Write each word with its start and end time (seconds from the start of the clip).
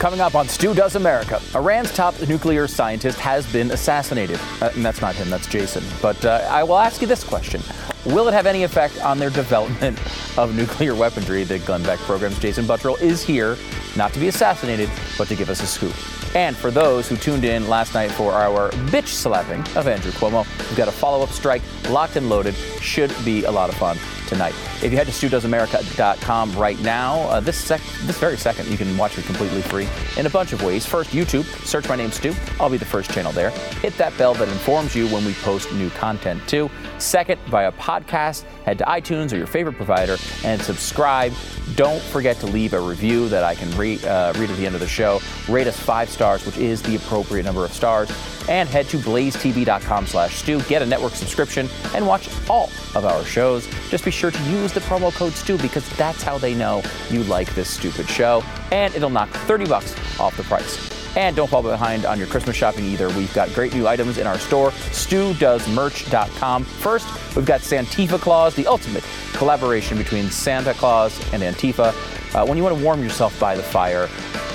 Coming 0.00 0.22
up 0.22 0.34
on 0.34 0.48
Stu 0.48 0.72
Does 0.72 0.96
America, 0.96 1.42
Iran's 1.54 1.92
top 1.92 2.18
nuclear 2.26 2.66
scientist 2.66 3.18
has 3.18 3.46
been 3.52 3.70
assassinated. 3.70 4.40
Uh, 4.62 4.70
and 4.74 4.82
that's 4.82 5.02
not 5.02 5.14
him, 5.14 5.28
that's 5.28 5.46
Jason. 5.46 5.84
But 6.00 6.24
uh, 6.24 6.48
I 6.48 6.62
will 6.62 6.78
ask 6.78 7.02
you 7.02 7.06
this 7.06 7.22
question 7.22 7.60
Will 8.06 8.26
it 8.26 8.32
have 8.32 8.46
any 8.46 8.62
effect 8.62 8.98
on 9.02 9.18
their 9.18 9.28
development 9.28 9.98
of 10.38 10.56
nuclear 10.56 10.94
weaponry? 10.94 11.44
The 11.44 11.58
Glenn 11.58 11.82
Beck 11.82 11.98
program's 11.98 12.38
Jason 12.38 12.64
Buttrill 12.64 12.98
is 12.98 13.22
here, 13.22 13.58
not 13.94 14.14
to 14.14 14.20
be 14.20 14.28
assassinated, 14.28 14.88
but 15.18 15.28
to 15.28 15.36
give 15.36 15.50
us 15.50 15.62
a 15.62 15.66
scoop. 15.66 15.94
And 16.34 16.56
for 16.56 16.70
those 16.70 17.06
who 17.06 17.16
tuned 17.18 17.44
in 17.44 17.68
last 17.68 17.92
night 17.92 18.10
for 18.10 18.32
our 18.32 18.70
bitch 18.88 19.08
slapping 19.08 19.60
of 19.76 19.86
Andrew 19.86 20.12
Cuomo, 20.12 20.46
we've 20.70 20.78
got 20.78 20.88
a 20.88 20.92
follow 20.92 21.22
up 21.22 21.28
strike 21.28 21.60
locked 21.90 22.16
and 22.16 22.30
loaded. 22.30 22.54
Should 22.80 23.14
be 23.22 23.44
a 23.44 23.50
lot 23.50 23.68
of 23.68 23.74
fun 23.74 23.98
tonight. 24.28 24.54
If 24.82 24.90
you 24.90 24.96
head 24.96 25.08
to 25.08 25.12
StuDoesAmerica.com 25.12 26.56
right 26.56 26.80
now, 26.80 27.20
uh, 27.28 27.40
this 27.40 27.58
sec- 27.58 27.82
this 28.04 28.18
very 28.18 28.38
second, 28.38 28.66
you 28.68 28.78
can 28.78 28.96
watch 28.96 29.18
it 29.18 29.26
completely 29.26 29.60
free 29.60 29.86
in 30.16 30.24
a 30.24 30.30
bunch 30.30 30.54
of 30.54 30.62
ways. 30.62 30.86
First, 30.86 31.10
YouTube, 31.10 31.44
search 31.66 31.86
my 31.86 31.96
name 31.96 32.10
Stu. 32.10 32.32
I'll 32.58 32.70
be 32.70 32.78
the 32.78 32.86
first 32.86 33.10
channel 33.10 33.30
there. 33.30 33.50
Hit 33.82 33.94
that 33.98 34.16
bell 34.16 34.32
that 34.34 34.48
informs 34.48 34.96
you 34.96 35.06
when 35.08 35.22
we 35.26 35.34
post 35.34 35.70
new 35.72 35.90
content 35.90 36.40
too. 36.48 36.70
Second, 36.96 37.38
via 37.48 37.72
podcast, 37.72 38.44
head 38.64 38.78
to 38.78 38.84
iTunes 38.84 39.34
or 39.34 39.36
your 39.36 39.46
favorite 39.46 39.76
provider 39.76 40.16
and 40.44 40.62
subscribe. 40.62 41.34
Don't 41.74 42.00
forget 42.04 42.38
to 42.38 42.46
leave 42.46 42.72
a 42.72 42.80
review 42.80 43.28
that 43.28 43.44
I 43.44 43.54
can 43.54 43.70
read, 43.76 44.02
uh, 44.06 44.32
read 44.36 44.50
at 44.50 44.56
the 44.56 44.64
end 44.64 44.74
of 44.74 44.80
the 44.80 44.88
show. 44.88 45.20
Rate 45.46 45.66
us 45.66 45.78
five 45.78 46.08
stars, 46.08 46.46
which 46.46 46.56
is 46.56 46.80
the 46.80 46.96
appropriate 46.96 47.42
number 47.42 47.66
of 47.66 47.72
stars. 47.74 48.10
And 48.50 48.68
head 48.68 48.88
to 48.88 48.98
blazetv.com 48.98 50.06
slash 50.06 50.36
Stu. 50.36 50.60
Get 50.64 50.82
a 50.82 50.86
network 50.86 51.14
subscription 51.14 51.68
and 51.94 52.06
watch 52.06 52.28
all 52.50 52.64
of 52.94 53.04
our 53.06 53.24
shows. 53.24 53.66
Just 53.88 54.04
be 54.04 54.10
sure 54.10 54.30
to 54.30 54.42
use 54.44 54.72
the 54.72 54.80
promo 54.80 55.14
code 55.14 55.32
Stu 55.32 55.56
because 55.56 55.88
that's 55.96 56.22
how 56.22 56.36
they 56.36 56.54
know 56.54 56.82
you 57.08 57.22
like 57.24 57.54
this 57.54 57.70
stupid 57.70 58.08
show. 58.08 58.44
And 58.72 58.94
it'll 58.94 59.08
knock 59.08 59.30
30 59.30 59.66
bucks 59.66 59.94
off 60.20 60.36
the 60.36 60.42
price. 60.42 61.00
And 61.16 61.34
don't 61.34 61.48
fall 61.48 61.62
behind 61.62 62.04
on 62.04 62.18
your 62.18 62.28
Christmas 62.28 62.56
shopping 62.56 62.84
either. 62.84 63.08
We've 63.08 63.32
got 63.34 63.52
great 63.52 63.74
new 63.74 63.88
items 63.88 64.18
in 64.18 64.26
our 64.26 64.38
store, 64.38 64.70
studoesmerch.com. 64.70 66.64
First, 66.64 67.36
we've 67.36 67.46
got 67.46 67.60
Santifa 67.62 68.20
Claus, 68.20 68.54
the 68.54 68.66
ultimate 68.66 69.04
collaboration 69.32 69.98
between 69.98 70.30
Santa 70.30 70.72
Claus 70.74 71.18
and 71.32 71.42
Antifa. 71.42 71.92
Uh, 72.34 72.46
when 72.46 72.56
you 72.56 72.62
want 72.62 72.78
to 72.78 72.84
warm 72.84 73.02
yourself 73.02 73.38
by 73.40 73.56
the 73.56 73.62
fire 73.62 74.08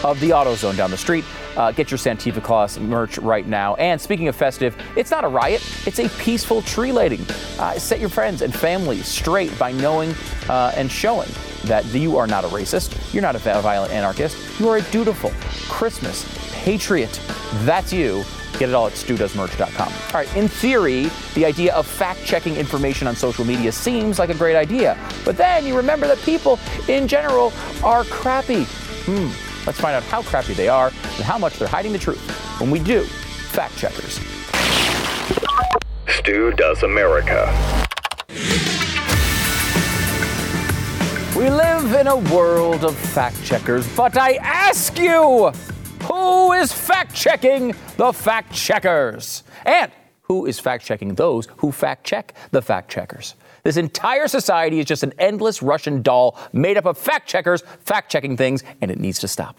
of 0.04 0.18
the 0.22 0.30
AutoZone 0.30 0.78
down 0.78 0.92
the 0.92 0.98
street, 0.98 1.26
uh, 1.58 1.72
get 1.72 1.92
your 1.92 1.98
Santifa 1.98 2.44
Claus 2.44 2.80
merch 2.80 3.18
right 3.18 3.46
now. 3.48 3.76
And 3.76 4.00
speaking 4.00 4.28
of 4.28 4.36
festive, 4.36 4.76
it's 4.96 5.12
not 5.12 5.24
a 5.24 5.28
riot, 5.28 5.62
it's 5.86 6.00
a 6.00 6.10
peaceful 6.22 6.62
tree 6.62 6.92
lighting. 6.92 7.26
Uh, 7.60 7.74
set 7.80 8.00
your 8.00 8.10
friends 8.10 8.42
and 8.42 8.54
family 8.54 9.02
straight 9.02 9.58
by 9.58 9.72
knowing 9.72 10.14
uh, 10.50 10.72
and 10.76 10.92
showing 10.92 11.30
that 11.66 11.86
you 11.86 12.18
are 12.18 12.28
not 12.28 12.44
a 12.44 12.48
racist, 12.48 13.14
you're 13.14 13.24
not 13.24 13.36
a 13.36 13.40
violent 13.40 13.92
anarchist, 13.92 14.60
you 14.60 14.70
are 14.70 14.78
a 14.78 14.82
dutiful 14.84 15.32
Christmas 15.70 16.26
patriot. 16.64 17.20
That's 17.64 17.94
you. 17.94 18.24
Get 18.58 18.70
it 18.70 18.76
all 18.76 18.88
at 18.88 18.94
studoesmerch.com. 18.94 19.92
All 19.92 20.14
right, 20.14 20.38
in 20.38 20.48
theory, 20.48 21.10
the 21.34 21.46
idea 21.46 21.74
of 21.76 21.86
fact 21.86 22.24
checking 22.24 22.56
information 22.56 23.06
on 23.08 23.16
social 23.16 23.44
media 23.44 23.72
seems 23.72 24.18
like 24.18 24.30
a 24.30 24.34
great 24.34 24.56
idea. 24.56 24.98
But 25.26 25.36
then 25.36 25.66
you 25.66 25.76
remember 25.76 26.08
that 26.08 26.20
people 26.20 26.58
in 26.88 27.08
general 27.08 27.52
are 27.84 28.06
crappy. 28.06 28.64
Hmm. 29.06 29.45
Let's 29.66 29.80
find 29.80 29.96
out 29.96 30.04
how 30.04 30.22
crappy 30.22 30.54
they 30.54 30.68
are 30.68 30.88
and 30.88 31.24
how 31.24 31.38
much 31.38 31.58
they're 31.58 31.68
hiding 31.68 31.92
the 31.92 32.00
truth 32.00 32.22
when 32.60 32.72
we 32.72 32.80
do 32.80 33.04
fact 33.04 33.78
checkers. 33.78 34.20
Stu 36.08 36.52
Does 36.52 36.84
America. 36.84 37.52
We 41.36 41.50
live 41.50 41.94
in 41.94 42.08
a 42.08 42.16
world 42.34 42.86
of 42.86 42.96
fact 42.96 43.44
checkers, 43.44 43.86
but 43.96 44.18
I 44.18 44.36
ask 44.36 44.98
you, 44.98 45.52
who 46.04 46.54
is 46.54 46.72
fact 46.72 47.14
checking 47.14 47.76
the 47.98 48.14
fact 48.14 48.54
checkers? 48.54 49.44
And 49.66 49.92
who 50.22 50.46
is 50.46 50.60
fact 50.60 50.86
checking 50.86 51.16
those 51.16 51.48
who 51.58 51.72
fact 51.72 52.06
check 52.06 52.34
the 52.52 52.62
fact 52.62 52.90
checkers? 52.90 53.36
This 53.66 53.78
entire 53.78 54.28
society 54.28 54.80
is 54.80 54.86
just 54.86 55.02
an 55.02 55.12
endless 55.18 55.64
Russian 55.64 56.04
doll 56.04 56.38
made 56.54 56.78
up 56.78 56.86
of 56.86 57.00
fact 57.00 57.28
checkers 57.28 57.64
fact 57.80 58.12
checking 58.12 58.38
things, 58.38 58.64
and 58.80 58.92
it 58.92 59.00
needs 59.00 59.18
to 59.20 59.28
stop. 59.28 59.58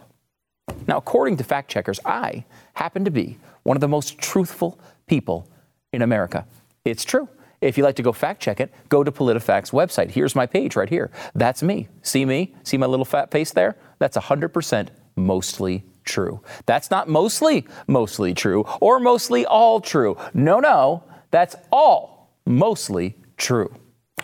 Now, 0.87 0.99
according 0.99 1.39
to 1.39 1.44
fact 1.44 1.69
checkers, 1.69 1.99
I 2.05 2.45
happen 2.75 3.05
to 3.05 3.11
be 3.11 3.37
one 3.65 3.77
of 3.77 3.81
the 3.81 3.89
most 3.89 4.16
truthful 4.19 4.78
people 5.09 5.50
in 5.93 6.03
America. 6.03 6.47
It's 6.84 7.05
true. 7.05 7.28
If 7.61 7.77
you'd 7.77 7.83
like 7.83 7.97
to 7.97 8.03
go 8.05 8.12
fact 8.12 8.41
check 8.41 8.61
it, 8.61 8.72
go 8.89 9.03
to 9.03 9.11
PolitiFact's 9.11 9.72
website. 9.72 10.12
Here's 10.12 10.37
my 10.37 10.47
page 10.47 10.77
right 10.77 10.89
here. 10.89 11.11
That's 11.34 11.65
me. 11.65 11.89
See 12.03 12.25
me? 12.25 12.55
See 12.62 12.77
my 12.77 12.87
little 12.87 13.05
fat 13.05 13.33
face 13.33 13.50
there? 13.50 13.77
That's 13.99 14.16
100% 14.16 14.89
mostly 15.16 15.84
true. 16.05 16.41
That's 16.66 16.93
not 16.93 17.09
mostly 17.09 17.66
mostly 17.89 18.34
true 18.34 18.65
or 18.81 19.00
mostly 19.00 19.45
all 19.47 19.81
true. 19.81 20.16
No, 20.33 20.61
no, 20.61 21.03
that's 21.33 21.56
all 21.72 22.31
mostly 22.47 23.16
true. 23.37 23.75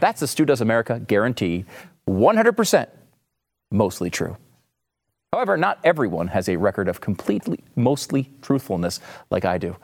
That's 0.00 0.20
the 0.20 0.26
Stu 0.26 0.44
Does 0.44 0.60
America 0.60 1.00
guarantee. 1.00 1.64
100% 2.08 2.88
mostly 3.70 4.10
true. 4.10 4.36
However, 5.32 5.56
not 5.56 5.78
everyone 5.82 6.28
has 6.28 6.48
a 6.48 6.56
record 6.56 6.88
of 6.88 7.00
completely, 7.00 7.60
mostly 7.74 8.30
truthfulness 8.42 9.00
like 9.30 9.44
I 9.44 9.58
do. 9.58 9.76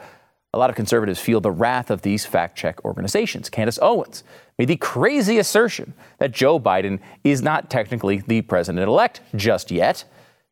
A 0.53 0.59
lot 0.59 0.71
of 0.71 0.77
conservatives 0.77 1.21
feel 1.21 1.41
the 1.41 1.51
wrath 1.51 1.91
of 1.91 2.03
these 2.03 2.27
fact 2.27 2.57
check 2.57 2.85
organizations. 2.85 3.49
Candace 3.49 3.79
Owens 3.81 4.25
made 4.59 4.69
the 4.69 4.77
crazy 4.77 5.39
assertion 5.39 5.95
that 6.19 6.33
Joe 6.33 6.59
Biden 6.59 7.01
is 7.25 7.43
not 7.43 7.71
technically 7.71 8.19
the 8.27 8.43
president 8.43 8.87
elect 8.89 9.21
just 9.37 9.71
yet. 9.71 10.05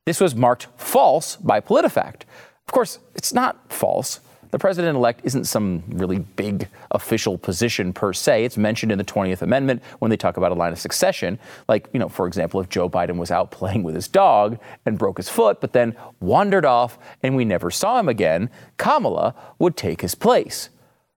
This 0.04 0.20
was 0.20 0.34
marked 0.34 0.68
false 0.76 1.36
by 1.36 1.60
PolitiFact. 1.60 2.22
Of 2.66 2.72
course, 2.72 2.98
it's 3.14 3.32
not 3.32 3.72
false. 3.72 4.20
The 4.50 4.58
president 4.58 4.96
elect 4.96 5.20
isn't 5.24 5.44
some 5.44 5.82
really 5.88 6.18
big 6.18 6.68
official 6.90 7.36
position 7.36 7.92
per 7.92 8.12
se. 8.12 8.44
It's 8.44 8.56
mentioned 8.56 8.92
in 8.92 8.98
the 8.98 9.04
20th 9.04 9.42
Amendment 9.42 9.82
when 9.98 10.10
they 10.10 10.16
talk 10.16 10.36
about 10.36 10.52
a 10.52 10.54
line 10.54 10.72
of 10.72 10.78
succession. 10.78 11.38
Like, 11.68 11.88
you 11.92 11.98
know, 11.98 12.08
for 12.08 12.26
example, 12.26 12.60
if 12.60 12.68
Joe 12.68 12.88
Biden 12.88 13.16
was 13.16 13.30
out 13.30 13.50
playing 13.56 13.82
with 13.82 13.94
his 13.94 14.08
dog 14.08 14.58
and 14.84 14.98
broke 14.98 15.16
his 15.16 15.28
foot, 15.28 15.60
but 15.60 15.72
then 15.72 15.96
wandered 16.20 16.64
off 16.64 16.98
and 17.22 17.36
we 17.36 17.44
never 17.44 17.70
saw 17.70 17.98
him 17.98 18.08
again, 18.08 18.50
Kamala 18.76 19.34
would 19.58 19.76
take 19.76 20.00
his 20.00 20.14
place. 20.14 20.70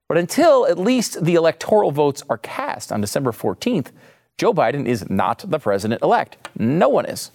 But 0.08 0.18
until 0.18 0.66
at 0.66 0.80
least 0.80 1.24
the 1.24 1.36
electoral 1.36 1.92
votes 1.92 2.24
are 2.30 2.40
cast 2.40 2.92
on 2.92 3.00
December 3.00 3.32
14th, 3.32 3.92
Joe 4.38 4.54
Biden 4.54 4.88
is 4.88 5.10
not 5.10 5.44
the 5.48 5.60
president 5.60 6.02
elect. 6.02 6.38
No 6.58 6.90
one 6.90 7.06
is. 7.06 7.32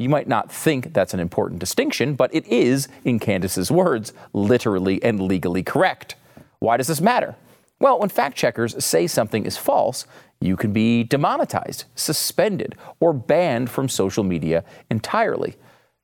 You 0.00 0.08
might 0.08 0.26
not 0.26 0.50
think 0.50 0.94
that's 0.94 1.12
an 1.12 1.20
important 1.20 1.60
distinction, 1.60 2.14
but 2.14 2.34
it 2.34 2.46
is, 2.46 2.88
in 3.04 3.18
Candace's 3.18 3.70
words, 3.70 4.14
literally 4.32 5.02
and 5.02 5.20
legally 5.20 5.62
correct. 5.62 6.14
Why 6.58 6.78
does 6.78 6.86
this 6.86 7.02
matter? 7.02 7.36
Well, 7.80 7.98
when 7.98 8.08
fact 8.08 8.34
checkers 8.34 8.82
say 8.82 9.06
something 9.06 9.44
is 9.44 9.58
false, 9.58 10.06
you 10.40 10.56
can 10.56 10.72
be 10.72 11.04
demonetized, 11.04 11.84
suspended, 11.96 12.76
or 12.98 13.12
banned 13.12 13.68
from 13.68 13.90
social 13.90 14.24
media 14.24 14.64
entirely. 14.90 15.56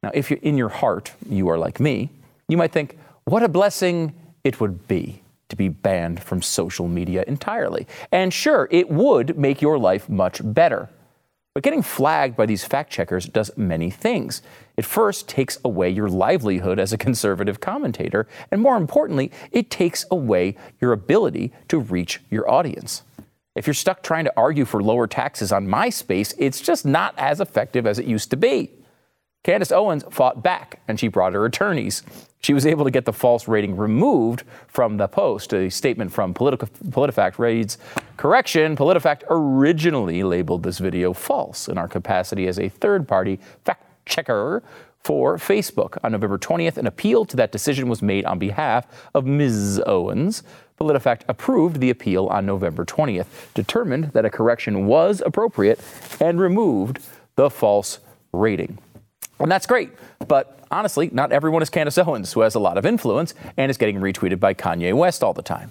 Now, 0.02 0.10
if 0.12 0.30
you're 0.30 0.40
in 0.42 0.58
your 0.58 0.68
heart, 0.68 1.14
you 1.26 1.48
are 1.48 1.56
like 1.56 1.80
me, 1.80 2.10
you 2.48 2.58
might 2.58 2.72
think, 2.72 2.98
what 3.24 3.42
a 3.42 3.48
blessing 3.48 4.12
it 4.44 4.60
would 4.60 4.86
be 4.86 5.22
to 5.48 5.56
be 5.56 5.68
banned 5.68 6.22
from 6.22 6.42
social 6.42 6.86
media 6.86 7.24
entirely. 7.26 7.86
And 8.12 8.30
sure, 8.30 8.68
it 8.70 8.90
would 8.90 9.38
make 9.38 9.62
your 9.62 9.78
life 9.78 10.06
much 10.06 10.42
better. 10.44 10.90
But 11.56 11.62
getting 11.62 11.80
flagged 11.80 12.36
by 12.36 12.44
these 12.44 12.66
fact 12.66 12.92
checkers 12.92 13.24
does 13.24 13.50
many 13.56 13.88
things. 13.88 14.42
It 14.76 14.84
first 14.84 15.26
takes 15.26 15.56
away 15.64 15.88
your 15.88 16.06
livelihood 16.06 16.78
as 16.78 16.92
a 16.92 16.98
conservative 17.06 17.60
commentator, 17.60 18.28
and 18.50 18.60
more 18.60 18.76
importantly, 18.76 19.32
it 19.52 19.70
takes 19.70 20.04
away 20.10 20.56
your 20.82 20.92
ability 20.92 21.54
to 21.68 21.78
reach 21.78 22.20
your 22.28 22.46
audience. 22.46 23.04
If 23.54 23.66
you're 23.66 23.72
stuck 23.72 24.02
trying 24.02 24.26
to 24.26 24.32
argue 24.36 24.66
for 24.66 24.82
lower 24.82 25.06
taxes 25.06 25.50
on 25.50 25.66
MySpace, 25.66 26.34
it's 26.36 26.60
just 26.60 26.84
not 26.84 27.14
as 27.16 27.40
effective 27.40 27.86
as 27.86 27.98
it 27.98 28.04
used 28.04 28.28
to 28.32 28.36
be. 28.36 28.70
Candace 29.46 29.70
Owens 29.70 30.02
fought 30.10 30.42
back 30.42 30.80
and 30.88 30.98
she 30.98 31.06
brought 31.06 31.32
her 31.32 31.44
attorneys. 31.44 32.02
She 32.40 32.52
was 32.52 32.66
able 32.66 32.84
to 32.84 32.90
get 32.90 33.04
the 33.04 33.12
false 33.12 33.46
rating 33.46 33.76
removed 33.76 34.42
from 34.66 34.96
the 34.96 35.06
post. 35.06 35.54
A 35.54 35.70
statement 35.70 36.12
from 36.12 36.34
Politi- 36.34 36.68
PolitiFact 36.88 37.38
reads 37.38 37.78
Correction, 38.16 38.74
PolitiFact 38.74 39.22
originally 39.30 40.24
labeled 40.24 40.64
this 40.64 40.78
video 40.78 41.12
false 41.12 41.68
in 41.68 41.78
our 41.78 41.86
capacity 41.86 42.48
as 42.48 42.58
a 42.58 42.68
third 42.68 43.06
party 43.06 43.38
fact 43.64 43.84
checker 44.04 44.64
for 45.04 45.36
Facebook. 45.36 45.96
On 46.02 46.10
November 46.10 46.38
20th, 46.38 46.76
an 46.76 46.88
appeal 46.88 47.24
to 47.24 47.36
that 47.36 47.52
decision 47.52 47.88
was 47.88 48.02
made 48.02 48.24
on 48.24 48.40
behalf 48.40 48.88
of 49.14 49.26
Ms. 49.26 49.80
Owens. 49.86 50.42
PolitiFact 50.80 51.20
approved 51.28 51.78
the 51.78 51.90
appeal 51.90 52.26
on 52.26 52.46
November 52.46 52.84
20th, 52.84 53.26
determined 53.54 54.06
that 54.06 54.24
a 54.24 54.30
correction 54.30 54.86
was 54.86 55.22
appropriate, 55.24 55.78
and 56.20 56.40
removed 56.40 56.98
the 57.36 57.48
false 57.48 58.00
rating. 58.32 58.78
And 59.38 59.50
that's 59.50 59.66
great. 59.66 59.90
But 60.26 60.58
honestly, 60.70 61.10
not 61.12 61.32
everyone 61.32 61.62
is 61.62 61.70
Candace 61.70 61.98
Owens, 61.98 62.32
who 62.32 62.40
has 62.40 62.54
a 62.54 62.60
lot 62.60 62.78
of 62.78 62.86
influence 62.86 63.34
and 63.56 63.70
is 63.70 63.76
getting 63.76 64.00
retweeted 64.00 64.40
by 64.40 64.54
Kanye 64.54 64.94
West 64.94 65.22
all 65.22 65.32
the 65.32 65.42
time. 65.42 65.70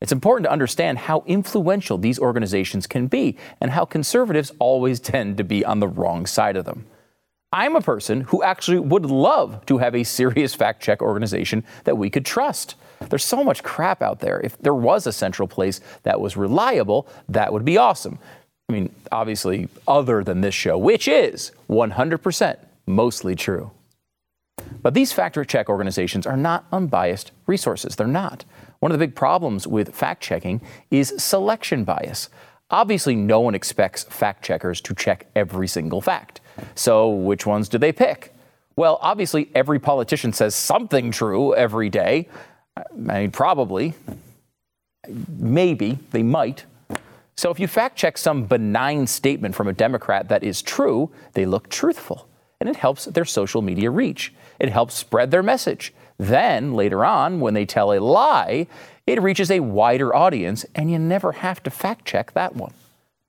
It's 0.00 0.12
important 0.12 0.44
to 0.44 0.52
understand 0.52 0.98
how 0.98 1.24
influential 1.26 1.96
these 1.96 2.18
organizations 2.18 2.86
can 2.86 3.06
be 3.06 3.36
and 3.60 3.70
how 3.70 3.84
conservatives 3.86 4.52
always 4.58 5.00
tend 5.00 5.38
to 5.38 5.44
be 5.44 5.64
on 5.64 5.80
the 5.80 5.88
wrong 5.88 6.26
side 6.26 6.56
of 6.56 6.66
them. 6.66 6.86
I'm 7.52 7.76
a 7.76 7.80
person 7.80 8.22
who 8.22 8.42
actually 8.42 8.80
would 8.80 9.06
love 9.06 9.64
to 9.66 9.78
have 9.78 9.94
a 9.94 10.04
serious 10.04 10.54
fact 10.54 10.82
check 10.82 11.00
organization 11.00 11.64
that 11.84 11.96
we 11.96 12.10
could 12.10 12.26
trust. 12.26 12.74
There's 13.08 13.24
so 13.24 13.42
much 13.42 13.62
crap 13.62 14.02
out 14.02 14.20
there. 14.20 14.40
If 14.40 14.58
there 14.58 14.74
was 14.74 15.06
a 15.06 15.12
central 15.12 15.48
place 15.48 15.80
that 16.02 16.20
was 16.20 16.36
reliable, 16.36 17.08
that 17.28 17.52
would 17.52 17.64
be 17.64 17.78
awesome. 17.78 18.18
I 18.68 18.72
mean, 18.72 18.94
obviously, 19.12 19.68
other 19.86 20.24
than 20.24 20.40
this 20.40 20.54
show, 20.54 20.76
which 20.76 21.08
is 21.08 21.52
100% 21.70 22.58
mostly 22.86 23.34
true. 23.34 23.70
But 24.82 24.94
these 24.94 25.12
fact 25.12 25.38
check 25.48 25.68
organizations 25.68 26.26
are 26.26 26.36
not 26.36 26.66
unbiased 26.72 27.32
resources. 27.46 27.96
They're 27.96 28.06
not. 28.06 28.44
One 28.80 28.92
of 28.92 28.98
the 28.98 29.06
big 29.06 29.14
problems 29.14 29.66
with 29.66 29.94
fact 29.94 30.22
checking 30.22 30.60
is 30.90 31.14
selection 31.18 31.84
bias. 31.84 32.28
Obviously, 32.70 33.14
no 33.14 33.40
one 33.40 33.54
expects 33.54 34.04
fact 34.04 34.44
checkers 34.44 34.80
to 34.82 34.94
check 34.94 35.26
every 35.36 35.68
single 35.68 36.00
fact. 36.00 36.40
So, 36.74 37.10
which 37.10 37.46
ones 37.46 37.68
do 37.68 37.78
they 37.78 37.92
pick? 37.92 38.34
Well, 38.74 38.98
obviously, 39.00 39.50
every 39.54 39.78
politician 39.78 40.32
says 40.32 40.54
something 40.54 41.10
true 41.10 41.54
every 41.54 41.88
day. 41.88 42.28
I 42.76 42.82
mean, 42.94 43.30
probably, 43.30 43.94
maybe, 45.28 45.98
they 46.10 46.22
might. 46.22 46.64
So, 47.36 47.50
if 47.50 47.60
you 47.60 47.68
fact 47.68 47.96
check 47.96 48.18
some 48.18 48.44
benign 48.46 49.06
statement 49.06 49.54
from 49.54 49.68
a 49.68 49.72
Democrat 49.72 50.28
that 50.28 50.42
is 50.42 50.60
true, 50.60 51.10
they 51.34 51.46
look 51.46 51.68
truthful. 51.68 52.28
And 52.60 52.68
it 52.68 52.76
helps 52.76 53.04
their 53.04 53.24
social 53.24 53.62
media 53.62 53.90
reach. 53.90 54.32
It 54.58 54.70
helps 54.70 54.94
spread 54.94 55.30
their 55.30 55.42
message. 55.42 55.92
Then, 56.18 56.74
later 56.74 57.04
on, 57.04 57.40
when 57.40 57.54
they 57.54 57.66
tell 57.66 57.92
a 57.92 58.00
lie, 58.00 58.66
it 59.06 59.20
reaches 59.22 59.50
a 59.50 59.60
wider 59.60 60.14
audience, 60.14 60.64
and 60.74 60.90
you 60.90 60.98
never 60.98 61.32
have 61.32 61.62
to 61.64 61.70
fact 61.70 62.06
check 62.06 62.32
that 62.32 62.56
one. 62.56 62.72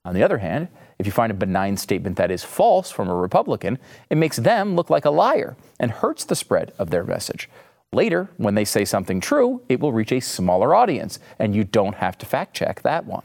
On 0.05 0.13
the 0.13 0.23
other 0.23 0.37
hand, 0.37 0.69
if 0.97 1.05
you 1.05 1.11
find 1.11 1.31
a 1.31 1.35
benign 1.35 1.77
statement 1.77 2.15
that 2.17 2.31
is 2.31 2.43
false 2.43 2.89
from 2.89 3.09
a 3.09 3.15
Republican, 3.15 3.77
it 4.09 4.17
makes 4.17 4.37
them 4.37 4.75
look 4.75 4.89
like 4.89 5.05
a 5.05 5.11
liar 5.11 5.55
and 5.79 5.91
hurts 5.91 6.23
the 6.23 6.35
spread 6.35 6.73
of 6.79 6.89
their 6.89 7.03
message. 7.03 7.49
Later, 7.93 8.29
when 8.37 8.55
they 8.55 8.65
say 8.65 8.85
something 8.85 9.21
true, 9.21 9.61
it 9.69 9.79
will 9.79 9.91
reach 9.93 10.11
a 10.11 10.19
smaller 10.19 10.73
audience, 10.73 11.19
and 11.37 11.55
you 11.55 11.63
don't 11.63 11.95
have 11.95 12.17
to 12.17 12.25
fact 12.25 12.55
check 12.55 12.81
that 12.81 13.05
one. 13.05 13.23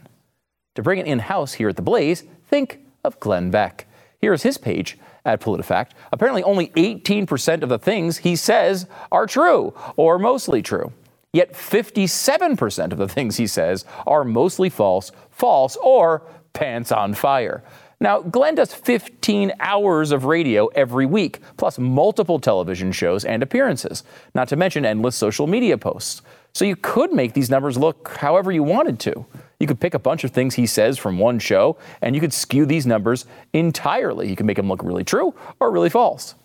To 0.75 0.83
bring 0.83 0.99
it 0.99 1.07
in 1.07 1.19
house 1.19 1.53
here 1.53 1.69
at 1.69 1.75
The 1.75 1.81
Blaze, 1.81 2.23
think 2.47 2.79
of 3.03 3.19
Glenn 3.19 3.51
Beck. 3.51 3.87
Here 4.19 4.33
is 4.33 4.43
his 4.43 4.57
page 4.57 4.97
at 5.25 5.41
PolitiFact. 5.41 5.91
Apparently, 6.11 6.43
only 6.43 6.67
18% 6.69 7.63
of 7.63 7.69
the 7.69 7.79
things 7.79 8.17
he 8.17 8.35
says 8.35 8.87
are 9.11 9.25
true 9.25 9.73
or 9.95 10.19
mostly 10.19 10.61
true. 10.61 10.91
Yet 11.31 11.53
57% 11.53 12.91
of 12.91 12.97
the 12.97 13.07
things 13.07 13.37
he 13.37 13.47
says 13.47 13.85
are 14.05 14.23
mostly 14.23 14.69
false, 14.69 15.11
false, 15.31 15.75
or 15.77 16.21
pants 16.53 16.91
on 16.91 17.15
fire. 17.15 17.63
Now, 17.99 18.21
Glenn 18.21 18.55
does 18.55 18.73
15 18.73 19.53
hours 19.59 20.11
of 20.11 20.25
radio 20.25 20.67
every 20.67 21.05
week, 21.05 21.39
plus 21.57 21.79
multiple 21.79 22.37
television 22.37 22.91
shows 22.91 23.23
and 23.23 23.41
appearances, 23.41 24.03
not 24.35 24.49
to 24.49 24.55
mention 24.55 24.85
endless 24.85 25.15
social 25.15 25.47
media 25.47 25.77
posts. 25.77 26.21
So 26.53 26.65
you 26.65 26.75
could 26.75 27.13
make 27.13 27.33
these 27.33 27.49
numbers 27.49 27.77
look 27.77 28.09
however 28.09 28.51
you 28.51 28.61
wanted 28.61 28.99
to. 28.99 29.25
You 29.63 29.67
could 29.67 29.79
pick 29.79 29.93
a 29.93 29.99
bunch 29.99 30.25
of 30.25 30.31
things 30.31 30.55
he 30.55 30.65
says 30.65 30.97
from 30.97 31.17
one 31.17 31.39
show, 31.39 31.77
and 32.01 32.13
you 32.13 32.19
could 32.19 32.33
skew 32.33 32.65
these 32.65 32.85
numbers 32.85 33.25
entirely. 33.53 34.29
You 34.29 34.35
can 34.35 34.45
make 34.45 34.57
them 34.57 34.67
look 34.67 34.83
really 34.83 35.05
true 35.05 35.33
or 35.61 35.71
really 35.71 35.89
false. 35.89 36.35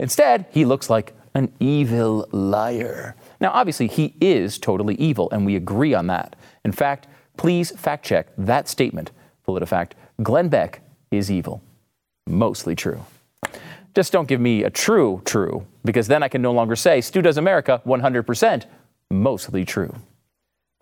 Instead, 0.00 0.46
he 0.50 0.64
looks 0.64 0.88
like 0.88 1.14
an 1.34 1.52
evil 1.60 2.26
liar. 2.32 3.14
Now, 3.42 3.50
obviously, 3.50 3.88
he 3.88 4.14
is 4.22 4.56
totally 4.56 4.94
evil, 4.94 5.28
and 5.32 5.44
we 5.44 5.54
agree 5.54 5.92
on 5.92 6.06
that. 6.06 6.34
In 6.64 6.72
fact, 6.72 7.08
please 7.36 7.72
fact 7.72 8.06
check 8.06 8.28
that 8.38 8.68
statement 8.68 9.10
PolitiFact, 9.46 9.90
Glenn 10.22 10.48
Beck 10.48 10.80
is 11.10 11.30
evil. 11.30 11.62
Mostly 12.26 12.74
true. 12.74 13.04
Just 13.94 14.14
don't 14.14 14.28
give 14.28 14.40
me 14.40 14.64
a 14.64 14.70
true 14.70 15.20
true, 15.26 15.66
because 15.84 16.08
then 16.08 16.22
I 16.22 16.28
can 16.28 16.40
no 16.40 16.52
longer 16.52 16.74
say 16.74 17.02
Stu 17.02 17.20
Does 17.20 17.36
America 17.36 17.82
100% 17.84 18.64
mostly 19.10 19.66
true. 19.66 19.94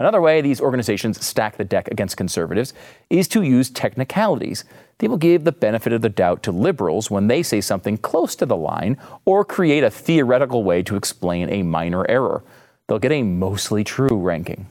Another 0.01 0.23
way 0.23 0.41
these 0.41 0.63
organizations 0.63 1.23
stack 1.23 1.59
the 1.59 1.65
deck 1.65 1.87
against 1.89 2.17
conservatives 2.17 2.73
is 3.11 3.29
to 3.29 3.43
use 3.43 3.69
technicalities. 3.69 4.65
They 4.97 5.09
will 5.09 5.19
give 5.19 5.45
the 5.45 5.53
benefit 5.53 5.93
of 5.93 6.01
the 6.01 6.09
doubt 6.09 6.43
to 6.45 6.53
liberals 6.53 7.11
when 7.11 7.27
they 7.27 7.43
say 7.43 7.61
something 7.61 7.99
close 7.99 8.35
to 8.37 8.47
the 8.47 8.57
line 8.57 8.97
or 9.27 9.45
create 9.45 9.85
a 9.85 9.91
theoretical 9.91 10.65
way 10.65 10.83
to 10.85 10.97
explain 10.97 11.51
a 11.51 11.63
minor 11.63 12.11
error. 12.11 12.43
They'll 12.89 12.99
get 12.99 13.13
a 13.13 13.23
mostly 13.23 13.85
true 13.85 14.17
ranking. 14.17 14.69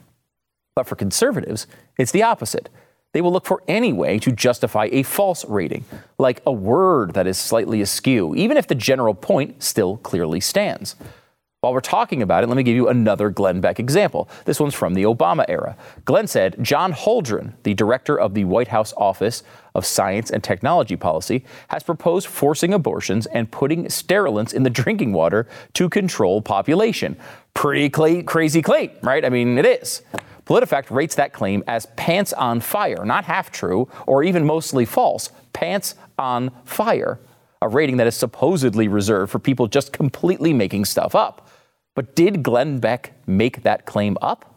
But 0.76 0.88
for 0.88 0.96
conservatives, 0.96 1.68
it's 2.00 2.12
the 2.12 2.24
opposite 2.24 2.70
they 3.14 3.22
will 3.22 3.32
look 3.32 3.46
for 3.46 3.62
any 3.68 3.94
way 3.94 4.18
to 4.20 4.32
justify 4.32 4.90
a 4.92 5.04
false 5.04 5.46
rating, 5.46 5.84
like 6.18 6.42
a 6.46 6.52
word 6.52 7.14
that 7.14 7.28
is 7.28 7.38
slightly 7.38 7.82
askew, 7.82 8.34
even 8.36 8.58
if 8.58 8.68
the 8.68 8.76
general 8.76 9.14
point 9.14 9.62
still 9.62 9.98
clearly 9.98 10.40
stands. 10.40 10.96
While 11.62 11.74
we're 11.74 11.82
talking 11.82 12.22
about 12.22 12.42
it, 12.42 12.48
let 12.48 12.56
me 12.56 12.64
give 12.64 12.78
you 12.78 12.88
another 12.88 13.30
Glenn 13.30 13.60
Beck 13.60 13.82
example. 13.82 14.30
This 14.46 14.62
one's 14.62 14.74
from 14.74 14.94
the 14.94 15.04
Obama 15.04 15.44
era. 15.50 15.76
Glenn 16.06 16.26
said 16.26 16.56
John 16.62 16.94
Holdren, 16.94 17.52
the 17.64 17.74
director 17.74 18.18
of 18.18 18.34
the 18.34 18.46
White 18.46 18.70
House 18.70 18.94
Office 18.96 19.44
of 19.76 19.86
Science 19.86 20.32
and 20.32 20.42
Technology 20.42 20.96
Policy, 20.96 21.44
has 21.68 21.84
proposed 21.84 22.28
forcing 22.28 22.74
abortions 22.74 23.26
and 23.26 23.52
putting 23.52 23.90
sterilants 23.90 24.54
in 24.54 24.64
the 24.64 24.70
drinking 24.70 25.12
water 25.12 25.50
to 25.74 25.90
control 25.90 26.42
population. 26.42 27.18
Pretty 27.54 27.90
cla- 27.90 28.24
crazy 28.24 28.62
claim, 28.62 28.92
right? 29.04 29.26
I 29.26 29.30
mean, 29.30 29.58
it 29.58 29.66
is. 29.66 30.02
PolitiFact 30.46 30.90
rates 30.92 31.16
that 31.16 31.34
claim 31.34 31.62
as 31.68 31.88
pants 31.98 32.32
on 32.32 32.62
fire, 32.62 33.04
not 33.04 33.26
half 33.26 33.52
true 33.52 33.90
or 34.08 34.24
even 34.24 34.46
mostly 34.46 34.86
false. 34.86 35.30
Pants 35.52 35.96
on 36.18 36.52
fire, 36.64 37.20
a 37.62 37.68
rating 37.68 37.98
that 37.98 38.08
is 38.08 38.16
supposedly 38.16 38.88
reserved 38.88 39.30
for 39.30 39.40
people 39.40 39.68
just 39.68 39.92
completely 39.92 40.54
making 40.54 40.86
stuff 40.86 41.16
up. 41.16 41.48
But 41.96 42.16
did 42.16 42.44
Glenn 42.44 42.80
Beck 42.80 43.14
make 43.28 43.64
that 43.64 43.86
claim 43.86 44.18
up? 44.22 44.54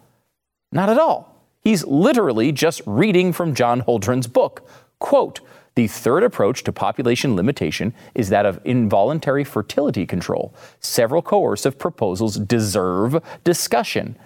Not 0.71 0.89
at 0.89 0.99
all. 0.99 1.35
He's 1.61 1.85
literally 1.85 2.53
just 2.53 2.83
reading 2.87 3.33
from 3.33 3.55
John 3.55 3.83
Holdren's 3.83 4.27
book. 4.27 4.69
Quote, 4.99 5.41
the 5.75 5.87
third 5.87 6.23
approach 6.23 6.65
to 6.65 6.73
population 6.73 7.35
limitation 7.35 7.95
is 8.15 8.29
that 8.29 8.45
of 8.45 8.61
involuntary 8.65 9.45
fertility 9.45 10.05
control. 10.05 10.55
Several 10.81 11.23
coercive 11.23 11.79
proposals 11.79 12.37
deserve 12.37 13.23
discussion. 13.43 14.17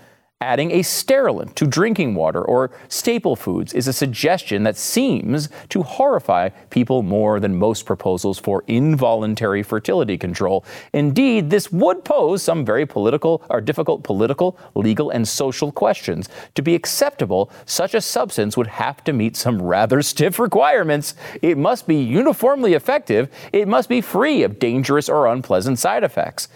Adding 0.43 0.71
a 0.73 0.83
sterilant 0.83 1.57
to 1.57 1.67
drinking 1.67 2.15
water 2.15 2.45
or 2.45 2.71
staple 2.89 3.37
foods 3.37 3.73
is 3.73 3.89
a 3.89 3.93
suggestion 3.95 4.65
that 4.65 4.77
seems 4.77 5.49
to 5.71 5.83
horrify 5.83 6.51
people 6.69 7.03
more 7.03 7.41
than 7.41 7.59
most 7.59 7.87
proposals 7.87 8.39
for 8.39 8.63
involuntary 8.67 9.63
fertility 9.63 10.19
control. 10.19 10.63
Indeed, 10.93 11.49
this 11.49 11.73
would 11.73 12.05
pose 12.05 12.43
some 12.43 12.67
very 12.67 12.85
political 12.85 13.43
or 13.49 13.63
difficult 13.63 14.03
political, 14.03 14.59
legal, 14.75 15.09
and 15.09 15.27
social 15.27 15.73
questions. 15.73 16.29
To 16.55 16.61
be 16.61 16.75
acceptable, 16.75 17.51
such 17.65 17.95
a 17.95 18.03
substance 18.03 18.59
would 18.59 18.67
have 18.67 19.03
to 19.05 19.15
meet 19.15 19.37
some 19.39 19.63
rather 19.63 20.03
stiff 20.03 20.39
requirements. 20.39 21.15
It 21.41 21.57
must 21.57 21.87
be 21.87 21.97
uniformly 21.97 22.75
effective, 22.75 23.31
it 23.55 23.69
must 23.69 23.89
be 23.89 24.03
free 24.03 24.43
of 24.43 24.59
dangerous 24.59 25.09
or 25.09 25.29
unpleasant 25.29 25.79
side 25.79 26.05
effects. 26.05 26.49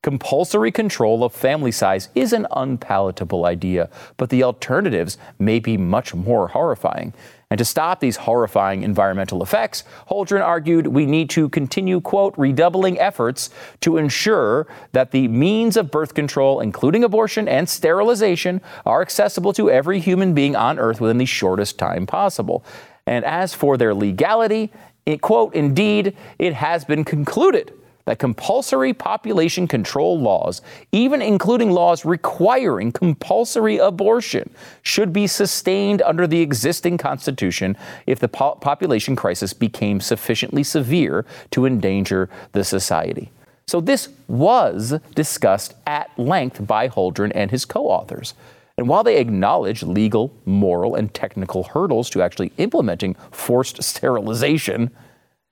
Compulsory 0.00 0.70
control 0.70 1.24
of 1.24 1.32
family 1.32 1.72
size 1.72 2.08
is 2.14 2.32
an 2.32 2.46
unpalatable 2.52 3.44
idea, 3.44 3.90
but 4.16 4.30
the 4.30 4.44
alternatives 4.44 5.18
may 5.40 5.58
be 5.58 5.76
much 5.76 6.14
more 6.14 6.46
horrifying. 6.46 7.12
And 7.50 7.58
to 7.58 7.64
stop 7.64 7.98
these 7.98 8.18
horrifying 8.18 8.84
environmental 8.84 9.42
effects, 9.42 9.82
Holdren 10.08 10.40
argued 10.40 10.86
we 10.86 11.04
need 11.04 11.30
to 11.30 11.48
continue, 11.48 12.00
quote, 12.00 12.32
redoubling 12.38 12.96
efforts 13.00 13.50
to 13.80 13.96
ensure 13.96 14.68
that 14.92 15.10
the 15.10 15.26
means 15.26 15.76
of 15.76 15.90
birth 15.90 16.14
control, 16.14 16.60
including 16.60 17.02
abortion 17.02 17.48
and 17.48 17.68
sterilization, 17.68 18.60
are 18.86 19.02
accessible 19.02 19.52
to 19.54 19.68
every 19.68 19.98
human 19.98 20.32
being 20.32 20.54
on 20.54 20.78
earth 20.78 21.00
within 21.00 21.18
the 21.18 21.26
shortest 21.26 21.76
time 21.76 22.06
possible. 22.06 22.64
And 23.04 23.24
as 23.24 23.52
for 23.52 23.76
their 23.76 23.94
legality, 23.94 24.70
it, 25.06 25.22
quote, 25.22 25.54
indeed, 25.54 26.16
it 26.38 26.54
has 26.54 26.84
been 26.84 27.04
concluded 27.04 27.72
that 28.08 28.18
compulsory 28.18 28.94
population 28.94 29.68
control 29.68 30.18
laws, 30.18 30.62
even 30.92 31.20
including 31.20 31.70
laws 31.70 32.06
requiring 32.06 32.90
compulsory 32.90 33.76
abortion, 33.76 34.48
should 34.82 35.12
be 35.12 35.26
sustained 35.26 36.00
under 36.00 36.26
the 36.26 36.40
existing 36.40 36.96
Constitution 36.96 37.76
if 38.06 38.18
the 38.18 38.26
po- 38.26 38.54
population 38.54 39.14
crisis 39.14 39.52
became 39.52 40.00
sufficiently 40.00 40.62
severe 40.62 41.26
to 41.50 41.66
endanger 41.66 42.30
the 42.52 42.64
society. 42.64 43.30
So, 43.66 43.78
this 43.78 44.08
was 44.26 44.98
discussed 45.14 45.74
at 45.86 46.10
length 46.18 46.66
by 46.66 46.88
Holdren 46.88 47.30
and 47.34 47.50
his 47.50 47.66
co 47.66 47.88
authors. 47.88 48.32
And 48.78 48.88
while 48.88 49.04
they 49.04 49.18
acknowledge 49.18 49.82
legal, 49.82 50.32
moral, 50.46 50.94
and 50.94 51.12
technical 51.12 51.64
hurdles 51.64 52.08
to 52.10 52.22
actually 52.22 52.52
implementing 52.56 53.16
forced 53.32 53.82
sterilization, 53.82 54.90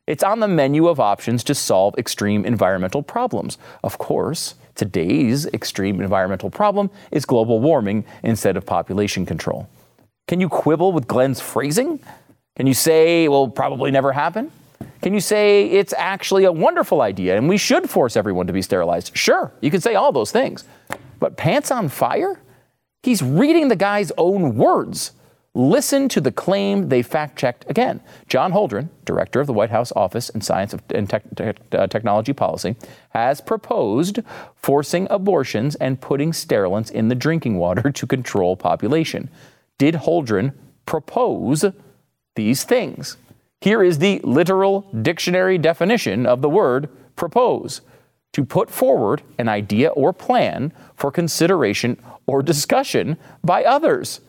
it's 0.06 0.22
on 0.22 0.40
the 0.40 0.48
menu 0.48 0.88
of 0.88 1.00
options 1.00 1.42
to 1.44 1.54
solve 1.54 1.96
extreme 1.98 2.44
environmental 2.44 3.02
problems. 3.02 3.58
Of 3.82 3.98
course, 3.98 4.54
today's 4.74 5.46
extreme 5.46 6.00
environmental 6.00 6.50
problem 6.50 6.90
is 7.10 7.24
global 7.24 7.60
warming 7.60 8.04
instead 8.22 8.56
of 8.56 8.64
population 8.64 9.26
control. 9.26 9.68
Can 10.28 10.40
you 10.40 10.48
quibble 10.48 10.92
with 10.92 11.06
Glenn's 11.06 11.40
phrasing? 11.40 12.00
Can 12.56 12.66
you 12.66 12.74
say, 12.74 13.28
well, 13.28 13.48
probably 13.48 13.90
never 13.90 14.12
happen? 14.12 14.50
Can 15.02 15.14
you 15.14 15.20
say 15.20 15.66
it's 15.66 15.92
actually 15.96 16.44
a 16.44 16.52
wonderful 16.52 17.00
idea 17.00 17.36
and 17.36 17.48
we 17.48 17.58
should 17.58 17.88
force 17.88 18.16
everyone 18.16 18.46
to 18.46 18.52
be 18.52 18.62
sterilized? 18.62 19.16
Sure, 19.16 19.52
you 19.60 19.70
can 19.70 19.80
say 19.80 19.94
all 19.94 20.12
those 20.12 20.32
things. 20.32 20.64
But 21.18 21.36
pants 21.36 21.70
on 21.70 21.88
fire? 21.88 22.40
He's 23.02 23.22
reading 23.22 23.68
the 23.68 23.76
guy's 23.76 24.10
own 24.18 24.56
words. 24.56 25.12
Listen 25.56 26.06
to 26.10 26.20
the 26.20 26.30
claim 26.30 26.90
they 26.90 27.00
fact 27.00 27.38
checked 27.38 27.64
again. 27.70 28.02
John 28.28 28.52
Holdren, 28.52 28.90
director 29.06 29.40
of 29.40 29.46
the 29.46 29.54
White 29.54 29.70
House 29.70 29.90
Office 29.96 30.28
in 30.28 30.42
Science 30.42 30.74
and 30.90 31.10
uh, 31.72 31.86
Technology 31.86 32.34
Policy, 32.34 32.76
has 33.08 33.40
proposed 33.40 34.20
forcing 34.54 35.06
abortions 35.08 35.74
and 35.76 35.98
putting 35.98 36.34
sterilants 36.34 36.90
in 36.90 37.08
the 37.08 37.14
drinking 37.14 37.56
water 37.56 37.90
to 37.94 38.06
control 38.06 38.54
population. 38.54 39.30
Did 39.78 39.94
Holdren 39.94 40.52
propose 40.84 41.64
these 42.34 42.64
things? 42.64 43.16
Here 43.62 43.82
is 43.82 43.96
the 43.96 44.20
literal 44.24 44.82
dictionary 45.00 45.56
definition 45.56 46.26
of 46.26 46.42
the 46.42 46.50
word 46.50 46.90
propose 47.16 47.80
to 48.34 48.44
put 48.44 48.68
forward 48.68 49.22
an 49.38 49.48
idea 49.48 49.88
or 49.88 50.12
plan 50.12 50.74
for 50.94 51.10
consideration 51.10 51.96
or 52.26 52.42
discussion 52.42 53.16
by 53.42 53.64
others. 53.64 54.20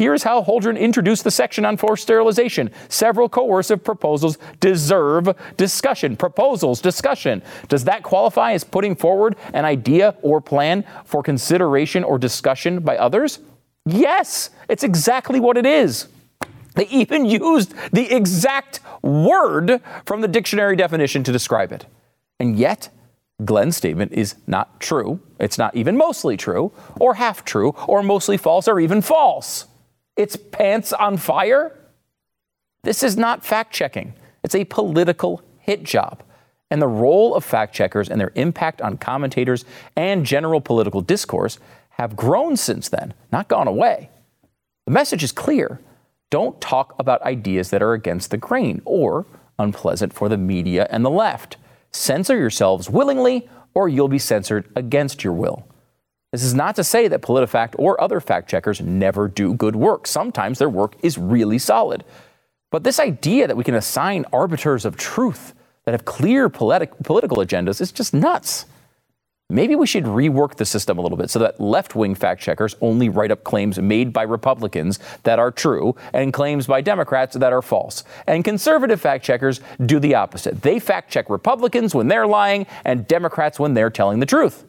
Here's 0.00 0.22
how 0.22 0.42
Holdren 0.42 0.80
introduced 0.80 1.24
the 1.24 1.30
section 1.30 1.66
on 1.66 1.76
forced 1.76 2.04
sterilization. 2.04 2.70
Several 2.88 3.28
coercive 3.28 3.84
proposals 3.84 4.38
deserve 4.58 5.28
discussion. 5.58 6.16
Proposals, 6.16 6.80
discussion. 6.80 7.42
Does 7.68 7.84
that 7.84 8.02
qualify 8.02 8.52
as 8.52 8.64
putting 8.64 8.96
forward 8.96 9.36
an 9.52 9.66
idea 9.66 10.14
or 10.22 10.40
plan 10.40 10.86
for 11.04 11.22
consideration 11.22 12.02
or 12.02 12.18
discussion 12.18 12.80
by 12.80 12.96
others? 12.96 13.40
Yes, 13.84 14.48
it's 14.70 14.84
exactly 14.84 15.38
what 15.38 15.58
it 15.58 15.66
is. 15.66 16.08
They 16.76 16.86
even 16.86 17.26
used 17.26 17.74
the 17.92 18.10
exact 18.10 18.80
word 19.02 19.82
from 20.06 20.22
the 20.22 20.28
dictionary 20.28 20.76
definition 20.76 21.24
to 21.24 21.30
describe 21.30 21.72
it. 21.72 21.84
And 22.38 22.58
yet, 22.58 22.88
Glenn's 23.44 23.76
statement 23.76 24.14
is 24.14 24.36
not 24.46 24.80
true. 24.80 25.20
It's 25.38 25.58
not 25.58 25.76
even 25.76 25.98
mostly 25.98 26.38
true, 26.38 26.72
or 26.98 27.16
half 27.16 27.44
true, 27.44 27.74
or 27.86 28.02
mostly 28.02 28.38
false, 28.38 28.66
or 28.66 28.80
even 28.80 29.02
false 29.02 29.66
its 30.20 30.36
pants 30.36 30.92
on 30.92 31.16
fire? 31.16 31.76
This 32.82 33.02
is 33.02 33.16
not 33.16 33.44
fact 33.44 33.72
checking, 33.72 34.14
it's 34.44 34.54
a 34.54 34.64
political 34.64 35.42
hit 35.58 35.82
job. 35.82 36.22
And 36.70 36.80
the 36.80 36.86
role 36.86 37.34
of 37.34 37.44
fact 37.44 37.74
checkers 37.74 38.08
and 38.08 38.20
their 38.20 38.30
impact 38.36 38.80
on 38.80 38.96
commentators 38.96 39.64
and 39.96 40.24
general 40.24 40.60
political 40.60 41.00
discourse 41.00 41.58
have 41.90 42.14
grown 42.14 42.56
since 42.56 42.88
then, 42.88 43.12
not 43.32 43.48
gone 43.48 43.66
away. 43.66 44.08
The 44.86 44.92
message 44.92 45.24
is 45.24 45.32
clear 45.32 45.80
don't 46.30 46.60
talk 46.60 46.94
about 46.98 47.22
ideas 47.22 47.70
that 47.70 47.82
are 47.82 47.92
against 47.92 48.30
the 48.30 48.36
grain 48.36 48.80
or 48.84 49.26
unpleasant 49.58 50.12
for 50.12 50.28
the 50.28 50.36
media 50.36 50.86
and 50.90 51.04
the 51.04 51.10
left. 51.10 51.56
Censor 51.90 52.36
yourselves 52.36 52.88
willingly, 52.88 53.48
or 53.74 53.88
you'll 53.88 54.06
be 54.06 54.18
censored 54.18 54.70
against 54.76 55.24
your 55.24 55.32
will. 55.32 55.66
This 56.32 56.44
is 56.44 56.54
not 56.54 56.76
to 56.76 56.84
say 56.84 57.08
that 57.08 57.22
PolitiFact 57.22 57.74
or 57.76 58.00
other 58.00 58.20
fact 58.20 58.48
checkers 58.48 58.80
never 58.80 59.26
do 59.26 59.52
good 59.52 59.74
work. 59.74 60.06
Sometimes 60.06 60.58
their 60.58 60.68
work 60.68 60.94
is 61.02 61.18
really 61.18 61.58
solid. 61.58 62.04
But 62.70 62.84
this 62.84 63.00
idea 63.00 63.48
that 63.48 63.56
we 63.56 63.64
can 63.64 63.74
assign 63.74 64.24
arbiters 64.32 64.84
of 64.84 64.96
truth 64.96 65.54
that 65.84 65.92
have 65.92 66.04
clear 66.04 66.48
politi- 66.48 66.92
political 67.02 67.38
agendas 67.38 67.80
is 67.80 67.90
just 67.90 68.14
nuts. 68.14 68.66
Maybe 69.48 69.74
we 69.74 69.88
should 69.88 70.04
rework 70.04 70.54
the 70.54 70.64
system 70.64 70.96
a 70.98 71.02
little 71.02 71.18
bit 71.18 71.28
so 71.28 71.40
that 71.40 71.60
left 71.60 71.96
wing 71.96 72.14
fact 72.14 72.40
checkers 72.40 72.76
only 72.80 73.08
write 73.08 73.32
up 73.32 73.42
claims 73.42 73.80
made 73.80 74.12
by 74.12 74.22
Republicans 74.22 75.00
that 75.24 75.40
are 75.40 75.50
true 75.50 75.96
and 76.12 76.32
claims 76.32 76.68
by 76.68 76.80
Democrats 76.80 77.34
that 77.34 77.52
are 77.52 77.60
false. 77.60 78.04
And 78.28 78.44
conservative 78.44 79.00
fact 79.00 79.24
checkers 79.24 79.60
do 79.84 79.98
the 79.98 80.14
opposite. 80.14 80.62
They 80.62 80.78
fact 80.78 81.10
check 81.10 81.28
Republicans 81.28 81.92
when 81.92 82.06
they're 82.06 82.28
lying 82.28 82.66
and 82.84 83.08
Democrats 83.08 83.58
when 83.58 83.74
they're 83.74 83.90
telling 83.90 84.20
the 84.20 84.26
truth. 84.26 84.64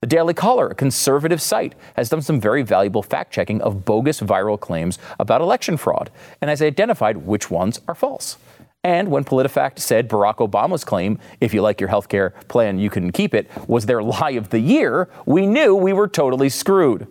The 0.00 0.06
Daily 0.06 0.32
Caller, 0.32 0.68
a 0.68 0.76
conservative 0.76 1.42
site, 1.42 1.74
has 1.94 2.08
done 2.08 2.22
some 2.22 2.40
very 2.40 2.62
valuable 2.62 3.02
fact 3.02 3.32
checking 3.32 3.60
of 3.62 3.84
bogus 3.84 4.20
viral 4.20 4.58
claims 4.58 4.96
about 5.18 5.40
election 5.40 5.76
fraud 5.76 6.12
and 6.40 6.48
has 6.48 6.62
identified 6.62 7.16
which 7.16 7.50
ones 7.50 7.80
are 7.88 7.96
false. 7.96 8.36
And 8.84 9.10
when 9.10 9.24
PolitiFact 9.24 9.80
said 9.80 10.08
Barack 10.08 10.36
Obama's 10.36 10.84
claim, 10.84 11.18
if 11.40 11.52
you 11.52 11.62
like 11.62 11.80
your 11.80 11.88
health 11.88 12.08
care 12.08 12.30
plan, 12.46 12.78
you 12.78 12.90
can 12.90 13.10
keep 13.10 13.34
it, 13.34 13.50
was 13.66 13.86
their 13.86 14.00
lie 14.04 14.30
of 14.30 14.50
the 14.50 14.60
year, 14.60 15.08
we 15.26 15.48
knew 15.48 15.74
we 15.74 15.92
were 15.92 16.06
totally 16.06 16.48
screwed. 16.48 17.08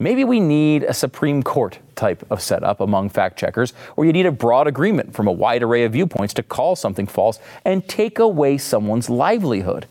Maybe 0.00 0.24
we 0.24 0.40
need 0.40 0.84
a 0.84 0.94
Supreme 0.94 1.42
Court 1.42 1.80
type 1.96 2.24
of 2.30 2.40
setup 2.40 2.80
among 2.80 3.10
fact 3.10 3.38
checkers, 3.38 3.72
where 3.94 4.06
you 4.06 4.12
need 4.14 4.24
a 4.24 4.32
broad 4.32 4.66
agreement 4.66 5.14
from 5.14 5.28
a 5.28 5.32
wide 5.32 5.62
array 5.62 5.84
of 5.84 5.92
viewpoints 5.92 6.32
to 6.34 6.42
call 6.42 6.76
something 6.76 7.06
false 7.06 7.40
and 7.66 7.86
take 7.86 8.18
away 8.18 8.56
someone's 8.56 9.10
livelihood. 9.10 9.86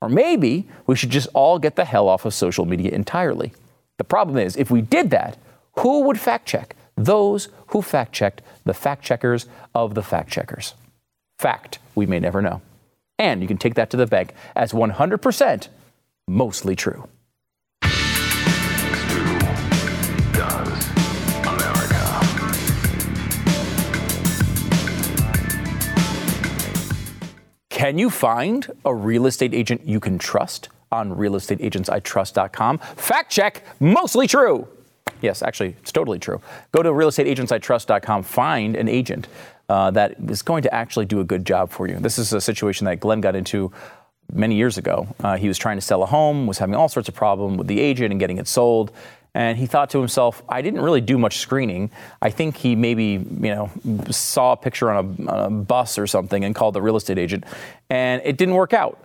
Or 0.00 0.08
maybe 0.08 0.66
we 0.86 0.96
should 0.96 1.10
just 1.10 1.28
all 1.34 1.58
get 1.58 1.76
the 1.76 1.84
hell 1.84 2.08
off 2.08 2.24
of 2.24 2.34
social 2.34 2.64
media 2.64 2.90
entirely. 2.92 3.52
The 3.98 4.04
problem 4.04 4.38
is, 4.38 4.56
if 4.56 4.70
we 4.70 4.80
did 4.80 5.10
that, 5.10 5.36
who 5.78 6.02
would 6.02 6.18
fact 6.18 6.46
check? 6.46 6.74
Those 6.96 7.48
who 7.68 7.82
fact 7.82 8.12
checked 8.12 8.42
the 8.64 8.74
fact 8.74 9.04
checkers 9.04 9.46
of 9.74 9.94
the 9.94 10.02
fact 10.02 10.30
checkers. 10.30 10.74
Fact, 11.38 11.78
we 11.94 12.06
may 12.06 12.20
never 12.20 12.42
know. 12.42 12.60
And 13.18 13.42
you 13.42 13.48
can 13.48 13.58
take 13.58 13.74
that 13.74 13.90
to 13.90 13.96
the 13.96 14.06
bank 14.06 14.34
as 14.54 14.72
100% 14.72 15.68
mostly 16.26 16.76
true. 16.76 17.08
Can 27.80 27.96
you 27.96 28.10
find 28.10 28.70
a 28.84 28.94
real 28.94 29.24
estate 29.24 29.54
agent 29.54 29.86
you 29.86 30.00
can 30.00 30.18
trust 30.18 30.68
on 30.92 31.16
realestateagentsitrust.com? 31.16 32.76
Fact 32.76 33.32
check, 33.32 33.64
mostly 33.80 34.26
true. 34.26 34.68
Yes, 35.22 35.40
actually, 35.40 35.76
it's 35.80 35.90
totally 35.90 36.18
true. 36.18 36.42
Go 36.72 36.82
to 36.82 36.90
realestateagentsitrust.com, 36.90 38.22
find 38.24 38.76
an 38.76 38.86
agent 38.86 39.28
uh, 39.70 39.90
that 39.92 40.16
is 40.28 40.42
going 40.42 40.62
to 40.64 40.74
actually 40.74 41.06
do 41.06 41.20
a 41.20 41.24
good 41.24 41.46
job 41.46 41.70
for 41.70 41.88
you. 41.88 41.96
This 41.98 42.18
is 42.18 42.34
a 42.34 42.40
situation 42.42 42.84
that 42.84 43.00
Glenn 43.00 43.22
got 43.22 43.34
into 43.34 43.72
many 44.30 44.56
years 44.56 44.76
ago. 44.76 45.08
Uh, 45.20 45.38
he 45.38 45.48
was 45.48 45.56
trying 45.56 45.78
to 45.78 45.82
sell 45.82 46.02
a 46.02 46.06
home, 46.06 46.46
was 46.46 46.58
having 46.58 46.74
all 46.74 46.90
sorts 46.90 47.08
of 47.08 47.14
problems 47.14 47.56
with 47.56 47.66
the 47.66 47.80
agent 47.80 48.10
and 48.10 48.20
getting 48.20 48.36
it 48.36 48.46
sold. 48.46 48.92
And 49.34 49.56
he 49.56 49.66
thought 49.66 49.90
to 49.90 49.98
himself, 49.98 50.42
I 50.48 50.60
didn't 50.60 50.80
really 50.80 51.00
do 51.00 51.16
much 51.16 51.38
screening. 51.38 51.90
I 52.20 52.30
think 52.30 52.56
he 52.56 52.74
maybe, 52.74 53.04
you 53.04 53.54
know, 53.54 53.70
saw 54.10 54.52
a 54.52 54.56
picture 54.56 54.90
on 54.90 54.96
a, 55.26 55.30
on 55.30 55.44
a 55.44 55.50
bus 55.50 55.98
or 55.98 56.06
something 56.06 56.44
and 56.44 56.54
called 56.54 56.74
the 56.74 56.82
real 56.82 56.96
estate 56.96 57.18
agent, 57.18 57.44
and 57.88 58.20
it 58.24 58.36
didn't 58.36 58.54
work 58.54 58.72
out. 58.72 58.98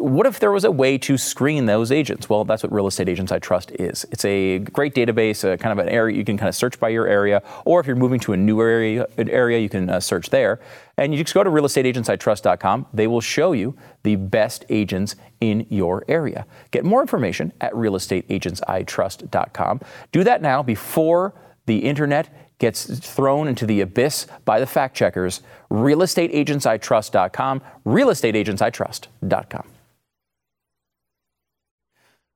What 0.00 0.26
if 0.26 0.40
there 0.40 0.50
was 0.50 0.64
a 0.64 0.70
way 0.70 0.96
to 0.96 1.18
screen 1.18 1.66
those 1.66 1.92
agents? 1.92 2.30
Well, 2.30 2.46
that's 2.46 2.62
what 2.62 2.72
Real 2.72 2.86
Estate 2.86 3.06
Agents 3.06 3.30
I 3.30 3.38
Trust 3.38 3.70
is. 3.72 4.06
It's 4.10 4.24
a 4.24 4.60
great 4.60 4.94
database, 4.94 5.44
a 5.44 5.58
kind 5.58 5.78
of 5.78 5.86
an 5.86 5.90
area 5.90 6.16
you 6.16 6.24
can 6.24 6.38
kind 6.38 6.48
of 6.48 6.54
search 6.54 6.80
by 6.80 6.88
your 6.88 7.06
area, 7.06 7.42
or 7.66 7.80
if 7.80 7.86
you're 7.86 7.96
moving 7.96 8.18
to 8.20 8.32
a 8.32 8.36
new 8.36 8.62
area, 8.62 9.06
area 9.18 9.58
you 9.58 9.68
can 9.68 9.90
uh, 9.90 10.00
search 10.00 10.30
there. 10.30 10.58
And 10.96 11.14
you 11.14 11.22
just 11.22 11.34
go 11.34 11.44
to 11.44 11.50
realestateagentsitrust.com. 11.50 12.86
They 12.94 13.06
will 13.06 13.20
show 13.20 13.52
you 13.52 13.76
the 14.02 14.16
best 14.16 14.64
agents 14.70 15.16
in 15.42 15.66
your 15.68 16.02
area. 16.08 16.46
Get 16.70 16.86
more 16.86 17.02
information 17.02 17.52
at 17.60 17.74
realestateagentsitrust.com. 17.74 19.80
Do 20.12 20.24
that 20.24 20.40
now 20.40 20.62
before 20.62 21.34
the 21.66 21.80
internet 21.80 22.34
gets 22.58 22.98
thrown 22.98 23.48
into 23.48 23.66
the 23.66 23.82
abyss 23.82 24.26
by 24.46 24.60
the 24.60 24.66
fact 24.66 24.96
checkers. 24.96 25.42
Realestateagentsitrust.com. 25.70 27.60
Realestateagentsitrust.com. 27.84 29.64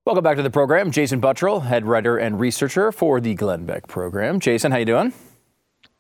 Welcome 0.06 0.22
back 0.22 0.36
to 0.36 0.42
the 0.42 0.50
program. 0.50 0.90
Jason 0.90 1.18
Buttrill, 1.18 1.62
head 1.62 1.86
writer 1.86 2.18
and 2.18 2.38
researcher 2.38 2.92
for 2.92 3.22
the 3.22 3.32
Glenn 3.32 3.64
Beck 3.64 3.88
program. 3.88 4.38
Jason, 4.38 4.70
how 4.70 4.76
you 4.76 4.84
doing? 4.84 5.14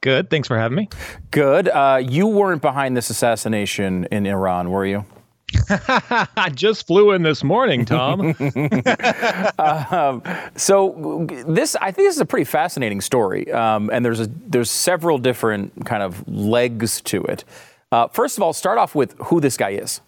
Good. 0.02 0.28
Thanks 0.28 0.46
for 0.46 0.58
having 0.58 0.76
me. 0.76 0.90
Good. 1.30 1.68
Uh, 1.68 2.02
you 2.06 2.26
weren't 2.26 2.60
behind 2.60 2.98
this 2.98 3.08
assassination 3.08 4.04
in 4.12 4.26
Iran, 4.26 4.70
were 4.70 4.84
you? 4.84 5.06
I 5.70 6.50
just 6.54 6.86
flew 6.86 7.12
in 7.12 7.22
this 7.22 7.42
morning, 7.42 7.86
Tom. 7.86 8.20
um, 9.58 10.22
so 10.54 11.26
this, 11.46 11.74
I 11.76 11.90
think, 11.90 12.06
this 12.06 12.16
is 12.16 12.20
a 12.20 12.26
pretty 12.26 12.44
fascinating 12.44 13.00
story, 13.00 13.50
um, 13.52 13.88
and 13.90 14.04
there's 14.04 14.20
a, 14.20 14.26
there's 14.26 14.70
several 14.70 15.16
different 15.16 15.86
kind 15.86 16.02
of 16.02 16.28
legs 16.28 17.00
to 17.02 17.24
it. 17.24 17.44
Uh, 17.90 18.08
first 18.08 18.36
of 18.36 18.42
all, 18.42 18.52
start 18.52 18.76
off 18.76 18.94
with 18.94 19.14
who 19.16 19.40
this 19.40 19.56
guy 19.56 19.70
is. 19.70 20.02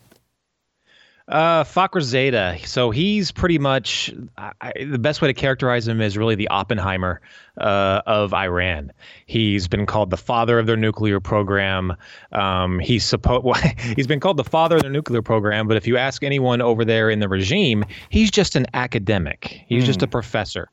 Uh, 1.29 1.65
Fakhrizadeh. 1.65 2.65
So 2.67 2.91
he's 2.91 3.33
pretty 3.33 3.59
much 3.59 4.13
I, 4.39 4.73
the 4.89 4.99
best 4.99 5.21
way 5.21 5.27
to 5.27 5.35
characterize 5.35 5.89
him 5.89 6.01
is 6.01 6.17
really 6.17 6.37
the 6.37 6.47
Oppenheimer 6.49 7.21
uh, 7.59 8.03
of 8.07 8.33
Iran. 8.33 8.93
He's 9.27 9.67
been 9.67 9.87
called 9.87 10.11
the 10.11 10.17
father 10.17 10.57
of 10.61 10.67
their 10.67 10.77
nuclear 10.77 11.19
program. 11.19 11.97
Um, 12.31 12.79
he's 12.79 13.05
supposed 13.05 13.45
well, 13.45 13.61
he's 13.97 14.07
been 14.07 14.21
called 14.21 14.37
the 14.37 14.45
father 14.45 14.77
of 14.77 14.83
their 14.83 14.91
nuclear 14.91 15.21
program. 15.21 15.67
But 15.67 15.77
if 15.77 15.85
you 15.85 15.97
ask 15.97 16.23
anyone 16.23 16.63
over 16.63 16.85
there 16.85 17.11
in 17.11 17.19
the 17.19 17.29
regime, 17.29 17.85
he's 18.09 18.31
just 18.31 18.55
an 18.55 18.67
academic. 18.75 19.65
He's 19.67 19.83
mm. 19.83 19.87
just 19.87 20.03
a 20.03 20.07
hmm. 20.07 20.13
professor. 20.13 20.71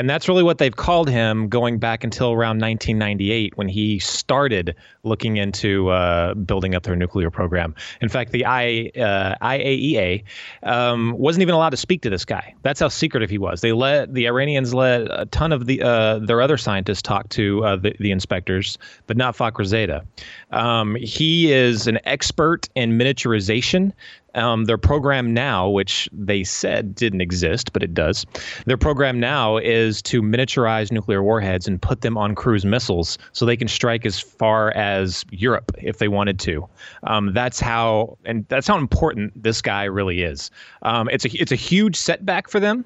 And 0.00 0.08
that's 0.08 0.28
really 0.28 0.42
what 0.42 0.56
they've 0.56 0.74
called 0.74 1.10
him 1.10 1.50
going 1.50 1.78
back 1.78 2.04
until 2.04 2.32
around 2.32 2.58
1998 2.58 3.58
when 3.58 3.68
he 3.68 3.98
started 3.98 4.74
looking 5.02 5.36
into 5.36 5.90
uh, 5.90 6.32
building 6.32 6.74
up 6.74 6.84
their 6.84 6.96
nuclear 6.96 7.30
program. 7.30 7.74
In 8.00 8.08
fact, 8.08 8.32
the 8.32 8.46
I, 8.46 8.90
uh, 8.96 9.34
IAEA 9.42 10.24
um, 10.62 11.12
wasn't 11.18 11.42
even 11.42 11.54
allowed 11.54 11.70
to 11.70 11.76
speak 11.76 12.00
to 12.00 12.08
this 12.08 12.24
guy. 12.24 12.54
That's 12.62 12.80
how 12.80 12.88
secretive 12.88 13.28
he 13.28 13.36
was. 13.36 13.60
They 13.60 13.72
let 13.72 14.14
the 14.14 14.26
Iranians 14.26 14.72
let 14.72 15.02
a 15.02 15.26
ton 15.26 15.52
of 15.52 15.66
the 15.66 15.82
uh, 15.82 16.20
their 16.20 16.40
other 16.40 16.56
scientists 16.56 17.02
talk 17.02 17.28
to 17.30 17.62
uh, 17.62 17.76
the, 17.76 17.94
the, 18.00 18.10
inspectors, 18.10 18.78
but 19.06 19.18
not 19.18 19.36
Fakhrizadeh. 19.36 20.02
Um, 20.50 20.94
he 20.94 21.52
is 21.52 21.86
an 21.86 21.98
expert 22.04 22.70
in 22.74 22.92
miniaturization. 22.92 23.92
Um, 24.34 24.66
their 24.66 24.78
program 24.78 25.34
now, 25.34 25.68
which 25.68 26.08
they 26.12 26.44
said 26.44 26.94
didn't 26.94 27.20
exist, 27.20 27.72
but 27.72 27.82
it 27.82 27.94
does, 27.94 28.26
their 28.66 28.76
program 28.76 29.18
now 29.18 29.56
is 29.56 30.00
to 30.02 30.22
miniaturize 30.22 30.92
nuclear 30.92 31.22
warheads 31.22 31.66
and 31.66 31.80
put 31.80 32.02
them 32.02 32.16
on 32.16 32.34
cruise 32.34 32.64
missiles 32.64 33.18
so 33.32 33.44
they 33.44 33.56
can 33.56 33.68
strike 33.68 34.06
as 34.06 34.20
far 34.20 34.70
as 34.72 35.24
Europe 35.30 35.72
if 35.78 35.98
they 35.98 36.08
wanted 36.08 36.38
to. 36.40 36.68
Um, 37.04 37.32
that's 37.32 37.60
how, 37.60 38.18
and 38.24 38.46
that's 38.48 38.66
how 38.66 38.78
important 38.78 39.32
this 39.40 39.60
guy 39.60 39.84
really 39.84 40.22
is. 40.22 40.50
Um, 40.82 41.08
it's 41.10 41.24
a 41.24 41.30
it's 41.40 41.52
a 41.52 41.56
huge 41.56 41.96
setback 41.96 42.48
for 42.48 42.60
them. 42.60 42.84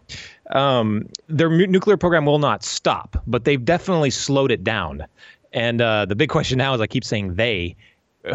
Um, 0.50 1.08
their 1.28 1.48
nuclear 1.48 1.96
program 1.96 2.26
will 2.26 2.38
not 2.38 2.62
stop, 2.62 3.22
but 3.26 3.44
they've 3.44 3.64
definitely 3.64 4.10
slowed 4.10 4.50
it 4.50 4.64
down. 4.64 5.06
And 5.52 5.80
uh, 5.80 6.04
the 6.04 6.16
big 6.16 6.28
question 6.36 6.58
now 6.58 6.74
is, 6.74 6.80
I 6.80 6.86
keep 6.86 7.04
saying 7.04 7.34
they 7.34 7.76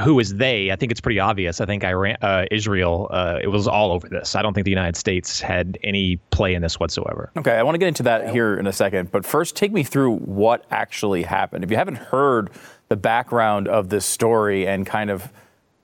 who 0.03 0.19
is 0.19 0.36
they? 0.36 0.72
I 0.72 0.75
think 0.75 0.91
it's 0.91 1.01
pretty 1.01 1.19
obvious. 1.19 1.62
I 1.62 1.65
think 1.65 1.84
Iran, 1.84 2.17
uh, 2.22 2.46
Israel, 2.51 3.08
uh, 3.12 3.39
it 3.41 3.48
was 3.48 3.67
all 3.67 3.91
over 3.91 4.08
this. 4.08 4.36
I 4.36 4.41
don't 4.41 4.53
think 4.53 4.65
the 4.65 4.72
United 4.72 4.96
States 4.96 5.41
had 5.41 5.77
any 5.84 6.17
play 6.31 6.53
in 6.53 6.62
this 6.62 6.79
whatsoever. 6.79 7.31
Okay, 7.38 7.53
I 7.53 7.63
want 7.63 7.75
to 7.75 7.79
get 7.79 7.88
into 7.88 8.03
that 8.03 8.29
here 8.29 8.58
in 8.58 8.67
a 8.67 8.74
second, 8.74 9.12
but 9.12 9.25
first, 9.25 9.55
take 9.55 9.72
me 9.72 9.84
through 9.84 10.17
what 10.17 10.65
actually 10.69 11.24
happened. 11.24 11.63
If 11.63 11.72
you 11.72 11.77
haven't 11.77 11.98
heard 11.98 12.50
the 12.89 12.96
background 12.96 13.67
of 13.67 13.89
this 13.89 14.05
story 14.05 14.67
and 14.67 14.86
kind 14.86 15.10
of 15.10 15.31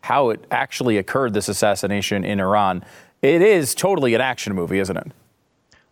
how 0.02 0.30
it 0.30 0.46
actually 0.52 0.98
occurred, 0.98 1.34
this 1.34 1.50
assassination 1.50 2.24
in 2.24 2.40
Iran, 2.40 2.84
it 3.22 3.42
is 3.42 3.74
totally 3.74 4.14
an 4.14 4.22
action 4.22 4.54
movie, 4.54 4.78
isn't 4.78 4.98
it? 4.98 5.12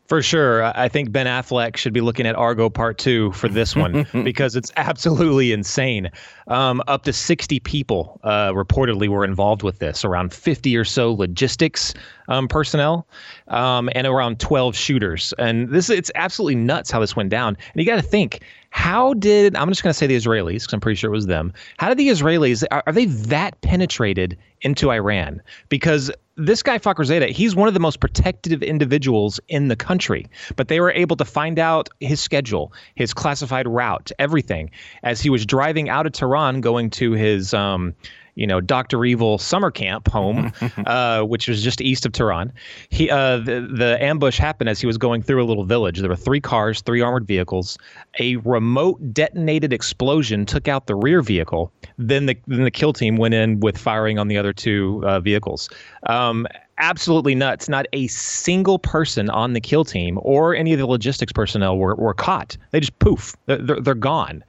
For 0.08 0.22
sure. 0.22 0.66
I 0.78 0.90
think 0.90 1.14
Ben 1.14 1.28
Affleck 1.28 1.78
should 1.78 1.94
be 1.94 2.02
looking 2.02 2.28
at 2.28 2.36
Argo 2.36 2.70
Part 2.70 2.98
2 2.98 3.32
for 3.32 3.48
this 3.48 3.74
one 3.74 4.06
because 4.24 4.58
it's 4.58 4.72
absolutely 4.76 5.54
insane. 5.54 6.12
Um, 6.48 6.82
up 6.88 7.04
to 7.04 7.14
60 7.14 7.62
people 7.62 8.20
uh, 8.24 8.52
reportedly 8.52 9.08
were 9.08 9.24
involved 9.24 9.64
with 9.64 9.80
this, 9.80 10.04
around 10.04 10.34
50 10.34 10.76
or 10.76 10.84
so 10.84 11.14
logistics 11.14 11.94
um, 12.28 12.50
personnel, 12.50 13.08
um, 13.48 13.90
and 13.96 14.06
around 14.06 14.42
12 14.42 14.76
shooters. 14.76 15.34
And 15.40 15.70
this 15.70 15.90
it's 15.90 16.12
absolutely 16.16 16.56
nuts 16.56 16.92
how 16.92 17.00
this 17.00 17.16
went 17.16 17.30
down. 17.30 17.56
And 17.74 17.82
you 17.82 17.86
got 17.86 17.96
to 17.96 18.02
think, 18.02 18.44
how 18.74 19.14
did 19.14 19.56
I'm 19.56 19.70
just 19.70 19.84
going 19.84 19.92
to 19.92 19.98
say 19.98 20.08
the 20.08 20.16
Israelis 20.16 20.62
because 20.62 20.74
I'm 20.74 20.80
pretty 20.80 20.96
sure 20.96 21.12
it 21.12 21.16
was 21.16 21.28
them. 21.28 21.54
How 21.78 21.90
did 21.90 22.00
the 22.00 22.10
Israelis 22.10 22.64
are, 22.72 22.82
are 22.88 22.92
they 22.92 23.06
that 23.06 23.62
penetrated 23.62 24.36
into 24.62 24.92
Iran? 24.92 25.44
Because 25.70 26.12
this 26.38 26.64
guy 26.64 26.80
Fakhrizadeh, 26.80 27.30
he's 27.30 27.56
one 27.56 27.68
of 27.68 27.76
the 27.76 27.80
most 27.80 28.00
protective 28.00 28.64
individuals 28.64 29.40
in 29.48 29.68
the 29.68 29.76
country. 29.76 30.26
But 30.56 30.70
they 30.70 30.80
were 30.80 30.92
able 30.92 31.16
to 31.18 31.24
find 31.24 31.60
out 31.60 31.88
his 32.00 32.20
schedule, 32.20 32.74
his 32.96 33.14
classified 33.14 33.68
route, 33.68 34.12
everything 34.18 34.72
as 35.04 35.22
he 35.22 35.30
was 35.30 35.46
driving 35.46 35.88
out 35.88 36.08
of 36.08 36.14
Tehran, 36.14 36.60
going 36.60 36.90
to 36.92 37.12
his 37.12 37.54
um, 37.54 37.94
you 38.36 38.48
know 38.48 38.62
Doctor 38.62 39.04
Evil 39.06 39.38
summer 39.38 39.72
camp 39.72 40.08
home, 40.08 40.52
uh, 40.86 41.22
which 41.24 41.48
was 41.48 41.64
just 41.64 41.82
east 41.82 42.06
of 42.06 42.12
Tehran. 42.12 42.52
He 42.90 43.10
uh, 43.10 43.38
the 43.38 43.68
the 43.72 43.98
ambush 44.02 44.38
happened 44.38 44.70
as 44.70 44.80
he 44.80 44.88
was 44.88 44.98
going 44.98 45.22
through 45.22 45.44
a 45.44 45.46
little 45.46 45.66
village. 45.66 46.00
There 46.00 46.10
were 46.10 46.16
three 46.16 46.42
cars, 46.42 46.82
three 46.82 47.02
armored 47.02 47.28
vehicles. 47.28 47.78
A 48.20 48.38
remote 48.38 49.14
detonated 49.14 49.74
explosion 49.74 50.46
took 50.46 50.68
out 50.68 50.88
the 50.88 50.96
rear 50.96 51.22
vehicle. 51.22 51.72
Then 51.98 52.26
the 52.26 52.38
then 52.48 52.64
the 52.64 52.72
kill 52.72 52.94
team 52.94 53.18
went 53.18 53.34
in 53.34 53.60
with 53.60 53.78
firing 53.78 54.20
on 54.20 54.28
the 54.28 54.38
other 54.38 54.54
two 54.54 55.02
uh, 55.06 55.20
vehicles. 55.20 55.70
Um, 56.08 56.48
absolutely 56.78 57.36
nuts. 57.36 57.70
Not 57.70 57.86
a 57.94 58.08
single 58.08 58.80
person 58.80 59.30
on 59.30 59.54
the 59.54 59.62
kill 59.62 59.86
team 59.86 60.20
or 60.22 60.56
any 60.56 60.74
of 60.74 60.80
the 60.80 60.86
logistics 60.88 61.32
personnel 61.32 61.78
were, 61.78 61.96
were 61.96 62.14
caught. 62.14 62.58
They 62.72 62.80
just 62.80 62.98
poof, 63.00 63.36
they're, 63.46 63.58
they're, 63.58 63.80
they're 63.80 63.96
gone. 63.96 64.44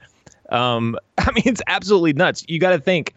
Um, 0.49 0.97
I 1.17 1.31
mean, 1.31 1.43
it's 1.45 1.61
absolutely 1.67 2.13
nuts. 2.13 2.43
You 2.47 2.59
got 2.59 2.71
to 2.71 2.79
think 2.79 3.13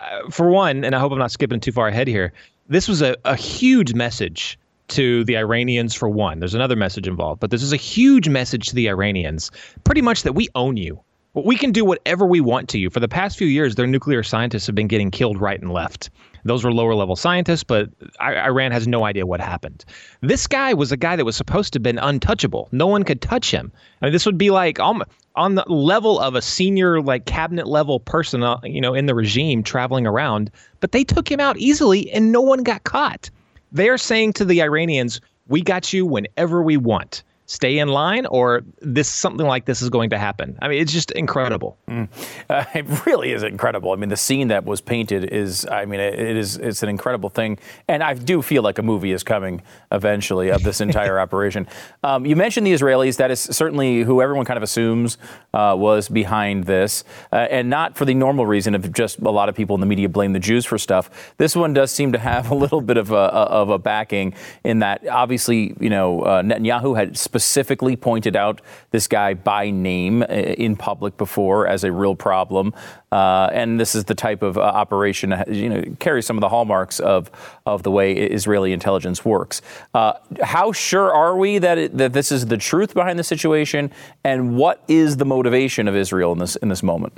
uh, 0.00 0.30
for 0.30 0.50
one, 0.50 0.84
and 0.84 0.94
I 0.94 0.98
hope 0.98 1.12
I'm 1.12 1.18
not 1.18 1.30
skipping 1.30 1.60
too 1.60 1.72
far 1.72 1.88
ahead 1.88 2.08
here, 2.08 2.32
this 2.68 2.88
was 2.88 3.02
a, 3.02 3.16
a 3.24 3.36
huge 3.36 3.94
message 3.94 4.58
to 4.88 5.24
the 5.24 5.36
Iranians 5.36 5.94
for 5.94 6.08
one. 6.08 6.40
There's 6.40 6.54
another 6.54 6.76
message 6.76 7.06
involved, 7.06 7.40
but 7.40 7.50
this 7.50 7.62
is 7.62 7.72
a 7.72 7.76
huge 7.76 8.28
message 8.28 8.68
to 8.68 8.74
the 8.74 8.88
Iranians, 8.88 9.50
pretty 9.84 10.02
much 10.02 10.22
that 10.22 10.32
we 10.32 10.48
own 10.54 10.76
you. 10.76 11.00
We 11.34 11.56
can 11.56 11.70
do 11.70 11.84
whatever 11.84 12.26
we 12.26 12.40
want 12.40 12.68
to 12.70 12.78
you. 12.78 12.90
For 12.90 12.98
the 12.98 13.06
past 13.06 13.38
few 13.38 13.46
years, 13.46 13.76
their 13.76 13.86
nuclear 13.86 14.24
scientists 14.24 14.66
have 14.66 14.74
been 14.74 14.88
getting 14.88 15.12
killed 15.12 15.40
right 15.40 15.60
and 15.60 15.72
left. 15.72 16.10
Those 16.44 16.64
were 16.64 16.72
lower 16.72 16.94
level 16.94 17.14
scientists, 17.14 17.62
but 17.62 17.88
Iran 18.20 18.72
has 18.72 18.88
no 18.88 19.04
idea 19.04 19.26
what 19.26 19.40
happened. 19.40 19.84
This 20.22 20.46
guy 20.48 20.74
was 20.74 20.90
a 20.90 20.96
guy 20.96 21.14
that 21.14 21.24
was 21.24 21.36
supposed 21.36 21.72
to 21.74 21.76
have 21.76 21.84
been 21.84 21.98
untouchable. 21.98 22.68
No 22.72 22.88
one 22.88 23.04
could 23.04 23.20
touch 23.20 23.52
him. 23.52 23.70
I 24.02 24.06
mean, 24.06 24.12
this 24.12 24.26
would 24.26 24.38
be 24.38 24.50
like 24.50 24.80
um, 24.80 25.04
on 25.40 25.54
the 25.54 25.64
level 25.68 26.20
of 26.20 26.34
a 26.34 26.42
senior, 26.42 27.00
like 27.00 27.24
cabinet 27.24 27.66
level 27.66 27.98
person, 27.98 28.42
uh, 28.42 28.60
you 28.62 28.78
know, 28.78 28.92
in 28.92 29.06
the 29.06 29.14
regime 29.14 29.62
traveling 29.62 30.06
around. 30.06 30.50
But 30.80 30.92
they 30.92 31.02
took 31.02 31.30
him 31.30 31.40
out 31.40 31.56
easily, 31.56 32.10
and 32.10 32.30
no 32.30 32.42
one 32.42 32.62
got 32.62 32.84
caught. 32.84 33.30
They're 33.72 33.96
saying 33.96 34.34
to 34.34 34.44
the 34.44 34.60
Iranians, 34.60 35.18
"We 35.48 35.62
got 35.62 35.94
you 35.94 36.04
whenever 36.04 36.62
we 36.62 36.76
want." 36.76 37.22
Stay 37.50 37.78
in 37.78 37.88
line 37.88 38.26
or 38.26 38.62
this 38.80 39.08
something 39.08 39.44
like 39.44 39.64
this 39.64 39.82
is 39.82 39.90
going 39.90 40.10
to 40.10 40.16
happen. 40.16 40.56
I 40.62 40.68
mean, 40.68 40.80
it's 40.80 40.92
just 40.92 41.10
incredible. 41.10 41.76
Mm. 41.88 42.08
Uh, 42.48 42.64
it 42.74 43.06
really 43.06 43.32
is 43.32 43.42
incredible. 43.42 43.90
I 43.90 43.96
mean, 43.96 44.08
the 44.08 44.16
scene 44.16 44.48
that 44.48 44.64
was 44.64 44.80
painted 44.80 45.24
is, 45.24 45.66
I 45.66 45.84
mean, 45.84 45.98
it, 45.98 46.16
it 46.16 46.36
is, 46.36 46.56
it's 46.58 46.84
an 46.84 46.88
incredible 46.88 47.28
thing. 47.28 47.58
And 47.88 48.04
I 48.04 48.14
do 48.14 48.40
feel 48.40 48.62
like 48.62 48.78
a 48.78 48.84
movie 48.84 49.10
is 49.10 49.24
coming 49.24 49.62
eventually 49.90 50.50
of 50.50 50.62
this 50.62 50.80
entire 50.88 51.18
operation. 51.18 51.66
Um, 52.04 52.24
you 52.24 52.36
mentioned 52.36 52.68
the 52.68 52.72
Israelis. 52.72 53.16
That 53.16 53.32
is 53.32 53.40
certainly 53.40 54.02
who 54.02 54.22
everyone 54.22 54.44
kind 54.46 54.56
of 54.56 54.62
assumes 54.62 55.18
uh, 55.52 55.74
was 55.76 56.08
behind 56.08 56.64
this. 56.64 57.02
Uh, 57.32 57.48
and 57.50 57.68
not 57.68 57.96
for 57.96 58.04
the 58.04 58.14
normal 58.14 58.46
reason 58.46 58.76
of 58.76 58.92
just 58.92 59.18
a 59.18 59.30
lot 59.30 59.48
of 59.48 59.56
people 59.56 59.74
in 59.74 59.80
the 59.80 59.88
media 59.88 60.08
blame 60.08 60.34
the 60.34 60.38
Jews 60.38 60.64
for 60.64 60.78
stuff. 60.78 61.34
This 61.38 61.56
one 61.56 61.72
does 61.72 61.90
seem 61.90 62.12
to 62.12 62.18
have 62.18 62.48
a 62.52 62.54
little 62.54 62.80
bit 62.80 62.96
of 62.96 63.10
a, 63.10 63.16
of 63.16 63.70
a 63.70 63.78
backing 63.78 64.34
in 64.62 64.78
that 64.78 65.04
obviously, 65.08 65.74
you 65.80 65.90
know, 65.90 66.22
uh, 66.22 66.42
Netanyahu 66.42 66.96
had 66.96 67.18
specific 67.18 67.39
specifically 67.40 67.96
pointed 67.96 68.36
out 68.36 68.60
this 68.90 69.08
guy 69.08 69.34
by 69.34 69.70
name 69.70 70.22
uh, 70.22 70.26
in 70.26 70.76
public 70.76 71.16
before 71.16 71.66
as 71.66 71.84
a 71.84 71.90
real 71.90 72.14
problem. 72.14 72.74
Uh, 73.10 73.48
and 73.52 73.80
this 73.80 73.94
is 73.94 74.04
the 74.04 74.14
type 74.14 74.42
of 74.42 74.58
uh, 74.58 74.60
operation 74.60 75.34
you 75.48 75.68
know, 75.68 75.82
carries 75.98 76.26
some 76.26 76.36
of 76.36 76.42
the 76.42 76.48
hallmarks 76.48 77.00
of, 77.00 77.30
of 77.64 77.82
the 77.82 77.90
way 77.90 78.12
Israeli 78.12 78.72
intelligence 78.72 79.24
works. 79.24 79.62
Uh, 79.94 80.12
how 80.42 80.70
sure 80.70 81.12
are 81.12 81.36
we 81.36 81.58
that, 81.58 81.78
it, 81.78 81.96
that 81.96 82.12
this 82.12 82.30
is 82.30 82.46
the 82.46 82.56
truth 82.56 82.94
behind 82.94 83.18
the 83.18 83.24
situation? 83.24 83.90
And 84.22 84.56
what 84.56 84.84
is 84.86 85.16
the 85.16 85.24
motivation 85.24 85.88
of 85.88 85.96
Israel 85.96 86.32
in 86.32 86.38
this, 86.38 86.56
in 86.56 86.68
this 86.68 86.82
moment? 86.82 87.14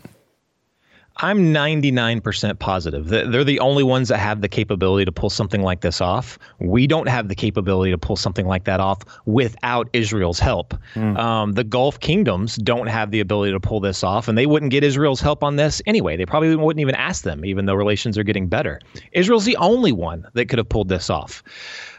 I'm 1.19 1.53
99% 1.53 2.59
positive 2.59 3.09
that 3.09 3.31
they're 3.31 3.45
the 3.45 3.61
only 3.61 3.83
ones 3.83 4.09
that 4.09 4.19
have 4.19 4.41
the 4.41 4.49
capability 4.49 5.05
to 5.05 5.13
pull 5.13 5.31
something 5.31 5.63
like 5.63 5.81
this 5.81 6.01
off. 6.01 6.39
We 6.59 6.87
don't 6.87 7.09
have 7.09 7.29
the 7.29 7.35
capability 7.35 7.91
to 7.91 7.99
pull 7.99 8.17
something 8.17 8.47
like 8.47 8.65
that 8.65 8.81
off 8.81 9.01
without 9.27 9.89
Israel's 9.93 10.39
help. 10.39 10.75
Mm. 10.95 11.19
Um, 11.19 11.53
the 11.53 11.65
Gulf 11.65 12.01
kingdoms 12.01 12.57
don't 12.57 12.87
have 12.87 13.11
the 13.11 13.21
ability 13.21 13.53
to 13.53 13.61
pull 13.61 13.81
this 13.81 14.03
off, 14.03 14.27
and 14.27 14.39
they 14.39 14.47
wouldn't 14.47 14.71
get 14.71 14.83
Israel's 14.83 15.21
help 15.21 15.45
on 15.45 15.57
this 15.57 15.83
anyway. 15.87 16.17
They 16.17 16.27
probably 16.27 16.57
wouldn't 16.57 16.81
even 16.81 16.95
ask 16.95 17.25
them, 17.25 17.45
even 17.45 17.67
though 17.67 17.75
relations 17.75 18.17
are 18.17 18.25
getting 18.25 18.49
better. 18.49 18.81
Israel's 19.13 19.45
the 19.45 19.57
only 19.57 19.93
one 19.93 20.27
that 20.33 20.47
could 20.47 20.59
have 20.59 20.69
pulled 20.69 20.89
this 20.89 21.11
off. 21.11 21.43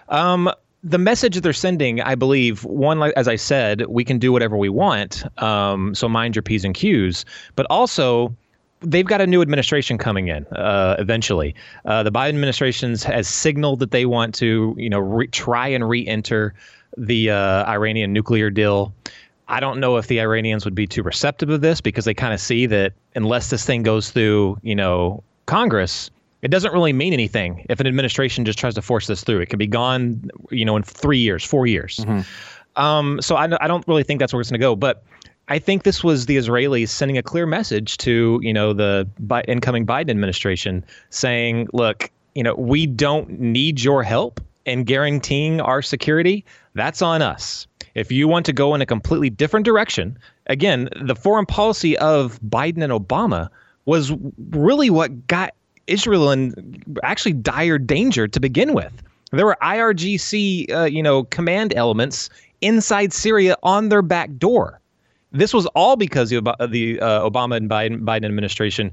Um, 0.09 0.51
the 0.83 0.97
message 0.97 1.35
that 1.35 1.41
they're 1.41 1.53
sending, 1.53 2.01
I 2.01 2.15
believe, 2.15 2.65
one, 2.65 3.01
as 3.15 3.27
I 3.27 3.37
said, 3.37 3.85
we 3.87 4.03
can 4.03 4.19
do 4.19 4.33
whatever 4.33 4.57
we 4.57 4.67
want. 4.67 5.23
Um, 5.41 5.95
so 5.95 6.09
mind 6.09 6.35
your 6.35 6.43
P's 6.43 6.65
and 6.65 6.75
Q's. 6.75 7.23
But 7.55 7.65
also, 7.69 8.35
they've 8.83 9.05
got 9.05 9.21
a 9.21 9.27
new 9.27 9.41
administration 9.41 9.97
coming 9.97 10.27
in 10.27 10.45
uh, 10.47 10.95
eventually. 10.99 11.55
Uh, 11.85 12.03
the 12.03 12.11
Biden 12.11 12.29
administration 12.29 12.95
has 12.97 13.27
signaled 13.27 13.79
that 13.79 13.91
they 13.91 14.05
want 14.05 14.35
to, 14.35 14.75
you 14.77 14.89
know, 14.89 14.99
re- 14.99 15.27
try 15.27 15.67
and 15.67 15.87
re-enter 15.87 16.53
the 16.97 17.31
uh, 17.31 17.65
Iranian 17.65 18.13
nuclear 18.13 18.49
deal. 18.49 18.93
I 19.47 19.59
don't 19.59 19.79
know 19.79 19.97
if 19.97 20.07
the 20.07 20.19
Iranians 20.21 20.65
would 20.65 20.75
be 20.75 20.87
too 20.87 21.03
receptive 21.03 21.49
of 21.49 21.61
this 21.61 21.81
because 21.81 22.05
they 22.05 22.13
kind 22.13 22.33
of 22.33 22.39
see 22.39 22.65
that 22.67 22.93
unless 23.15 23.49
this 23.49 23.65
thing 23.65 23.83
goes 23.83 24.11
through, 24.11 24.57
you 24.61 24.75
know, 24.75 25.23
Congress, 25.45 26.11
It 26.43 26.51
doesn't 26.51 26.73
really 26.73 26.91
mean 26.91 27.13
anything 27.13 27.65
if 27.69 27.79
an 27.79 27.87
administration 27.87 28.43
just 28.43 28.59
tries 28.59 28.75
to 28.75 28.81
force 28.81 29.07
this 29.07 29.23
through. 29.23 29.39
It 29.39 29.47
can 29.47 29.57
be 29.57 29.65
gone, 29.65 30.29
you 30.51 30.65
know, 30.65 30.75
in 30.75 30.83
three 30.83 31.19
years, 31.19 31.41
four 31.43 31.65
years. 31.67 31.97
Mm-hmm. 31.99 32.81
Um, 32.81 33.21
so 33.21 33.37
I, 33.37 33.47
I 33.63 33.67
don't 33.67 33.87
really 33.87 34.03
think 34.03 34.19
that's 34.19 34.33
where 34.33 34.41
it's 34.41 34.49
going 34.49 34.59
to 34.59 34.63
go. 34.63 34.75
But 34.75 35.03
I 35.49 35.59
think 35.59 35.83
this 35.83 36.03
was 36.03 36.25
the 36.25 36.37
Israelis 36.37 36.89
sending 36.89 37.17
a 37.17 37.23
clear 37.23 37.45
message 37.45 37.97
to, 37.97 38.39
you 38.41 38.53
know, 38.53 38.73
the 38.73 39.07
Bi- 39.19 39.43
incoming 39.47 39.85
Biden 39.85 40.09
administration 40.09 40.85
saying, 41.09 41.67
look, 41.73 42.09
you 42.33 42.43
know, 42.43 42.55
we 42.55 42.87
don't 42.87 43.29
need 43.39 43.81
your 43.81 44.03
help 44.03 44.39
in 44.65 44.85
guaranteeing 44.85 45.59
our 45.59 45.81
security. 45.81 46.45
That's 46.73 47.01
on 47.01 47.21
us. 47.21 47.67
If 47.93 48.11
you 48.11 48.27
want 48.27 48.45
to 48.47 48.53
go 48.53 48.73
in 48.73 48.81
a 48.81 48.85
completely 48.85 49.29
different 49.29 49.65
direction, 49.65 50.17
again, 50.47 50.89
the 51.01 51.15
foreign 51.15 51.45
policy 51.45 51.97
of 51.97 52.39
Biden 52.41 52.81
and 52.81 52.91
Obama 52.93 53.49
was 53.85 54.13
really 54.51 54.89
what 54.89 55.27
got 55.27 55.53
Israel 55.87 56.31
in 56.31 56.81
actually 57.03 57.33
dire 57.33 57.77
danger 57.77 58.27
to 58.27 58.39
begin 58.39 58.73
with. 58.73 59.03
There 59.31 59.45
were 59.45 59.57
IRGC, 59.61 60.71
uh, 60.71 60.83
you 60.85 61.03
know, 61.03 61.23
command 61.25 61.73
elements 61.75 62.29
inside 62.61 63.11
Syria 63.11 63.57
on 63.63 63.89
their 63.89 64.01
back 64.01 64.37
door. 64.37 64.79
This 65.33 65.53
was 65.53 65.65
all 65.67 65.95
because 65.95 66.29
the, 66.29 66.41
the 66.69 66.99
uh, 66.99 67.27
Obama 67.27 67.57
and 67.57 67.69
Biden, 67.69 68.01
Biden 68.01 68.25
administration 68.25 68.91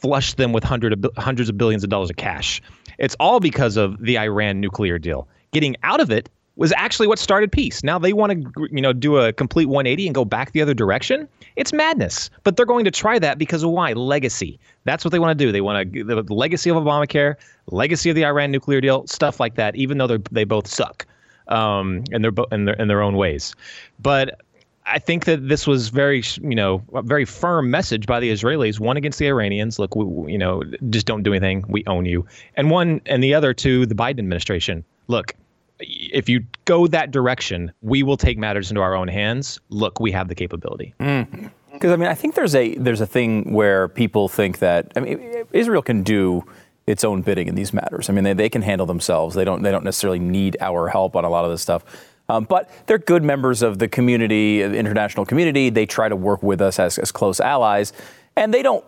flushed 0.00 0.36
them 0.38 0.52
with 0.52 0.64
hundred 0.64 0.92
of, 0.92 1.10
hundreds 1.16 1.48
of 1.48 1.58
billions 1.58 1.84
of 1.84 1.90
dollars 1.90 2.10
of 2.10 2.16
cash. 2.16 2.62
It's 2.98 3.14
all 3.20 3.40
because 3.40 3.76
of 3.76 3.98
the 4.00 4.18
Iran 4.18 4.60
nuclear 4.60 4.98
deal. 4.98 5.28
Getting 5.52 5.76
out 5.82 6.00
of 6.00 6.10
it 6.10 6.28
was 6.56 6.72
actually 6.76 7.06
what 7.06 7.18
started 7.18 7.50
peace. 7.50 7.82
Now 7.82 7.98
they 7.98 8.12
want 8.12 8.32
to, 8.32 8.68
you 8.70 8.82
know, 8.82 8.92
do 8.92 9.16
a 9.16 9.32
complete 9.32 9.66
180 9.66 10.06
and 10.06 10.14
go 10.14 10.24
back 10.24 10.52
the 10.52 10.60
other 10.60 10.74
direction. 10.74 11.28
It's 11.56 11.72
madness. 11.72 12.28
But 12.42 12.56
they're 12.56 12.66
going 12.66 12.84
to 12.84 12.90
try 12.90 13.18
that 13.18 13.38
because 13.38 13.62
of 13.62 13.70
why? 13.70 13.92
Legacy. 13.92 14.58
That's 14.84 15.04
what 15.04 15.12
they 15.12 15.18
want 15.18 15.38
to 15.38 15.44
do. 15.44 15.52
They 15.52 15.60
want 15.60 15.92
to 15.92 16.04
the 16.04 16.22
legacy 16.34 16.70
of 16.70 16.76
Obamacare, 16.76 17.36
legacy 17.68 18.10
of 18.10 18.16
the 18.16 18.26
Iran 18.26 18.50
nuclear 18.50 18.80
deal, 18.80 19.06
stuff 19.06 19.40
like 19.40 19.54
that. 19.54 19.74
Even 19.76 19.98
though 19.98 20.06
they 20.06 20.18
they 20.30 20.44
both 20.44 20.66
suck, 20.66 21.06
um, 21.48 22.04
in 22.12 22.22
their 22.22 22.32
in 22.52 22.64
their 22.64 22.74
in 22.74 22.88
their 22.88 23.02
own 23.02 23.16
ways. 23.16 23.54
But 24.00 24.40
I 24.86 24.98
think 24.98 25.26
that 25.26 25.48
this 25.48 25.66
was 25.66 25.88
very, 25.88 26.22
you 26.42 26.54
know, 26.54 26.82
very 27.04 27.24
firm 27.24 27.70
message 27.70 28.06
by 28.06 28.18
the 28.18 28.30
Israelis. 28.30 28.80
One 28.80 28.96
against 28.96 29.18
the 29.18 29.26
Iranians, 29.28 29.78
look, 29.78 29.94
we, 29.94 30.32
you 30.32 30.38
know, 30.38 30.62
just 30.88 31.06
don't 31.06 31.22
do 31.22 31.32
anything. 31.32 31.64
We 31.68 31.84
own 31.86 32.06
you. 32.06 32.26
And 32.56 32.70
one 32.70 33.00
and 33.06 33.22
the 33.22 33.34
other 33.34 33.52
to 33.54 33.86
the 33.86 33.94
Biden 33.94 34.18
administration. 34.18 34.84
Look, 35.06 35.34
if 35.80 36.28
you 36.28 36.44
go 36.64 36.86
that 36.86 37.10
direction, 37.10 37.72
we 37.82 38.02
will 38.02 38.16
take 38.16 38.38
matters 38.38 38.70
into 38.70 38.80
our 38.80 38.94
own 38.94 39.08
hands. 39.08 39.60
Look, 39.68 40.00
we 40.00 40.12
have 40.12 40.28
the 40.28 40.34
capability. 40.34 40.94
Because 40.98 41.10
mm. 41.10 41.92
I 41.92 41.96
mean, 41.96 42.08
I 42.08 42.14
think 42.14 42.34
there's 42.34 42.54
a 42.54 42.74
there's 42.76 43.00
a 43.00 43.06
thing 43.06 43.52
where 43.52 43.88
people 43.88 44.28
think 44.28 44.58
that 44.58 44.92
I 44.96 45.00
mean, 45.00 45.44
Israel 45.52 45.82
can 45.82 46.02
do 46.02 46.44
its 46.86 47.04
own 47.04 47.22
bidding 47.22 47.48
in 47.48 47.54
these 47.54 47.72
matters. 47.72 48.10
I 48.10 48.12
mean, 48.12 48.24
they, 48.24 48.32
they 48.32 48.48
can 48.48 48.62
handle 48.62 48.86
themselves. 48.86 49.34
They 49.34 49.44
don't 49.44 49.62
they 49.62 49.70
don't 49.70 49.84
necessarily 49.84 50.18
need 50.18 50.56
our 50.60 50.88
help 50.88 51.16
on 51.16 51.24
a 51.24 51.30
lot 51.30 51.44
of 51.44 51.50
this 51.50 51.62
stuff. 51.62 51.84
Um, 52.30 52.44
but 52.44 52.70
they're 52.86 52.98
good 52.98 53.24
members 53.24 53.62
of 53.62 53.78
the 53.78 53.88
community, 53.88 54.62
the 54.62 54.76
international 54.76 55.26
community. 55.26 55.68
They 55.70 55.86
try 55.86 56.08
to 56.08 56.16
work 56.16 56.42
with 56.42 56.60
us 56.60 56.78
as, 56.78 56.98
as 56.98 57.10
close 57.10 57.40
allies 57.40 57.92
and 58.36 58.54
they 58.54 58.62
don't 58.62 58.84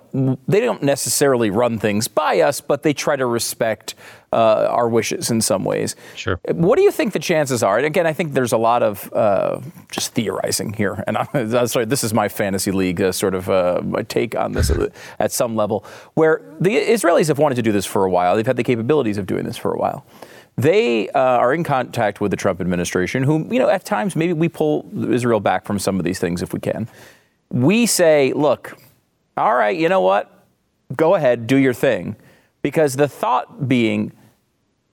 they 0.46 0.60
don't 0.60 0.82
necessarily 0.82 1.50
run 1.50 1.78
things 1.78 2.06
by 2.06 2.40
us, 2.40 2.60
but 2.60 2.82
they 2.82 2.92
try 2.92 3.16
to 3.16 3.26
respect 3.26 3.94
uh, 4.32 4.66
our 4.70 4.88
wishes 4.88 5.30
in 5.30 5.40
some 5.40 5.64
ways. 5.64 5.96
Sure. 6.14 6.38
What 6.52 6.76
do 6.76 6.82
you 6.82 6.90
think 6.90 7.12
the 7.12 7.18
chances 7.18 7.62
are? 7.62 7.76
And 7.76 7.86
again, 7.86 8.06
I 8.06 8.12
think 8.12 8.34
there's 8.34 8.52
a 8.52 8.58
lot 8.58 8.82
of 8.82 9.12
uh, 9.12 9.60
just 9.90 10.14
theorizing 10.14 10.72
here, 10.72 11.02
and 11.06 11.18
I'm, 11.18 11.66
sorry, 11.66 11.86
this 11.86 12.04
is 12.04 12.14
my 12.14 12.28
fantasy 12.28 12.72
league 12.72 13.00
uh, 13.00 13.12
sort 13.12 13.34
of 13.34 13.48
uh, 13.50 13.82
take 14.08 14.36
on 14.36 14.52
this 14.52 14.70
at 15.18 15.32
some 15.32 15.56
level, 15.56 15.84
where 16.14 16.42
the 16.60 16.76
Israelis 16.76 17.28
have 17.28 17.38
wanted 17.38 17.56
to 17.56 17.62
do 17.62 17.72
this 17.72 17.86
for 17.86 18.04
a 18.04 18.10
while. 18.10 18.36
They've 18.36 18.46
had 18.46 18.56
the 18.56 18.64
capabilities 18.64 19.18
of 19.18 19.26
doing 19.26 19.44
this 19.44 19.56
for 19.56 19.72
a 19.72 19.78
while. 19.78 20.06
They 20.56 21.08
uh, 21.10 21.18
are 21.18 21.54
in 21.54 21.64
contact 21.64 22.20
with 22.20 22.30
the 22.30 22.36
Trump 22.36 22.60
administration, 22.60 23.22
who, 23.22 23.46
you 23.50 23.58
know, 23.58 23.68
at 23.68 23.84
times 23.84 24.14
maybe 24.14 24.32
we 24.32 24.48
pull 24.48 24.86
Israel 25.10 25.40
back 25.40 25.64
from 25.64 25.78
some 25.78 25.98
of 25.98 26.04
these 26.04 26.18
things 26.18 26.42
if 26.42 26.52
we 26.52 26.60
can. 26.60 26.88
We 27.50 27.86
say, 27.86 28.32
look, 28.34 28.76
all 29.36 29.54
right, 29.54 29.76
you 29.76 29.88
know 29.88 30.00
what? 30.00 30.44
Go 30.94 31.14
ahead, 31.14 31.46
do 31.46 31.56
your 31.56 31.72
thing. 31.72 32.16
Because 32.60 32.96
the 32.96 33.08
thought 33.08 33.66
being, 33.66 34.12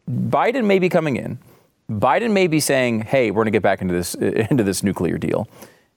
Biden 0.10 0.66
may 0.66 0.80
be 0.80 0.90
coming 0.90 1.18
in. 1.18 1.38
Biden 1.90 2.32
may 2.32 2.48
be 2.48 2.60
saying, 2.60 3.02
"Hey, 3.02 3.32
we're 3.32 3.44
going 3.44 3.46
to 3.46 3.52
get 3.52 3.64
back 3.64 3.82
into 3.82 3.94
this 3.94 4.14
into 4.16 4.64
this 4.64 4.84
nuclear 4.84 5.18
deal," 5.18 5.48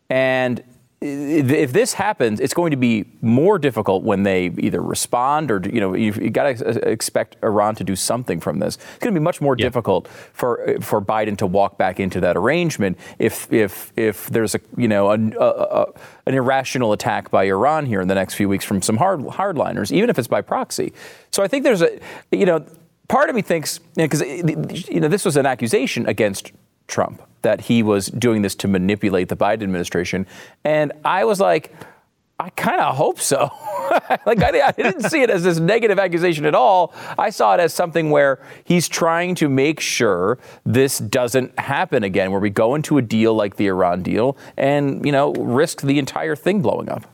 and 0.08 0.62
if 1.02 1.72
this 1.72 1.94
happens, 1.94 2.38
it's 2.38 2.54
going 2.54 2.70
to 2.70 2.76
be 2.76 3.04
more 3.20 3.58
difficult 3.58 4.04
when 4.04 4.22
they 4.22 4.46
either 4.58 4.80
respond 4.80 5.50
or 5.50 5.60
you 5.64 5.80
know 5.80 5.94
you've, 5.94 6.16
you've 6.22 6.32
got 6.32 6.56
to 6.56 6.88
expect 6.88 7.36
Iran 7.42 7.74
to 7.76 7.84
do 7.84 7.96
something 7.96 8.38
from 8.40 8.60
this. 8.60 8.76
It's 8.76 8.98
going 8.98 9.12
to 9.12 9.20
be 9.20 9.24
much 9.24 9.40
more 9.40 9.56
yeah. 9.58 9.66
difficult 9.66 10.08
for 10.32 10.76
for 10.80 11.00
Biden 11.02 11.36
to 11.38 11.46
walk 11.46 11.76
back 11.76 11.98
into 11.98 12.20
that 12.20 12.36
arrangement 12.36 12.98
if 13.18 13.52
if 13.52 13.92
if 13.96 14.28
there's 14.28 14.54
a 14.54 14.60
you 14.76 14.88
know 14.88 15.10
a, 15.10 15.14
a, 15.14 15.48
a, 15.48 15.86
an 16.26 16.34
irrational 16.34 16.92
attack 16.92 17.30
by 17.30 17.44
Iran 17.44 17.86
here 17.86 18.00
in 18.00 18.08
the 18.08 18.14
next 18.14 18.34
few 18.34 18.48
weeks 18.48 18.64
from 18.64 18.80
some 18.80 18.96
hard 18.96 19.20
hardliners, 19.20 19.90
even 19.90 20.08
if 20.08 20.18
it's 20.18 20.28
by 20.28 20.40
proxy. 20.40 20.92
So 21.30 21.42
I 21.42 21.48
think 21.48 21.64
there's 21.64 21.82
a 21.82 21.98
you 22.30 22.46
know 22.46 22.64
part 23.08 23.28
of 23.28 23.34
me 23.34 23.42
thinks 23.42 23.78
because 23.96 24.20
you, 24.20 24.42
know, 24.42 24.68
you 24.70 25.00
know 25.00 25.08
this 25.08 25.24
was 25.24 25.36
an 25.36 25.46
accusation 25.46 26.06
against 26.06 26.52
Trump 26.86 27.22
that 27.42 27.62
he 27.62 27.82
was 27.82 28.06
doing 28.06 28.42
this 28.42 28.54
to 28.54 28.68
manipulate 28.68 29.28
the 29.28 29.36
Biden 29.36 29.62
administration. 29.62 30.26
And 30.64 30.92
I 31.04 31.24
was 31.24 31.40
like, 31.40 31.74
I 32.38 32.50
kind 32.50 32.80
of 32.80 32.96
hope 32.96 33.20
so. 33.20 33.50
like 34.26 34.42
I, 34.42 34.66
I, 34.66 34.72
didn't 34.72 35.02
see 35.02 35.22
it 35.22 35.30
as 35.30 35.44
this 35.44 35.60
negative 35.60 35.98
accusation 35.98 36.44
at 36.44 36.54
all. 36.54 36.92
I 37.16 37.30
saw 37.30 37.54
it 37.54 37.60
as 37.60 37.72
something 37.72 38.10
where 38.10 38.44
he's 38.64 38.88
trying 38.88 39.36
to 39.36 39.48
make 39.48 39.78
sure 39.78 40.38
this 40.64 40.98
doesn't 40.98 41.56
happen 41.58 42.02
again, 42.02 42.32
where 42.32 42.40
we 42.40 42.50
go 42.50 42.74
into 42.74 42.98
a 42.98 43.02
deal 43.02 43.34
like 43.34 43.56
the 43.56 43.68
Iran 43.68 44.02
deal 44.02 44.36
and 44.56 45.04
you 45.04 45.12
know 45.12 45.32
risk 45.34 45.82
the 45.82 45.98
entire 46.00 46.34
thing 46.34 46.62
blowing 46.62 46.88
up. 46.88 47.04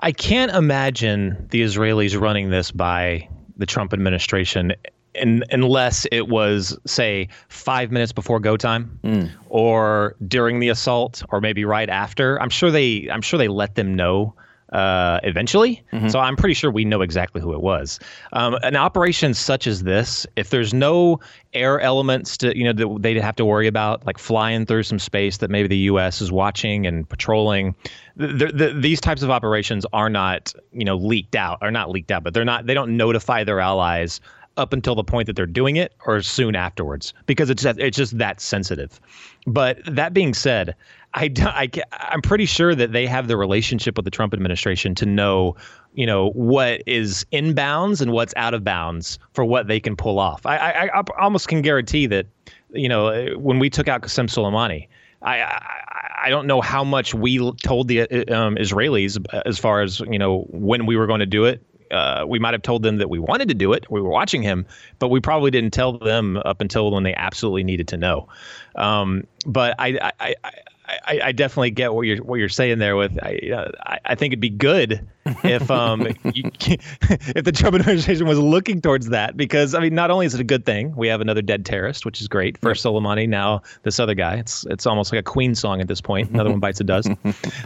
I 0.00 0.10
can't 0.12 0.52
imagine 0.52 1.46
the 1.50 1.62
Israelis 1.62 2.18
running 2.18 2.50
this 2.50 2.70
by 2.70 3.28
the 3.56 3.66
Trump 3.66 3.92
administration 3.92 4.72
in, 5.18 5.44
unless 5.50 6.06
it 6.10 6.28
was 6.28 6.78
say 6.86 7.28
five 7.48 7.90
minutes 7.90 8.12
before 8.12 8.40
go 8.40 8.56
time 8.56 8.98
mm. 9.02 9.30
or 9.48 10.16
during 10.26 10.60
the 10.60 10.68
assault 10.68 11.22
or 11.30 11.40
maybe 11.40 11.64
right 11.64 11.90
after 11.90 12.40
i'm 12.40 12.50
sure 12.50 12.70
they 12.70 13.08
i'm 13.10 13.22
sure 13.22 13.38
they 13.38 13.48
let 13.48 13.74
them 13.74 13.94
know 13.94 14.34
uh, 14.72 15.18
eventually. 15.22 15.82
Mm-hmm. 15.92 16.08
So 16.08 16.20
I'm 16.20 16.36
pretty 16.36 16.54
sure 16.54 16.70
we 16.70 16.84
know 16.84 17.00
exactly 17.00 17.40
who 17.40 17.52
it 17.54 17.60
was. 17.60 17.98
Um, 18.32 18.54
an 18.62 18.76
operation 18.76 19.34
such 19.34 19.66
as 19.66 19.82
this, 19.82 20.26
if 20.36 20.50
there's 20.50 20.74
no 20.74 21.20
air 21.54 21.80
elements 21.80 22.36
to 22.36 22.56
you 22.56 22.64
know 22.64 22.72
that 22.74 23.02
they'd 23.02 23.16
have 23.16 23.36
to 23.36 23.44
worry 23.44 23.66
about, 23.66 24.04
like 24.06 24.18
flying 24.18 24.66
through 24.66 24.82
some 24.82 24.98
space 24.98 25.38
that 25.38 25.50
maybe 25.50 25.68
the 25.68 25.78
U.S. 25.78 26.20
is 26.20 26.30
watching 26.30 26.86
and 26.86 27.08
patrolling, 27.08 27.74
the, 28.16 28.50
the, 28.52 28.74
these 28.78 29.00
types 29.00 29.22
of 29.22 29.30
operations 29.30 29.86
are 29.92 30.10
not 30.10 30.52
you 30.72 30.84
know 30.84 30.96
leaked 30.96 31.34
out, 31.34 31.58
are 31.62 31.70
not 31.70 31.90
leaked 31.90 32.10
out, 32.10 32.22
but 32.22 32.34
they're 32.34 32.44
not. 32.44 32.66
They 32.66 32.74
don't 32.74 32.96
notify 32.96 33.44
their 33.44 33.60
allies 33.60 34.20
up 34.58 34.72
until 34.72 34.94
the 34.94 35.04
point 35.04 35.26
that 35.26 35.36
they're 35.36 35.46
doing 35.46 35.76
it 35.76 35.94
or 36.04 36.20
soon 36.20 36.54
afterwards 36.54 37.14
because 37.26 37.48
it's 37.48 37.64
it's 37.64 37.96
just 37.96 38.18
that 38.18 38.40
sensitive. 38.40 39.00
But 39.46 39.78
that 39.86 40.12
being 40.12 40.34
said, 40.34 40.74
I, 41.14 41.32
I 41.38 41.70
I'm 41.92 42.20
pretty 42.20 42.44
sure 42.44 42.74
that 42.74 42.92
they 42.92 43.06
have 43.06 43.28
the 43.28 43.36
relationship 43.36 43.96
with 43.96 44.04
the 44.04 44.10
Trump 44.10 44.34
administration 44.34 44.94
to 44.96 45.06
know, 45.06 45.56
you 45.94 46.04
know, 46.04 46.30
what 46.30 46.82
is 46.86 47.24
in 47.30 47.54
bounds 47.54 48.02
and 48.02 48.12
what's 48.12 48.34
out 48.36 48.52
of 48.52 48.64
bounds 48.64 49.18
for 49.32 49.44
what 49.44 49.68
they 49.68 49.80
can 49.80 49.96
pull 49.96 50.18
off. 50.18 50.44
I 50.44 50.56
I, 50.56 51.00
I 51.00 51.02
almost 51.18 51.48
can 51.48 51.62
guarantee 51.62 52.06
that, 52.08 52.26
you 52.72 52.88
know, 52.88 53.34
when 53.38 53.58
we 53.58 53.70
took 53.70 53.88
out 53.88 54.02
Qasem 54.02 54.28
Soleimani, 54.28 54.88
I, 55.22 55.40
I, 55.42 56.18
I 56.24 56.30
don't 56.30 56.46
know 56.46 56.60
how 56.60 56.84
much 56.84 57.14
we 57.14 57.38
told 57.62 57.88
the 57.88 58.02
um, 58.32 58.56
Israelis 58.56 59.24
as 59.46 59.58
far 59.58 59.82
as 59.82 60.00
you 60.00 60.18
know 60.18 60.46
when 60.50 60.86
we 60.86 60.96
were 60.96 61.06
going 61.06 61.20
to 61.20 61.26
do 61.26 61.44
it 61.44 61.62
uh, 61.90 62.24
we 62.26 62.38
might 62.38 62.54
have 62.54 62.62
told 62.62 62.82
them 62.82 62.98
that 62.98 63.10
we 63.10 63.18
wanted 63.18 63.48
to 63.48 63.54
do 63.54 63.72
it. 63.72 63.90
We 63.90 64.00
were 64.00 64.10
watching 64.10 64.42
him, 64.42 64.66
but 64.98 65.08
we 65.08 65.20
probably 65.20 65.50
didn't 65.50 65.72
tell 65.72 65.98
them 65.98 66.36
up 66.38 66.60
until 66.60 66.90
when 66.90 67.02
they 67.02 67.14
absolutely 67.14 67.64
needed 67.64 67.88
to 67.88 67.96
know. 67.96 68.28
Um, 68.76 69.26
but 69.46 69.74
I, 69.78 70.12
I, 70.20 70.34
I, 70.44 70.52
I, 70.88 71.20
I, 71.24 71.32
definitely 71.32 71.70
get 71.70 71.92
what 71.92 72.02
you're 72.02 72.18
what 72.18 72.36
you're 72.36 72.48
saying 72.48 72.78
there. 72.78 72.96
With 72.96 73.18
I, 73.22 73.40
uh, 73.54 73.98
I 74.04 74.14
think 74.14 74.32
it'd 74.32 74.40
be 74.40 74.48
good 74.48 75.06
if 75.44 75.70
um 75.70 76.06
if 76.24 77.44
the 77.44 77.52
Trump 77.52 77.76
administration 77.76 78.26
was 78.26 78.38
looking 78.38 78.80
towards 78.80 79.08
that 79.08 79.36
because 79.36 79.74
I 79.74 79.80
mean 79.80 79.94
not 79.94 80.10
only 80.10 80.26
is 80.26 80.34
it 80.34 80.40
a 80.40 80.44
good 80.44 80.64
thing 80.64 80.94
we 80.96 81.08
have 81.08 81.20
another 81.20 81.42
dead 81.42 81.66
terrorist 81.66 82.06
which 82.06 82.20
is 82.20 82.28
great 82.28 82.58
first 82.58 82.84
Soleimani 82.84 83.28
now 83.28 83.62
this 83.82 84.00
other 84.00 84.14
guy 84.14 84.36
it's 84.36 84.64
it's 84.66 84.86
almost 84.86 85.12
like 85.12 85.20
a 85.20 85.22
Queen 85.22 85.54
song 85.54 85.80
at 85.80 85.88
this 85.88 86.00
point 86.00 86.30
another 86.30 86.50
one 86.50 86.60
bites 86.60 86.78
the 86.78 86.84
dust. 86.84 87.10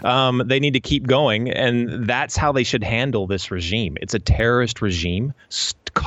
Um, 0.04 0.42
they 0.46 0.58
need 0.58 0.72
to 0.72 0.80
keep 0.80 1.06
going 1.06 1.50
and 1.50 2.06
that's 2.06 2.36
how 2.36 2.50
they 2.50 2.64
should 2.64 2.82
handle 2.82 3.26
this 3.26 3.50
regime. 3.50 3.96
It's 4.00 4.14
a 4.14 4.18
terrorist 4.18 4.82
regime. 4.82 5.32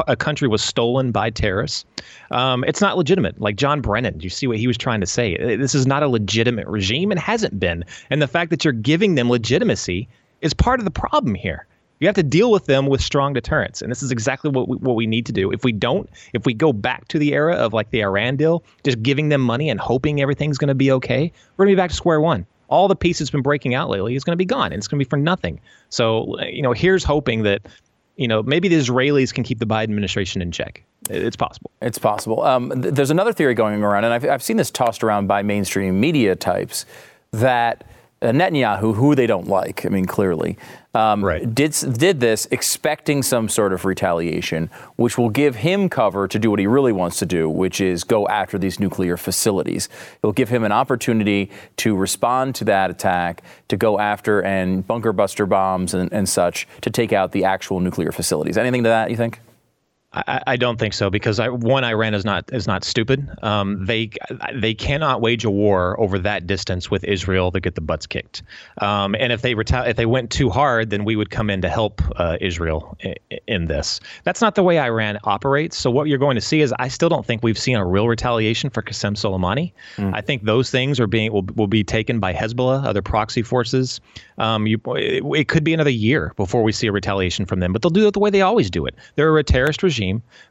A 0.07 0.15
country 0.15 0.47
was 0.47 0.63
stolen 0.63 1.11
by 1.11 1.29
terrorists. 1.29 1.85
Um, 2.31 2.63
it's 2.63 2.81
not 2.81 2.97
legitimate. 2.97 3.39
Like 3.39 3.55
John 3.55 3.81
Brennan, 3.81 4.19
you 4.19 4.29
see 4.29 4.47
what 4.47 4.57
he 4.57 4.67
was 4.67 4.77
trying 4.77 4.99
to 5.01 5.07
say? 5.07 5.37
This 5.57 5.75
is 5.75 5.85
not 5.85 6.03
a 6.03 6.07
legitimate 6.07 6.67
regime 6.67 7.11
and 7.11 7.19
hasn't 7.19 7.59
been. 7.59 7.83
And 8.09 8.21
the 8.21 8.27
fact 8.27 8.49
that 8.49 8.63
you're 8.63 8.73
giving 8.73 9.15
them 9.15 9.29
legitimacy 9.29 10.07
is 10.41 10.53
part 10.53 10.79
of 10.79 10.85
the 10.85 10.91
problem 10.91 11.35
here. 11.35 11.67
You 11.99 12.07
have 12.07 12.15
to 12.15 12.23
deal 12.23 12.51
with 12.51 12.65
them 12.65 12.87
with 12.87 12.99
strong 13.01 13.33
deterrence, 13.33 13.81
and 13.81 13.89
this 13.89 14.03
is 14.03 14.11
exactly 14.11 14.51
what 14.51 14.67
we, 14.67 14.75
what 14.77 14.97
we 14.97 15.07
need 15.07 15.25
to 15.27 15.31
do. 15.31 15.49
If 15.51 15.63
we 15.63 15.71
don't, 15.71 16.09
if 16.33 16.45
we 16.45 16.53
go 16.53 16.73
back 16.73 17.07
to 17.07 17.17
the 17.17 17.33
era 17.33 17.55
of 17.55 17.71
like 17.71 17.91
the 17.91 18.01
Iran 18.01 18.35
deal, 18.35 18.63
just 18.83 19.01
giving 19.01 19.29
them 19.29 19.39
money 19.39 19.69
and 19.69 19.79
hoping 19.79 20.21
everything's 20.21 20.57
going 20.57 20.67
to 20.67 20.75
be 20.75 20.91
okay, 20.91 21.31
we're 21.55 21.65
going 21.65 21.73
to 21.73 21.77
be 21.77 21.81
back 21.81 21.91
to 21.91 21.95
square 21.95 22.19
one. 22.19 22.45
All 22.67 22.89
the 22.89 22.95
peace 22.97 23.19
that's 23.19 23.31
been 23.31 23.41
breaking 23.41 23.75
out 23.75 23.89
lately 23.89 24.15
is 24.15 24.25
going 24.25 24.33
to 24.33 24.37
be 24.37 24.45
gone, 24.45 24.73
and 24.73 24.75
it's 24.75 24.87
going 24.87 24.99
to 24.99 25.05
be 25.05 25.09
for 25.09 25.17
nothing. 25.17 25.61
So, 25.89 26.37
you 26.41 26.61
know, 26.61 26.73
here's 26.73 27.03
hoping 27.03 27.43
that, 27.43 27.61
you 28.15 28.27
know, 28.27 28.41
maybe 28.43 28.67
the 28.67 28.75
Israelis 28.75 29.33
can 29.33 29.43
keep 29.43 29.59
the 29.59 29.65
Biden 29.65 29.83
administration 29.83 30.41
in 30.41 30.51
check. 30.51 30.83
It's 31.09 31.35
possible. 31.35 31.71
It's 31.81 31.97
possible. 31.97 32.43
Um, 32.43 32.81
th- 32.81 32.93
there's 32.93 33.11
another 33.11 33.33
theory 33.33 33.53
going 33.53 33.83
around, 33.83 34.05
and 34.05 34.13
I've, 34.13 34.25
I've 34.25 34.43
seen 34.43 34.57
this 34.57 34.71
tossed 34.71 35.03
around 35.03 35.27
by 35.27 35.43
mainstream 35.43 35.99
media 35.99 36.35
types 36.35 36.85
that 37.31 37.85
Netanyahu, 38.31 38.95
who 38.95 39.15
they 39.15 39.27
don't 39.27 39.47
like, 39.47 39.85
I 39.85 39.89
mean, 39.89 40.05
clearly, 40.05 40.57
um, 40.93 41.23
Right. 41.23 41.53
did 41.53 41.75
did 41.97 42.19
this 42.19 42.47
expecting 42.51 43.21
some 43.21 43.49
sort 43.49 43.73
of 43.73 43.83
retaliation, 43.83 44.69
which 44.95 45.17
will 45.17 45.29
give 45.29 45.57
him 45.57 45.89
cover 45.89 46.27
to 46.27 46.39
do 46.39 46.49
what 46.49 46.59
he 46.59 46.67
really 46.67 46.93
wants 46.93 47.19
to 47.19 47.25
do, 47.25 47.49
which 47.49 47.81
is 47.81 48.03
go 48.03 48.27
after 48.27 48.57
these 48.57 48.79
nuclear 48.79 49.17
facilities. 49.17 49.89
It 50.21 50.25
will 50.25 50.31
give 50.33 50.49
him 50.49 50.63
an 50.63 50.71
opportunity 50.71 51.51
to 51.77 51.95
respond 51.95 52.55
to 52.55 52.65
that 52.65 52.89
attack, 52.89 53.43
to 53.67 53.75
go 53.77 53.99
after 53.99 54.41
and 54.41 54.87
bunker 54.87 55.11
buster 55.11 55.45
bombs 55.45 55.93
and, 55.93 56.11
and 56.13 56.29
such 56.29 56.67
to 56.81 56.89
take 56.89 57.11
out 57.11 57.31
the 57.33 57.43
actual 57.43 57.79
nuclear 57.79 58.11
facilities. 58.11 58.57
Anything 58.57 58.83
to 58.83 58.89
that, 58.89 59.09
you 59.09 59.17
think? 59.17 59.41
I, 60.15 60.41
I 60.47 60.57
don't 60.57 60.79
think 60.79 60.93
so 60.93 61.09
because 61.09 61.39
I, 61.39 61.49
one, 61.49 61.83
Iran 61.83 62.13
is 62.13 62.23
not 62.23 62.51
is 62.53 62.67
not 62.67 62.83
stupid. 62.83 63.29
Um, 63.43 63.85
they 63.85 64.11
they 64.53 64.73
cannot 64.73 65.21
wage 65.21 65.43
a 65.43 65.51
war 65.51 65.99
over 65.99 66.17
that 66.19 66.47
distance 66.47 66.89
with 66.89 67.03
Israel 67.03 67.51
to 67.51 67.59
get 67.59 67.75
the 67.75 67.81
butts 67.81 68.07
kicked. 68.07 68.43
Um, 68.79 69.15
and 69.19 69.33
if 69.33 69.41
they 69.41 69.55
reta- 69.55 69.87
if 69.87 69.97
they 69.97 70.05
went 70.05 70.31
too 70.31 70.49
hard, 70.49 70.89
then 70.89 71.03
we 71.03 71.15
would 71.15 71.29
come 71.29 71.49
in 71.49 71.61
to 71.61 71.69
help 71.69 72.01
uh, 72.15 72.37
Israel 72.39 72.97
in, 73.01 73.15
in 73.47 73.65
this. 73.65 73.99
That's 74.23 74.41
not 74.41 74.55
the 74.55 74.63
way 74.63 74.79
Iran 74.79 75.19
operates. 75.25 75.77
So 75.77 75.91
what 75.91 76.07
you're 76.07 76.17
going 76.17 76.35
to 76.35 76.41
see 76.41 76.61
is 76.61 76.73
I 76.79 76.87
still 76.87 77.09
don't 77.09 77.25
think 77.25 77.43
we've 77.43 77.57
seen 77.57 77.75
a 77.75 77.85
real 77.85 78.07
retaliation 78.07 78.69
for 78.69 78.81
Qasem 78.81 79.15
Soleimani. 79.15 79.73
I 80.13 80.21
think 80.21 80.43
those 80.43 80.71
things 80.71 80.99
are 80.99 81.07
being 81.07 81.33
will, 81.33 81.45
will 81.55 81.67
be 81.67 81.83
taken 81.83 82.19
by 82.19 82.33
Hezbollah, 82.33 82.85
other 82.85 83.01
proxy 83.01 83.41
forces. 83.41 83.99
Um, 84.37 84.67
you, 84.67 84.79
it, 84.87 85.23
it 85.35 85.47
could 85.47 85.63
be 85.63 85.73
another 85.73 85.89
year 85.89 86.33
before 86.35 86.63
we 86.63 86.71
see 86.71 86.87
a 86.87 86.91
retaliation 86.91 87.45
from 87.45 87.59
them, 87.59 87.73
but 87.73 87.81
they'll 87.81 87.89
do 87.89 88.07
it 88.07 88.13
the 88.13 88.19
way 88.19 88.29
they 88.29 88.41
always 88.41 88.69
do 88.69 88.85
it. 88.85 88.95
They're 89.15 89.37
a 89.37 89.43
terrorist 89.43 89.83
regime. 89.83 90.04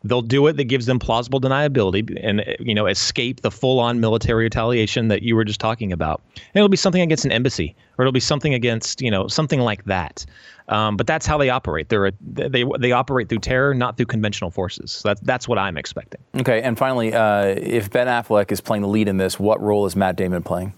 They'll 0.04 0.22
do 0.22 0.46
it 0.46 0.56
that 0.56 0.64
gives 0.64 0.86
them 0.86 0.98
plausible 0.98 1.40
deniability 1.40 2.18
and 2.22 2.44
you 2.60 2.74
know 2.74 2.86
escape 2.86 3.40
the 3.40 3.50
full-on 3.50 4.00
military 4.00 4.44
retaliation 4.44 5.08
that 5.08 5.22
you 5.22 5.34
were 5.34 5.44
just 5.44 5.60
talking 5.60 5.92
about. 5.92 6.22
And 6.36 6.56
it'll 6.56 6.68
be 6.68 6.76
something 6.76 7.02
against 7.02 7.24
an 7.24 7.32
embassy, 7.32 7.74
or 7.98 8.04
it'll 8.04 8.12
be 8.12 8.20
something 8.20 8.54
against 8.54 9.00
you 9.00 9.10
know 9.10 9.28
something 9.28 9.60
like 9.60 9.84
that. 9.84 10.24
Um, 10.68 10.96
but 10.96 11.06
that's 11.06 11.26
how 11.26 11.36
they 11.36 11.50
operate. 11.50 11.88
They're 11.90 12.06
a, 12.06 12.12
they 12.20 12.64
they 12.78 12.92
operate 12.92 13.28
through 13.28 13.40
terror, 13.40 13.74
not 13.74 13.96
through 13.96 14.06
conventional 14.06 14.50
forces. 14.50 14.92
So 14.92 15.08
that's 15.08 15.20
that's 15.20 15.48
what 15.48 15.58
I'm 15.58 15.76
expecting. 15.76 16.20
Okay, 16.40 16.62
and 16.62 16.78
finally, 16.78 17.12
uh, 17.12 17.46
if 17.46 17.90
Ben 17.90 18.06
Affleck 18.06 18.50
is 18.50 18.60
playing 18.60 18.82
the 18.82 18.88
lead 18.88 19.08
in 19.08 19.18
this, 19.18 19.38
what 19.38 19.60
role 19.60 19.86
is 19.86 19.94
Matt 19.94 20.16
Damon 20.16 20.42
playing? 20.42 20.72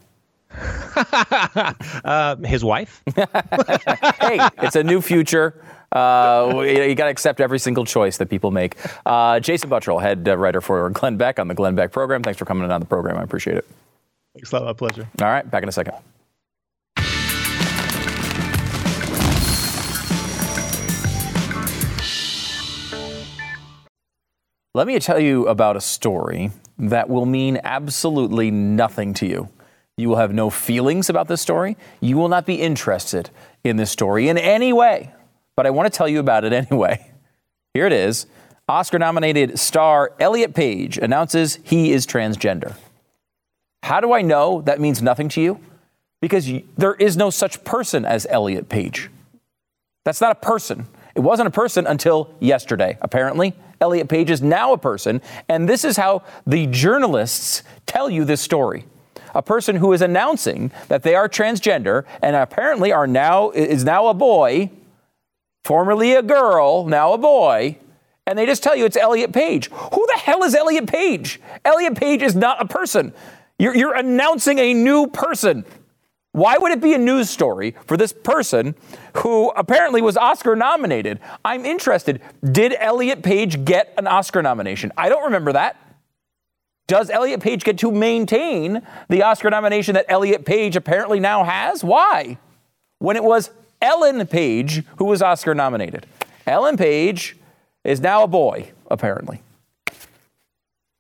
Uh, 2.05 2.37
his 2.37 2.65
wife. 2.65 3.03
hey, 3.17 4.39
it's 4.63 4.77
a 4.77 4.83
new 4.83 5.01
future. 5.01 5.63
Uh, 5.93 6.53
you, 6.57 6.83
you 6.83 6.95
got 6.95 7.05
to 7.05 7.11
accept 7.11 7.41
every 7.41 7.59
single 7.59 7.85
choice 7.85 8.17
that 8.19 8.29
people 8.29 8.51
make. 8.51 8.77
Uh, 9.05 9.41
Jason 9.41 9.71
Buttrill, 9.71 10.01
head 10.01 10.29
uh, 10.29 10.37
writer 10.37 10.61
for 10.61 10.91
Glenn 10.91 11.17
Beck 11.17 11.39
on 11.39 11.49
the 11.49 11.55
Glenn 11.55 11.75
Beck 11.75 11.93
program. 11.93 12.23
Thanks 12.23 12.39
for 12.39 12.45
coming 12.45 12.71
on 12.71 12.81
the 12.81 12.87
program. 12.87 13.17
I 13.17 13.23
appreciate 13.23 13.57
it. 13.57 13.67
Thanks 14.35 14.53
a 14.53 14.57
lot. 14.57 14.65
My 14.65 14.73
pleasure. 14.73 15.09
All 15.21 15.29
right, 15.29 15.49
back 15.51 15.63
in 15.63 15.69
a 15.69 15.73
second. 15.73 15.95
Let 24.75 24.87
me 24.87 24.99
tell 24.99 25.19
you 25.19 25.49
about 25.49 25.77
a 25.77 25.81
story 25.81 26.51
that 26.79 27.09
will 27.09 27.25
mean 27.25 27.59
absolutely 27.65 28.51
nothing 28.51 29.15
to 29.15 29.27
you. 29.27 29.49
You 29.97 30.11
will 30.11 30.17
have 30.17 30.35
no 30.35 30.51
feelings 30.51 31.09
about 31.09 31.29
this 31.29 31.41
story. 31.41 31.79
You 32.03 32.19
will 32.19 32.29
not 32.29 32.45
be 32.45 32.57
interested 32.57 33.31
in 33.65 33.79
this 33.79 33.91
story 33.91 34.29
in 34.29 34.37
any 34.37 34.75
way. 34.75 35.15
But 35.57 35.67
I 35.67 35.71
want 35.71 35.93
to 35.93 35.97
tell 35.97 36.09
you 36.09 36.21
about 36.21 36.45
it 36.45 36.53
anyway. 36.71 37.11
Here 37.75 37.87
it 37.87 37.93
is 37.93 38.27
Oscar 38.69 38.99
nominated 38.99 39.59
star 39.59 40.13
Elliot 40.19 40.55
Page 40.55 40.99
announces 40.99 41.59
he 41.63 41.93
is 41.93 42.07
transgender. 42.07 42.75
How 43.85 44.01
do 44.01 44.13
I 44.13 44.23
know 44.23 44.63
that 44.63 44.81
means 44.81 45.01
nothing 45.01 45.29
to 45.31 45.41
you? 45.41 45.61
Because 46.21 46.51
there 46.77 46.95
is 46.95 47.17
no 47.17 47.31
such 47.31 47.63
person 47.63 48.05
as 48.05 48.27
Elliot 48.29 48.69
Page. 48.69 49.11
That's 50.05 50.21
not 50.21 50.33
a 50.33 50.41
person. 50.41 50.87
It 51.15 51.21
wasn't 51.21 51.47
a 51.47 51.53
person 51.53 51.87
until 51.87 52.35
yesterday. 52.41 52.99
Apparently, 53.01 53.55
Elliot 53.81 54.09
Page 54.09 54.31
is 54.31 54.43
now 54.43 54.73
a 54.73 54.79
person, 54.79 55.21
and 55.49 55.69
this 55.69 55.85
is 55.85 55.97
how 55.97 56.23
the 56.47 56.67
journalists 56.67 57.63
tell 57.87 58.11
you 58.11 58.25
this 58.25 58.41
story. 58.41 58.85
A 59.35 59.43
person 59.43 59.77
who 59.77 59.93
is 59.93 60.03
announcing 60.03 60.73
that 60.89 61.03
they 61.03 61.15
are 61.15 61.29
transgender 61.29 62.05
and 62.23 62.35
apparently 62.35 62.93
are 62.93 63.07
now 63.07 63.51
is 63.51 63.85
now 63.85 64.09
a 64.09 64.15
boy, 64.15 64.71
formerly 65.67 66.15
a 66.15 66.23
girl, 66.23 66.87
now 66.87 67.13
a 67.13 67.19
boy, 67.19 67.77
and 68.25 68.39
they 68.39 68.47
just 68.47 68.63
tell 68.63 68.77
you 68.77 68.85
it's 68.85 68.97
Elliot 68.97 69.33
Page. 69.33 69.69
Who 69.69 70.07
the 70.07 70.21
hell 70.21 70.45
is 70.45 70.55
Elliot 70.55 70.87
Page? 70.87 71.41
Elliot 71.65 71.97
Page 71.97 72.23
is 72.23 72.37
not 72.37 72.63
a 72.63 72.67
person. 72.67 73.13
You're, 73.59 73.77
you're 73.77 73.95
announcing 73.95 74.61
a 74.61 74.73
new 74.73 75.09
person. 75.09 75.65
Why 76.31 76.57
would 76.57 76.71
it 76.71 76.81
be 76.81 76.95
a 76.95 76.99
news 76.99 77.31
story 77.31 77.75
for 77.87 77.97
this 77.97 78.13
person 78.13 78.77
who 79.17 79.51
apparently 79.57 80.03
was 80.03 80.17
Oscar 80.17 80.55
nominated? 80.55 81.19
I'm 81.45 81.65
interested. 81.65 82.21
Did 82.45 82.75
Elliot 82.79 83.25
Page 83.25 83.65
get 83.65 83.93
an 83.99 84.07
Oscar 84.07 84.43
nomination? 84.43 84.93
I 84.97 85.09
don't 85.09 85.25
remember 85.25 85.53
that. 85.55 85.77
Does 86.87 87.11
Elliot 87.11 87.41
Page 87.41 87.65
get 87.65 87.79
to 87.79 87.91
maintain 87.91 88.87
the 89.09 89.25
Oscar 89.25 89.51
nomination 89.51 89.95
that 89.95 90.07
Elliot 90.09 90.45
Page 90.45 90.77
apparently 90.77 91.19
now 91.19 91.43
has? 91.43 91.83
Why? 91.83 92.39
When 92.99 93.17
it 93.17 93.25
was 93.25 93.51
Ellen 93.81 94.27
Page 94.27 94.85
who 94.99 95.05
was 95.05 95.23
Oscar 95.23 95.55
nominated. 95.55 96.07
Ellen 96.47 96.77
Page 96.77 97.37
is 97.85 98.01
now 98.01 98.23
a 98.23 98.29
boy, 98.29 98.73
apparently. 98.91 99.43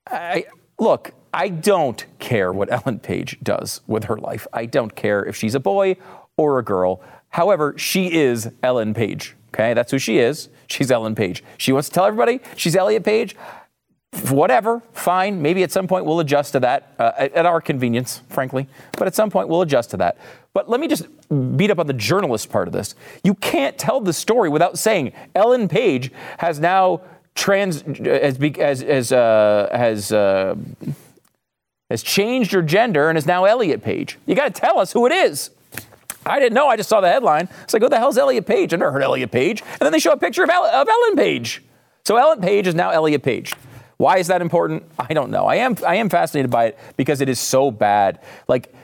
I, 0.09 0.47
look, 0.79 1.13
I 1.33 1.49
don't 1.49 2.05
care 2.19 2.53
what 2.53 2.73
Ellen 2.73 2.99
Page 2.99 3.39
does 3.43 3.81
with 3.87 4.05
her 4.05 4.17
life. 4.17 4.47
I 4.53 4.67
don't 4.67 4.95
care 4.95 5.25
if 5.25 5.37
she's 5.37 5.55
a 5.55 5.61
boy 5.61 5.97
or 6.37 6.59
a 6.59 6.65
girl. 6.65 7.01
However, 7.31 7.77
she 7.77 8.13
is 8.13 8.51
Ellen 8.63 8.95
Page. 8.95 9.35
Okay, 9.49 9.75
that's 9.75 9.91
who 9.91 9.99
she 9.99 10.19
is. 10.19 10.49
She's 10.67 10.91
Ellen 10.91 11.15
Page. 11.15 11.43
She 11.59 11.73
wants 11.73 11.89
to 11.89 11.95
tell 11.95 12.05
everybody 12.05 12.41
she's 12.57 12.77
Elliot 12.77 13.05
Page. 13.05 13.37
Whatever, 14.31 14.83
fine. 14.93 15.43
Maybe 15.43 15.63
at 15.63 15.71
some 15.71 15.87
point 15.87 16.05
we'll 16.05 16.21
adjust 16.21 16.53
to 16.53 16.61
that 16.61 16.95
uh, 16.99 17.13
at 17.19 17.33
at 17.35 17.47
our 17.47 17.61
convenience, 17.61 18.23
frankly. 18.29 18.67
But 18.93 19.07
at 19.07 19.15
some 19.15 19.31
point 19.31 19.49
we'll 19.49 19.63
adjust 19.63 19.91
to 19.91 19.97
that. 19.99 20.19
But 20.57 20.71
let 20.71 20.81
me 20.81 20.89
just 20.89 21.05
beat 21.59 21.71
up 21.71 21.79
on 21.79 21.87
the 21.87 21.93
journalist 21.93 22.49
part 22.49 22.67
of 22.67 22.73
this. 22.73 22.95
You 23.23 23.35
can't 23.35 23.77
tell 23.77 24.01
the 24.01 24.15
story 24.15 24.49
without 24.49 24.79
saying 24.79 25.13
Ellen 25.35 25.69
Page 25.69 26.11
has 26.39 26.59
now 26.59 27.03
trans 27.35 27.83
has 27.83 28.39
be- 28.39 28.59
has 28.59 28.81
has 28.81 29.13
uh, 29.13 29.69
has. 29.71 30.13
Uh, 30.13 30.55
has 31.91 32.03
changed 32.03 32.53
her 32.53 32.63
gender 32.63 33.11
and 33.11 33.19
is 33.19 33.27
now 33.27 33.45
Elliot 33.45 33.83
Page. 33.83 34.19
You 34.25 34.35
got 34.35 34.53
to 34.53 34.61
tell 34.61 34.79
us 34.79 34.93
who 34.93 35.05
it 35.05 35.13
is. 35.13 35.51
I 36.25 36.41
didn't 36.41 36.55
know. 36.55 36.69
I 36.69 36.77
just 36.77 36.89
saw 36.89 37.03
the 37.03 37.09
headline. 37.09 37.49
It's 37.63 37.75
like, 37.75 37.83
who 37.83 37.89
the 37.91 37.99
hell's 37.99 38.19
Elliot 38.19 38.47
Page? 38.47 38.73
I 38.73 38.79
never 38.79 38.91
heard 38.91 39.03
Elliot 39.03 39.31
Page. 39.31 39.61
And 39.61 39.81
then 39.81 39.93
they 39.93 40.01
show 40.01 40.11
a 40.11 40.17
picture 40.17 40.43
of, 40.43 40.51
El- 40.51 40.65
of 40.65 40.89
Ellen 40.89 41.17
Page. 41.17 41.63
So 42.05 42.17
Ellen 42.17 42.41
Page 42.41 42.67
is 42.67 42.75
now 42.75 42.91
Elliot 42.91 43.23
Page. 43.23 43.53
Why 43.99 44.17
is 44.19 44.27
that 44.29 44.41
important? 44.41 44.85
I 44.99 45.13
don't 45.15 45.31
know. 45.31 45.47
I 45.47 45.57
am 45.57 45.77
I 45.87 45.97
am 45.97 46.09
fascinated 46.09 46.51
by 46.51 46.67
it 46.67 46.79
because 46.97 47.21
it 47.21 47.29
is 47.29 47.39
so 47.39 47.71
bad. 47.71 48.21
Like, 48.49 48.75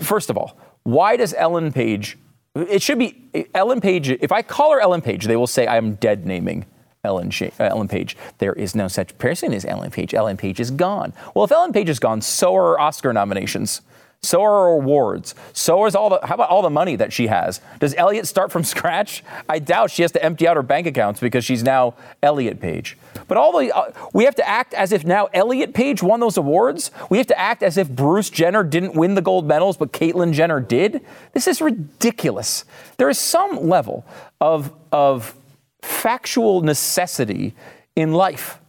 first 0.00 0.30
of 0.30 0.36
all, 0.36 0.56
why 0.82 1.16
does 1.16 1.34
Ellen 1.34 1.72
Page? 1.72 2.18
It 2.54 2.82
should 2.82 2.98
be 2.98 3.48
Ellen 3.54 3.80
Page. 3.80 4.10
If 4.10 4.32
I 4.32 4.42
call 4.42 4.72
her 4.72 4.80
Ellen 4.80 5.00
Page, 5.00 5.26
they 5.26 5.36
will 5.36 5.46
say 5.46 5.66
I 5.66 5.76
am 5.76 5.94
dead 5.94 6.26
naming 6.26 6.66
Ellen, 7.04 7.32
uh, 7.40 7.48
Ellen 7.58 7.88
Page. 7.88 8.16
There 8.38 8.52
is 8.52 8.74
no 8.74 8.88
such 8.88 9.16
person 9.18 9.52
as 9.52 9.64
Ellen 9.64 9.90
Page. 9.90 10.14
Ellen 10.14 10.36
Page 10.36 10.60
is 10.60 10.70
gone. 10.70 11.12
Well, 11.34 11.44
if 11.44 11.52
Ellen 11.52 11.72
Page 11.72 11.88
is 11.88 11.98
gone, 11.98 12.20
so 12.20 12.54
are 12.54 12.78
Oscar 12.78 13.12
nominations. 13.12 13.80
So 14.24 14.40
are 14.40 14.50
her 14.50 14.66
awards. 14.68 15.34
So 15.52 15.84
is 15.86 15.96
all 15.96 16.08
the. 16.08 16.20
How 16.22 16.36
about 16.36 16.48
all 16.48 16.62
the 16.62 16.70
money 16.70 16.94
that 16.94 17.12
she 17.12 17.26
has? 17.26 17.60
Does 17.80 17.92
Elliot 17.96 18.28
start 18.28 18.52
from 18.52 18.62
scratch? 18.74 19.24
I 19.48 19.58
doubt 19.58 19.90
she 19.90 20.02
has 20.02 20.12
to 20.12 20.24
empty 20.24 20.46
out 20.46 20.56
her 20.56 20.62
bank 20.62 20.86
accounts 20.86 21.18
because 21.18 21.44
she's 21.44 21.64
now 21.64 21.94
Elliot 22.22 22.60
Page. 22.60 22.96
But 23.26 23.36
all 23.36 23.58
the 23.58 23.74
uh, 23.74 23.90
we 24.12 24.24
have 24.24 24.36
to 24.36 24.48
act 24.48 24.74
as 24.74 24.92
if 24.92 25.04
now 25.04 25.28
Elliot 25.34 25.74
Page 25.74 26.04
won 26.04 26.20
those 26.20 26.36
awards. 26.36 26.92
We 27.10 27.18
have 27.18 27.26
to 27.28 27.38
act 27.38 27.64
as 27.64 27.76
if 27.76 27.90
Bruce 27.90 28.30
Jenner 28.30 28.62
didn't 28.62 28.94
win 28.94 29.16
the 29.16 29.22
gold 29.22 29.48
medals, 29.48 29.76
but 29.76 29.92
Caitlyn 29.92 30.32
Jenner 30.32 30.60
did. 30.60 31.04
This 31.32 31.48
is 31.48 31.60
ridiculous. 31.60 32.64
There 32.98 33.10
is 33.10 33.18
some 33.18 33.68
level 33.68 34.06
of 34.40 34.72
of 34.92 35.34
factual 35.82 36.62
necessity 36.62 37.56
in 37.96 38.12
life. 38.12 38.60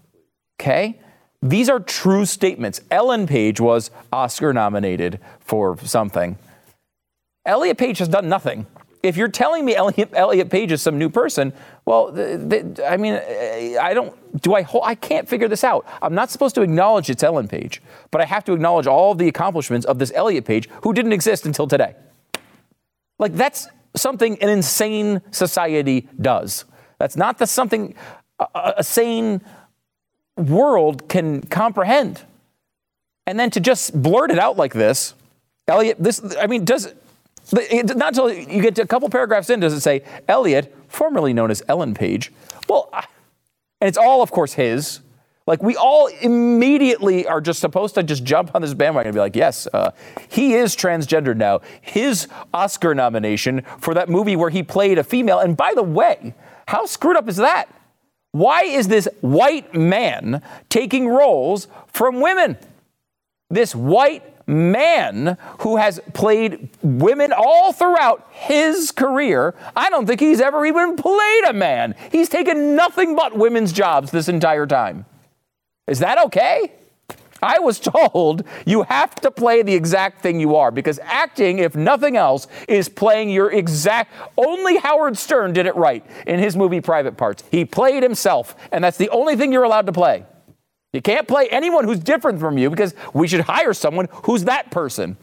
Okay? 0.60 1.00
These 1.44 1.68
are 1.68 1.82
true 1.82 2.26
statements. 2.26 2.80
Ellen 2.90 3.28
Page 3.28 3.60
was 3.60 3.92
Oscar 4.14 4.54
nominated 4.54 5.20
for 5.42 5.78
something. 5.80 6.38
Elliot 7.46 7.78
Page 7.78 7.98
has 7.98 8.08
done 8.08 8.30
nothing. 8.30 8.66
if 9.04 9.18
you're 9.18 9.28
telling 9.28 9.66
me 9.66 9.76
Elliot, 9.76 10.12
Elliot 10.14 10.50
Page 10.50 10.72
is 10.72 10.82
some 10.82 10.98
new 10.98 11.10
person, 11.10 11.52
well, 11.86 12.14
I 12.88 12.96
mean, 12.96 13.16
I 13.78 13.94
don't. 13.94 14.42
Do 14.42 14.56
I? 14.56 14.66
I 14.82 14.96
can't 14.96 15.28
figure 15.28 15.50
this 15.50 15.66
out. 15.66 15.86
I'm 16.02 16.16
not 16.16 16.32
supposed 16.32 16.56
to 16.56 16.62
acknowledge 16.62 17.10
it's 17.10 17.22
Ellen 17.22 17.50
Page, 17.50 17.82
but 18.10 18.22
I 18.22 18.26
have 18.26 18.46
to 18.46 18.54
acknowledge 18.54 18.88
all 18.88 19.14
the 19.14 19.28
accomplishments 19.28 19.86
of 19.86 20.00
this 20.00 20.14
Elliot 20.16 20.46
Page, 20.46 20.70
who 20.84 20.94
didn't 20.94 21.12
exist 21.12 21.46
until 21.46 21.68
today. 21.68 21.94
Like 23.20 23.34
that's 23.34 23.68
something 23.98 24.42
an 24.42 24.48
insane 24.48 25.22
society 25.32 26.08
does. 26.22 26.64
That's 27.00 27.18
not 27.18 27.38
the 27.38 27.46
something 27.46 27.96
a, 28.40 28.76
a 28.78 28.84
sane 28.84 29.42
world 30.38 31.08
can 31.10 31.42
comprehend. 31.42 32.22
And 33.26 33.40
then 33.40 33.50
to 33.52 33.60
just 33.60 34.00
blurt 34.02 34.32
it 34.32 34.40
out 34.40 34.58
like 34.58 34.74
this, 34.74 35.14
Elliot, 35.68 35.98
this, 36.00 36.22
I 36.40 36.48
mean, 36.48 36.66
does, 36.66 36.94
not 37.52 38.10
until 38.10 38.32
you 38.32 38.62
get 38.62 38.76
to 38.76 38.82
a 38.82 38.88
couple 38.88 39.10
paragraphs 39.10 39.50
in 39.50 39.60
does 39.60 39.74
it 39.74 39.82
say, 39.82 40.04
Elliot, 40.28 40.76
formerly 40.88 41.34
known 41.34 41.52
as 41.52 41.64
Ellen 41.68 41.94
Page. 41.94 42.32
Well, 42.68 42.90
and 42.94 43.88
it's 43.88 43.98
all, 43.98 44.22
of 44.22 44.32
course, 44.32 44.54
his. 44.54 45.00
Like 45.46 45.62
we 45.62 45.76
all 45.76 46.08
immediately 46.08 47.28
are 47.28 47.42
just 47.42 47.60
supposed 47.60 47.96
to 47.96 48.04
just 48.04 48.24
jump 48.24 48.56
on 48.56 48.62
this 48.62 48.74
bandwagon 48.74 49.10
and 49.10 49.16
be 49.16 49.20
like, 49.20 49.36
yes, 49.36 49.68
uh, 49.74 49.92
he 50.30 50.54
is 50.54 50.76
transgendered 50.76 51.36
now. 51.36 51.60
His 51.82 52.28
Oscar 52.54 52.96
nomination 52.96 53.62
for 53.80 53.94
that 53.94 54.08
movie 54.08 54.38
where 54.38 54.50
he 54.50 54.64
played 54.64 54.98
a 54.98 55.04
female. 55.04 55.40
And 55.40 55.58
by 55.58 55.74
the 55.76 55.84
way, 55.84 56.34
how 56.68 56.86
screwed 56.86 57.18
up 57.18 57.28
is 57.28 57.38
that? 57.38 57.66
Why 58.34 58.64
is 58.64 58.88
this 58.88 59.08
white 59.22 59.74
man 59.76 60.42
taking 60.68 61.08
roles 61.08 61.68
from 61.88 62.20
women? 62.20 62.58
This 63.50 63.76
white 63.76 64.24
man 64.48 65.38
who 65.60 65.78
has 65.78 66.02
played 66.14 66.70
women 66.82 67.32
all 67.32 67.72
throughout 67.72 68.28
his 68.32 68.92
career, 68.92 69.54
I 69.76 69.92
don't 69.92 70.08
think 70.08 70.20
he's 70.20 70.42
ever 70.42 70.66
even 70.66 70.96
played 70.96 71.44
a 71.48 71.54
man. 71.54 71.94
He's 72.12 72.28
taken 72.28 72.76
nothing 72.76 73.16
but 73.16 73.38
women's 73.38 73.72
jobs 73.72 74.10
this 74.10 74.28
entire 74.28 74.66
time. 74.66 75.06
Is 75.88 76.00
that 76.00 76.18
okay? 76.26 76.72
I 77.44 77.60
was 77.60 77.80
told 78.14 78.44
you 78.66 78.84
have 78.84 79.14
to 79.16 79.30
play 79.30 79.62
the 79.62 79.74
exact 79.74 80.22
thing 80.22 80.40
you 80.40 80.56
are 80.56 80.72
because 80.72 81.00
acting, 81.04 81.60
if 81.60 81.76
nothing 81.76 82.18
else, 82.18 82.48
is 82.68 82.90
playing 82.90 83.30
your 83.30 83.52
exact. 83.52 84.14
Only 84.38 84.78
Howard 84.78 85.18
Stern 85.18 85.54
did 85.54 85.66
it 85.66 85.76
right 85.76 86.06
in 86.26 86.40
his 86.40 86.56
movie 86.56 86.82
Private 86.82 87.18
Parts. 87.18 87.44
He 87.52 87.66
played 87.66 88.02
himself, 88.02 88.56
and 88.72 88.84
that's 88.84 88.98
the 88.98 89.10
only 89.10 89.36
thing 89.36 89.52
you're 89.52 89.64
allowed 89.64 89.86
to 89.88 89.94
play. 89.94 90.26
You 90.94 91.02
can't 91.02 91.28
play 91.28 91.48
anyone 91.50 91.86
who's 91.86 92.00
different 92.00 92.40
from 92.40 92.58
you 92.58 92.70
because 92.70 92.94
we 93.14 93.28
should 93.28 93.42
hire 93.42 93.74
someone 93.74 94.08
who's 94.24 94.46
that 94.46 94.72
person. 94.72 95.18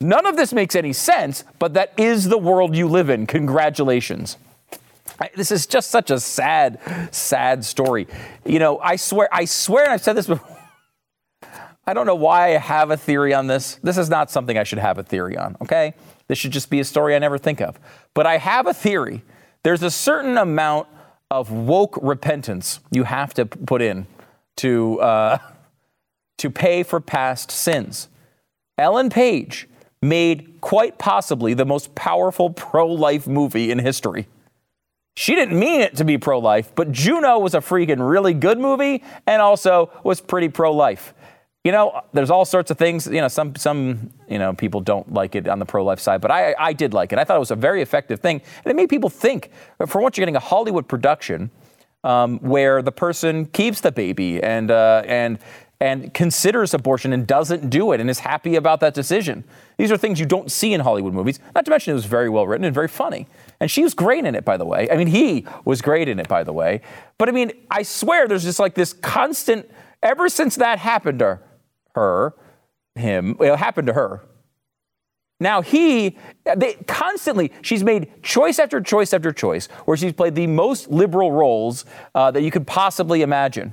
None 0.00 0.24
of 0.24 0.36
this 0.36 0.52
makes 0.52 0.74
any 0.74 0.92
sense, 0.92 1.44
but 1.58 1.74
that 1.74 1.92
is 1.98 2.28
the 2.28 2.38
world 2.38 2.74
you 2.74 2.88
live 2.88 3.10
in. 3.10 3.26
Congratulations. 3.26 4.38
This 5.34 5.50
is 5.50 5.66
just 5.66 5.90
such 5.90 6.10
a 6.10 6.18
sad, 6.18 6.78
sad 7.10 7.64
story. 7.64 8.06
You 8.46 8.58
know, 8.58 8.78
I 8.78 8.96
swear, 8.96 9.28
I 9.30 9.44
swear, 9.44 9.84
and 9.84 9.92
I've 9.92 10.02
said 10.02 10.16
this 10.16 10.28
before. 10.28 10.59
I 11.90 11.92
don't 11.92 12.06
know 12.06 12.14
why 12.14 12.54
I 12.54 12.58
have 12.58 12.92
a 12.92 12.96
theory 12.96 13.34
on 13.34 13.48
this. 13.48 13.80
This 13.82 13.98
is 13.98 14.08
not 14.08 14.30
something 14.30 14.56
I 14.56 14.62
should 14.62 14.78
have 14.78 14.98
a 14.98 15.02
theory 15.02 15.36
on, 15.36 15.56
okay? 15.60 15.94
This 16.28 16.38
should 16.38 16.52
just 16.52 16.70
be 16.70 16.78
a 16.78 16.84
story 16.84 17.16
I 17.16 17.18
never 17.18 17.36
think 17.36 17.60
of. 17.60 17.80
But 18.14 18.26
I 18.26 18.36
have 18.36 18.68
a 18.68 18.72
theory. 18.72 19.24
There's 19.64 19.82
a 19.82 19.90
certain 19.90 20.38
amount 20.38 20.86
of 21.32 21.50
woke 21.50 21.98
repentance 22.00 22.78
you 22.92 23.02
have 23.02 23.34
to 23.34 23.44
put 23.44 23.82
in 23.82 24.06
to, 24.58 25.00
uh, 25.00 25.38
to 26.38 26.48
pay 26.48 26.84
for 26.84 27.00
past 27.00 27.50
sins. 27.50 28.06
Ellen 28.78 29.10
Page 29.10 29.68
made 30.00 30.60
quite 30.60 30.96
possibly 30.96 31.54
the 31.54 31.66
most 31.66 31.96
powerful 31.96 32.50
pro 32.50 32.86
life 32.86 33.26
movie 33.26 33.72
in 33.72 33.80
history. 33.80 34.28
She 35.16 35.34
didn't 35.34 35.58
mean 35.58 35.80
it 35.80 35.96
to 35.96 36.04
be 36.04 36.18
pro 36.18 36.38
life, 36.38 36.72
but 36.76 36.92
Juno 36.92 37.40
was 37.40 37.52
a 37.52 37.60
freaking 37.60 38.08
really 38.08 38.32
good 38.32 38.60
movie 38.60 39.02
and 39.26 39.42
also 39.42 39.90
was 40.04 40.20
pretty 40.20 40.48
pro 40.48 40.72
life. 40.72 41.14
You 41.62 41.72
know, 41.72 42.00
there's 42.14 42.30
all 42.30 42.46
sorts 42.46 42.70
of 42.70 42.78
things. 42.78 43.06
You 43.06 43.20
know, 43.20 43.28
some 43.28 43.54
some 43.54 44.10
you 44.28 44.38
know 44.38 44.54
people 44.54 44.80
don't 44.80 45.12
like 45.12 45.34
it 45.34 45.46
on 45.46 45.58
the 45.58 45.66
pro-life 45.66 46.00
side, 46.00 46.22
but 46.22 46.30
I 46.30 46.54
I 46.58 46.72
did 46.72 46.94
like 46.94 47.12
it. 47.12 47.18
I 47.18 47.24
thought 47.24 47.36
it 47.36 47.40
was 47.40 47.50
a 47.50 47.56
very 47.56 47.82
effective 47.82 48.20
thing, 48.20 48.40
and 48.64 48.70
it 48.70 48.76
made 48.76 48.88
people 48.88 49.10
think. 49.10 49.50
For 49.86 50.00
once, 50.00 50.16
you're 50.16 50.22
getting 50.22 50.36
a 50.36 50.40
Hollywood 50.40 50.88
production 50.88 51.50
um, 52.02 52.38
where 52.38 52.80
the 52.80 52.92
person 52.92 53.44
keeps 53.44 53.82
the 53.82 53.92
baby 53.92 54.42
and 54.42 54.70
uh, 54.70 55.02
and 55.04 55.38
and 55.80 56.12
considers 56.12 56.72
abortion 56.72 57.12
and 57.12 57.26
doesn't 57.26 57.70
do 57.70 57.92
it 57.92 58.00
and 58.00 58.08
is 58.10 58.20
happy 58.20 58.56
about 58.56 58.80
that 58.80 58.94
decision. 58.94 59.44
These 59.78 59.90
are 59.90 59.96
things 59.96 60.20
you 60.20 60.26
don't 60.26 60.50
see 60.50 60.74
in 60.74 60.80
Hollywood 60.80 61.14
movies. 61.14 61.40
Not 61.54 61.64
to 61.64 61.70
mention 61.70 61.92
it 61.92 61.94
was 61.94 62.04
very 62.04 62.28
well 62.28 62.46
written 62.46 62.64
and 62.64 62.74
very 62.74 62.88
funny. 62.88 63.26
And 63.60 63.70
she 63.70 63.82
was 63.82 63.94
great 63.94 64.24
in 64.26 64.34
it, 64.34 64.44
by 64.44 64.58
the 64.58 64.66
way. 64.66 64.90
I 64.90 64.96
mean, 64.96 65.06
he 65.06 65.46
was 65.64 65.80
great 65.80 66.06
in 66.06 66.20
it, 66.20 66.28
by 66.28 66.44
the 66.44 66.52
way. 66.52 66.82
But 67.16 67.30
I 67.30 67.32
mean, 67.32 67.52
I 67.70 67.82
swear 67.82 68.28
there's 68.28 68.44
just 68.44 68.58
like 68.58 68.74
this 68.74 68.92
constant, 68.92 69.70
ever 70.02 70.28
since 70.28 70.56
that 70.56 70.78
happened 70.78 71.20
to 71.20 71.40
her, 71.94 72.34
him, 72.94 73.36
it 73.40 73.56
happened 73.56 73.86
to 73.86 73.92
her. 73.92 74.22
Now 75.40 75.62
he, 75.62 76.18
they 76.56 76.74
constantly, 76.86 77.50
she's 77.62 77.82
made 77.82 78.22
choice 78.22 78.58
after 78.58 78.80
choice 78.80 79.14
after 79.14 79.32
choice 79.32 79.66
where 79.86 79.96
she's 79.96 80.12
played 80.12 80.34
the 80.34 80.46
most 80.46 80.90
liberal 80.90 81.32
roles 81.32 81.86
uh, 82.14 82.30
that 82.30 82.42
you 82.42 82.50
could 82.50 82.66
possibly 82.66 83.22
imagine. 83.22 83.72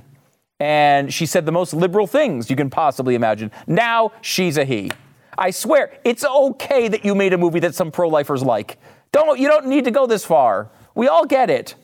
And 0.58 1.12
she 1.12 1.26
said 1.26 1.44
the 1.46 1.52
most 1.52 1.74
liberal 1.74 2.06
things 2.06 2.48
you 2.50 2.56
can 2.56 2.70
possibly 2.70 3.14
imagine. 3.14 3.50
Now 3.66 4.12
she's 4.22 4.56
a 4.56 4.64
he. 4.64 4.90
I 5.36 5.50
swear, 5.50 5.98
it's 6.04 6.24
okay 6.24 6.88
that 6.88 7.04
you 7.04 7.14
made 7.14 7.32
a 7.32 7.38
movie 7.38 7.60
that 7.60 7.74
some 7.74 7.92
pro-lifers 7.92 8.42
like. 8.42 8.78
Don't, 9.12 9.38
you 9.38 9.46
don't 9.46 9.66
need 9.66 9.84
to 9.84 9.90
go 9.90 10.06
this 10.06 10.24
far. 10.24 10.70
We 10.94 11.06
all 11.06 11.26
get 11.26 11.48
it. 11.50 11.74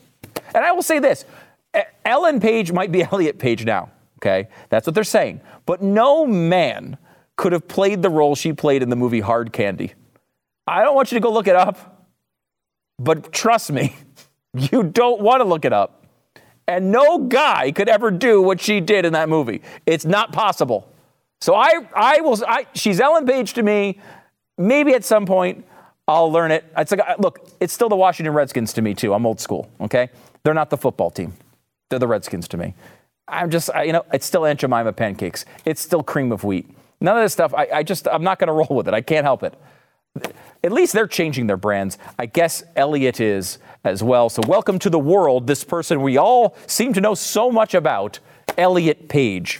And 0.53 0.65
I 0.65 0.71
will 0.71 0.83
say 0.83 0.99
this 0.99 1.25
Ellen 2.03 2.39
Page 2.39 2.71
might 2.71 2.91
be 2.91 3.03
Elliot 3.11 3.39
Page 3.39 3.65
now, 3.65 3.91
okay? 4.17 4.49
That's 4.69 4.87
what 4.87 4.95
they're 4.95 5.03
saying. 5.03 5.41
But 5.65 5.81
no 5.81 6.25
man 6.25 6.97
could 7.35 7.51
have 7.51 7.67
played 7.67 8.01
the 8.01 8.09
role 8.09 8.35
she 8.35 8.53
played 8.53 8.81
in 8.83 8.89
the 8.89 8.95
movie 8.95 9.19
Hard 9.19 9.51
Candy. 9.51 9.93
I 10.67 10.83
don't 10.83 10.95
want 10.95 11.11
you 11.11 11.17
to 11.17 11.21
go 11.21 11.31
look 11.31 11.47
it 11.47 11.55
up, 11.55 12.07
but 12.97 13.31
trust 13.31 13.71
me, 13.71 13.95
you 14.53 14.83
don't 14.83 15.21
want 15.21 15.41
to 15.41 15.43
look 15.43 15.65
it 15.65 15.73
up. 15.73 16.05
And 16.67 16.91
no 16.91 17.19
guy 17.19 17.71
could 17.71 17.89
ever 17.89 18.09
do 18.09 18.41
what 18.41 18.59
she 18.59 18.79
did 18.79 19.05
in 19.05 19.13
that 19.13 19.29
movie. 19.29 19.61
It's 19.85 20.05
not 20.05 20.33
possible. 20.33 20.91
So 21.41 21.53
I, 21.53 21.87
I 21.95 22.21
will. 22.21 22.43
I, 22.47 22.65
she's 22.73 22.99
Ellen 22.99 23.25
Page 23.27 23.53
to 23.53 23.63
me. 23.63 23.99
Maybe 24.57 24.93
at 24.93 25.03
some 25.03 25.25
point 25.25 25.65
I'll 26.07 26.31
learn 26.31 26.51
it. 26.51 26.65
It's 26.77 26.91
like, 26.91 27.19
look, 27.19 27.47
it's 27.59 27.73
still 27.73 27.89
the 27.89 27.95
Washington 27.95 28.33
Redskins 28.33 28.73
to 28.73 28.81
me 28.81 28.93
too. 28.93 29.13
I'm 29.13 29.25
old 29.25 29.39
school. 29.39 29.69
Okay, 29.81 30.09
they're 30.43 30.53
not 30.53 30.69
the 30.69 30.77
football 30.77 31.11
team. 31.11 31.33
They're 31.89 31.99
the 31.99 32.07
Redskins 32.07 32.47
to 32.49 32.57
me. 32.57 32.73
I'm 33.27 33.49
just, 33.49 33.69
I, 33.73 33.83
you 33.83 33.93
know, 33.93 34.05
it's 34.13 34.25
still 34.25 34.45
Aunt 34.45 34.59
Jemima 34.59 34.93
pancakes. 34.93 35.45
It's 35.65 35.81
still 35.81 36.03
cream 36.03 36.31
of 36.31 36.43
wheat. 36.43 36.69
None 37.01 37.17
of 37.17 37.23
this 37.23 37.33
stuff. 37.33 37.53
I, 37.53 37.67
I 37.73 37.83
just, 37.83 38.07
I'm 38.07 38.23
not 38.23 38.39
going 38.39 38.47
to 38.47 38.53
roll 38.53 38.67
with 38.69 38.87
it. 38.87 38.93
I 38.93 39.01
can't 39.01 39.25
help 39.25 39.43
it. 39.43 39.53
At 40.63 40.71
least 40.71 40.93
they're 40.93 41.07
changing 41.07 41.47
their 41.47 41.57
brands. 41.57 41.97
I 42.17 42.25
guess 42.25 42.63
Elliot 42.75 43.19
is 43.19 43.59
as 43.83 44.01
well. 44.01 44.29
So 44.29 44.41
welcome 44.47 44.79
to 44.79 44.89
the 44.89 44.99
world. 44.99 45.47
This 45.47 45.63
person 45.63 46.01
we 46.01 46.17
all 46.17 46.55
seem 46.67 46.93
to 46.93 47.01
know 47.01 47.13
so 47.13 47.51
much 47.51 47.73
about, 47.73 48.19
Elliot 48.57 49.09
Page. 49.09 49.59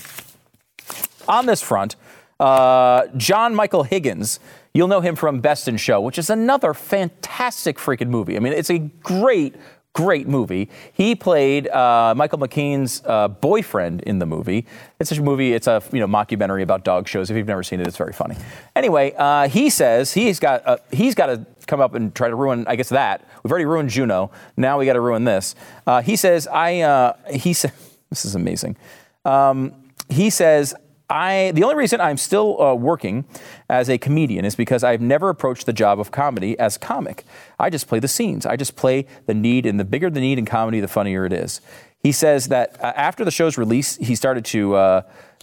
On 1.27 1.45
this 1.45 1.61
front, 1.61 1.95
uh, 2.39 3.07
John 3.17 3.53
Michael 3.53 3.83
Higgins, 3.83 4.39
you'll 4.73 4.87
know 4.87 5.01
him 5.01 5.15
from 5.15 5.41
Best 5.41 5.67
in 5.67 5.77
Show, 5.77 6.01
which 6.01 6.17
is 6.17 6.29
another 6.29 6.73
fantastic 6.73 7.77
freaking 7.77 8.09
movie. 8.09 8.35
I 8.35 8.39
mean, 8.39 8.53
it's 8.53 8.69
a 8.69 8.79
great, 8.79 9.55
great 9.95 10.27
movie. 10.27 10.69
He 10.91 11.15
played 11.15 11.69
uh, 11.69 12.13
Michael 12.15 12.37
McKean's 12.37 13.01
uh, 13.05 13.29
boyfriend 13.29 14.01
in 14.01 14.19
the 14.19 14.25
movie. 14.25 14.65
It's 14.99 15.11
a 15.11 15.21
movie. 15.21 15.53
It's 15.53 15.67
a 15.67 15.81
you 15.91 15.99
know 15.99 16.07
mockumentary 16.07 16.61
about 16.61 16.83
dog 16.83 17.07
shows. 17.07 17.31
If 17.31 17.37
you've 17.37 17.47
never 17.47 17.63
seen 17.63 17.79
it, 17.79 17.87
it's 17.87 17.97
very 17.97 18.13
funny. 18.13 18.35
Anyway, 18.75 19.13
uh, 19.17 19.47
he 19.47 19.69
says 19.69 20.13
he's 20.13 20.39
got 20.39 20.67
uh, 20.67 20.77
he's 20.91 21.15
got 21.15 21.27
to 21.27 21.45
come 21.65 21.79
up 21.79 21.95
and 21.95 22.13
try 22.13 22.27
to 22.27 22.35
ruin. 22.35 22.65
I 22.67 22.75
guess 22.75 22.89
that 22.89 23.27
we've 23.41 23.51
already 23.51 23.65
ruined 23.65 23.89
Juno. 23.89 24.31
Now 24.57 24.77
we 24.77 24.85
got 24.85 24.93
to 24.93 25.01
ruin 25.01 25.23
this. 25.23 25.55
Uh, 25.87 26.01
he 26.01 26.15
says 26.15 26.45
I. 26.45 26.81
Uh, 26.81 27.13
he 27.31 27.53
said 27.53 27.71
this 28.09 28.25
is 28.25 28.35
amazing. 28.35 28.75
Um, 29.23 29.73
he 30.09 30.29
says 30.29 30.75
I, 31.09 31.51
the 31.53 31.63
only 31.63 31.75
reason 31.75 32.01
I'm 32.01 32.17
still 32.17 32.61
uh, 32.61 32.73
working 32.73 33.25
as 33.69 33.89
a 33.89 33.97
comedian 33.97 34.43
is 34.43 34.55
because 34.55 34.83
I've 34.83 35.01
never 35.01 35.29
approached 35.29 35.65
the 35.65 35.73
job 35.73 35.99
of 35.99 36.11
comedy 36.11 36.57
as 36.57 36.77
comic. 36.77 37.23
I 37.59 37.69
just 37.69 37.87
play 37.87 37.99
the 37.99 38.07
scenes. 38.07 38.45
I 38.45 38.55
just 38.55 38.75
play 38.75 39.05
the 39.27 39.33
need, 39.33 39.65
and 39.65 39.79
the 39.79 39.85
bigger 39.85 40.09
the 40.09 40.19
need 40.19 40.39
in 40.39 40.45
comedy, 40.45 40.79
the 40.79 40.87
funnier 40.87 41.25
it 41.25 41.33
is. 41.33 41.61
He 41.99 42.11
says 42.11 42.47
that 42.47 42.81
uh, 42.83 42.93
after 42.95 43.23
the 43.23 43.31
show's 43.31 43.57
release, 43.57 43.97
he 43.97 44.15
started 44.15 44.45
to, 44.45 44.75
uh, 44.75 45.01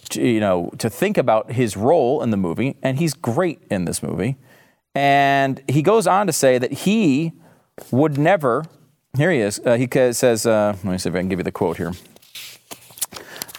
to, 0.09 0.21
you 0.21 0.39
know, 0.39 0.69
to 0.79 0.89
think 0.89 1.17
about 1.17 1.51
his 1.53 1.77
role 1.77 2.21
in 2.21 2.29
the 2.31 2.37
movie, 2.37 2.77
and 2.83 2.97
he's 2.97 3.13
great 3.13 3.61
in 3.69 3.85
this 3.85 4.03
movie. 4.03 4.37
And 4.95 5.61
he 5.67 5.81
goes 5.81 6.07
on 6.07 6.27
to 6.27 6.33
say 6.33 6.57
that 6.57 6.71
he 6.71 7.33
would 7.91 8.17
never. 8.17 8.65
Here 9.17 9.31
he 9.31 9.39
is. 9.39 9.59
Uh, 9.65 9.75
he 9.75 9.87
says, 9.91 10.45
uh, 10.45 10.75
"Let 10.83 10.91
me 10.91 10.97
see 10.97 11.09
if 11.09 11.15
I 11.15 11.19
can 11.19 11.29
give 11.29 11.39
you 11.39 11.43
the 11.43 11.51
quote 11.51 11.77
here." 11.77 11.93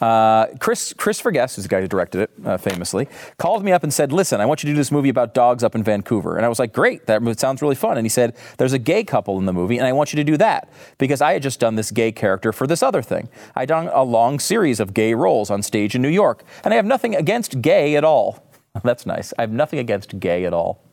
Uh, 0.05 0.49
Chris 0.59 0.93
Christopher 0.93 1.31
Guest, 1.31 1.57
who's 1.57 1.65
the 1.65 1.69
guy 1.71 1.81
who 1.81 1.89
directed 1.89 2.21
it 2.21 2.31
uh, 2.45 2.59
famously, 2.59 3.09
called 3.39 3.65
me 3.65 3.73
up 3.73 3.83
and 3.83 3.91
said, 3.91 4.13
"Listen, 4.13 4.39
I 4.39 4.45
want 4.45 4.63
you 4.63 4.67
to 4.67 4.75
do 4.75 4.77
this 4.77 4.93
movie 4.93 5.09
about 5.09 5.33
dogs 5.33 5.65
up 5.65 5.75
in 5.75 5.83
Vancouver." 5.83 6.37
And 6.37 6.45
I 6.45 6.49
was 6.51 6.59
like, 6.59 6.75
"Great, 6.75 7.07
that 7.07 7.23
sounds 7.41 7.63
really 7.63 7.75
fun." 7.75 7.97
And 7.97 8.05
he 8.05 8.11
said, 8.11 8.37
"There's 8.59 8.75
a 8.75 8.79
gay 8.79 9.03
couple 9.03 9.39
in 9.39 9.47
the 9.47 9.53
movie, 9.55 9.79
and 9.79 9.87
I 9.87 9.93
want 9.93 10.13
you 10.13 10.19
to 10.19 10.25
do 10.25 10.37
that 10.37 10.71
because 10.99 11.23
I 11.23 11.33
had 11.33 11.43
just 11.43 11.59
done 11.59 11.77
this 11.77 11.91
gay 11.91 12.13
character 12.13 12.53
for 12.53 12.67
this 12.67 12.83
other 12.83 13.01
thing. 13.01 13.31
I'd 13.55 13.69
done 13.69 13.89
a 13.95 14.03
long 14.03 14.41
series 14.41 14.79
of 14.79 14.93
gay 14.93 15.15
roles 15.15 15.51
on 15.51 15.63
stage 15.63 15.95
in 15.95 16.03
New 16.03 16.11
York, 16.11 16.45
and 16.65 16.75
I 16.75 16.77
have 16.77 16.85
nothing 16.85 17.17
against 17.17 17.63
gay 17.63 17.97
at 17.97 18.05
all. 18.05 18.47
That's 18.85 19.07
nice. 19.07 19.33
I 19.39 19.41
have 19.41 19.53
nothing 19.53 19.79
against 19.79 20.21
gay 20.21 20.45
at 20.45 20.53
all." 20.53 20.85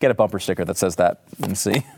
Get 0.00 0.10
a 0.10 0.14
bumper 0.14 0.38
sticker 0.38 0.64
that 0.64 0.78
says 0.78 0.96
that 0.96 1.20
and 1.42 1.58
see. 1.58 1.84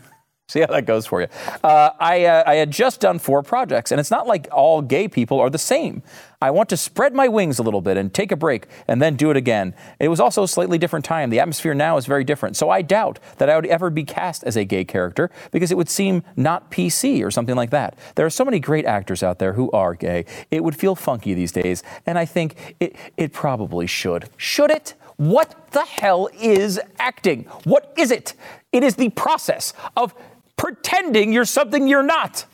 See 0.51 0.59
how 0.59 0.67
that 0.67 0.85
goes 0.85 1.05
for 1.05 1.21
you. 1.21 1.27
Uh, 1.63 1.91
I, 1.97 2.25
uh, 2.25 2.43
I 2.45 2.55
had 2.55 2.71
just 2.71 2.99
done 2.99 3.19
four 3.19 3.41
projects, 3.41 3.89
and 3.89 4.01
it's 4.01 4.11
not 4.11 4.27
like 4.27 4.49
all 4.51 4.81
gay 4.81 5.07
people 5.07 5.39
are 5.39 5.49
the 5.49 5.57
same. 5.57 6.03
I 6.41 6.51
want 6.51 6.67
to 6.69 6.77
spread 6.77 7.13
my 7.13 7.29
wings 7.29 7.57
a 7.57 7.63
little 7.63 7.79
bit 7.79 7.95
and 7.95 8.13
take 8.13 8.33
a 8.33 8.35
break 8.35 8.67
and 8.85 9.01
then 9.01 9.15
do 9.15 9.31
it 9.31 9.37
again. 9.37 9.73
It 9.97 10.09
was 10.09 10.19
also 10.19 10.43
a 10.43 10.49
slightly 10.49 10.77
different 10.77 11.05
time. 11.05 11.29
The 11.29 11.39
atmosphere 11.39 11.73
now 11.73 11.95
is 11.95 12.05
very 12.05 12.25
different. 12.25 12.57
So 12.57 12.69
I 12.69 12.81
doubt 12.81 13.17
that 13.37 13.49
I 13.49 13.55
would 13.55 13.67
ever 13.67 13.89
be 13.89 14.03
cast 14.03 14.43
as 14.43 14.57
a 14.57 14.65
gay 14.65 14.83
character 14.83 15.31
because 15.51 15.71
it 15.71 15.77
would 15.77 15.87
seem 15.87 16.21
not 16.35 16.69
PC 16.69 17.23
or 17.23 17.31
something 17.31 17.55
like 17.55 17.69
that. 17.69 17.97
There 18.15 18.25
are 18.25 18.31
so 18.31 18.43
many 18.43 18.59
great 18.59 18.85
actors 18.85 19.23
out 19.23 19.39
there 19.39 19.53
who 19.53 19.71
are 19.71 19.93
gay. 19.95 20.25
It 20.49 20.65
would 20.65 20.75
feel 20.75 20.95
funky 20.95 21.33
these 21.33 21.53
days, 21.53 21.81
and 22.05 22.19
I 22.19 22.25
think 22.25 22.75
it, 22.81 22.97
it 23.15 23.31
probably 23.31 23.87
should. 23.87 24.27
Should 24.35 24.71
it? 24.71 24.95
What 25.15 25.71
the 25.71 25.85
hell 25.85 26.27
is 26.41 26.79
acting? 26.97 27.43
What 27.63 27.93
is 27.95 28.11
it? 28.11 28.33
It 28.71 28.83
is 28.83 28.95
the 28.95 29.09
process 29.09 29.73
of 29.95 30.15
pretending 30.61 31.33
you're 31.33 31.43
something 31.43 31.87
you're 31.87 32.03
not. 32.03 32.45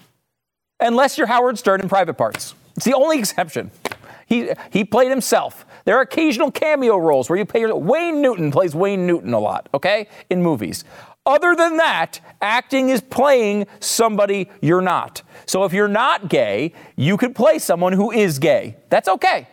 Unless 0.80 1.18
you're 1.18 1.28
Howard 1.28 1.58
Stern 1.58 1.82
in 1.82 1.90
private 1.90 2.14
parts. 2.14 2.56
It's 2.78 2.86
the 2.86 2.94
only 2.94 3.20
exception. 3.20 3.70
He, 4.26 4.52
he 4.72 4.86
played 4.86 5.10
himself. 5.10 5.66
There 5.84 5.98
are 5.98 6.02
occasional 6.02 6.50
cameo 6.50 6.96
roles 6.96 7.30
where 7.30 7.38
you 7.38 7.46
your, 7.54 7.76
Wayne 7.76 8.22
Newton 8.22 8.50
plays 8.50 8.74
Wayne 8.74 9.06
Newton 9.06 9.34
a 9.34 9.40
lot, 9.40 9.68
okay, 9.74 10.08
in 10.30 10.42
movies. 10.42 10.86
Other 11.26 11.54
than 11.54 11.76
that, 11.78 12.22
acting 12.42 12.88
is 12.88 13.02
playing 13.02 13.68
somebody 13.82 14.50
you're 14.62 14.82
not. 14.82 15.22
So 15.46 15.66
if 15.66 15.74
you're 15.74 15.90
not 15.90 16.30
gay, 16.30 16.72
you 16.96 17.18
could 17.18 17.36
play 17.36 17.60
someone 17.60 17.92
who 17.92 18.12
is 18.12 18.40
gay. 18.40 18.78
That's 18.90 19.10
okay. 19.10 19.50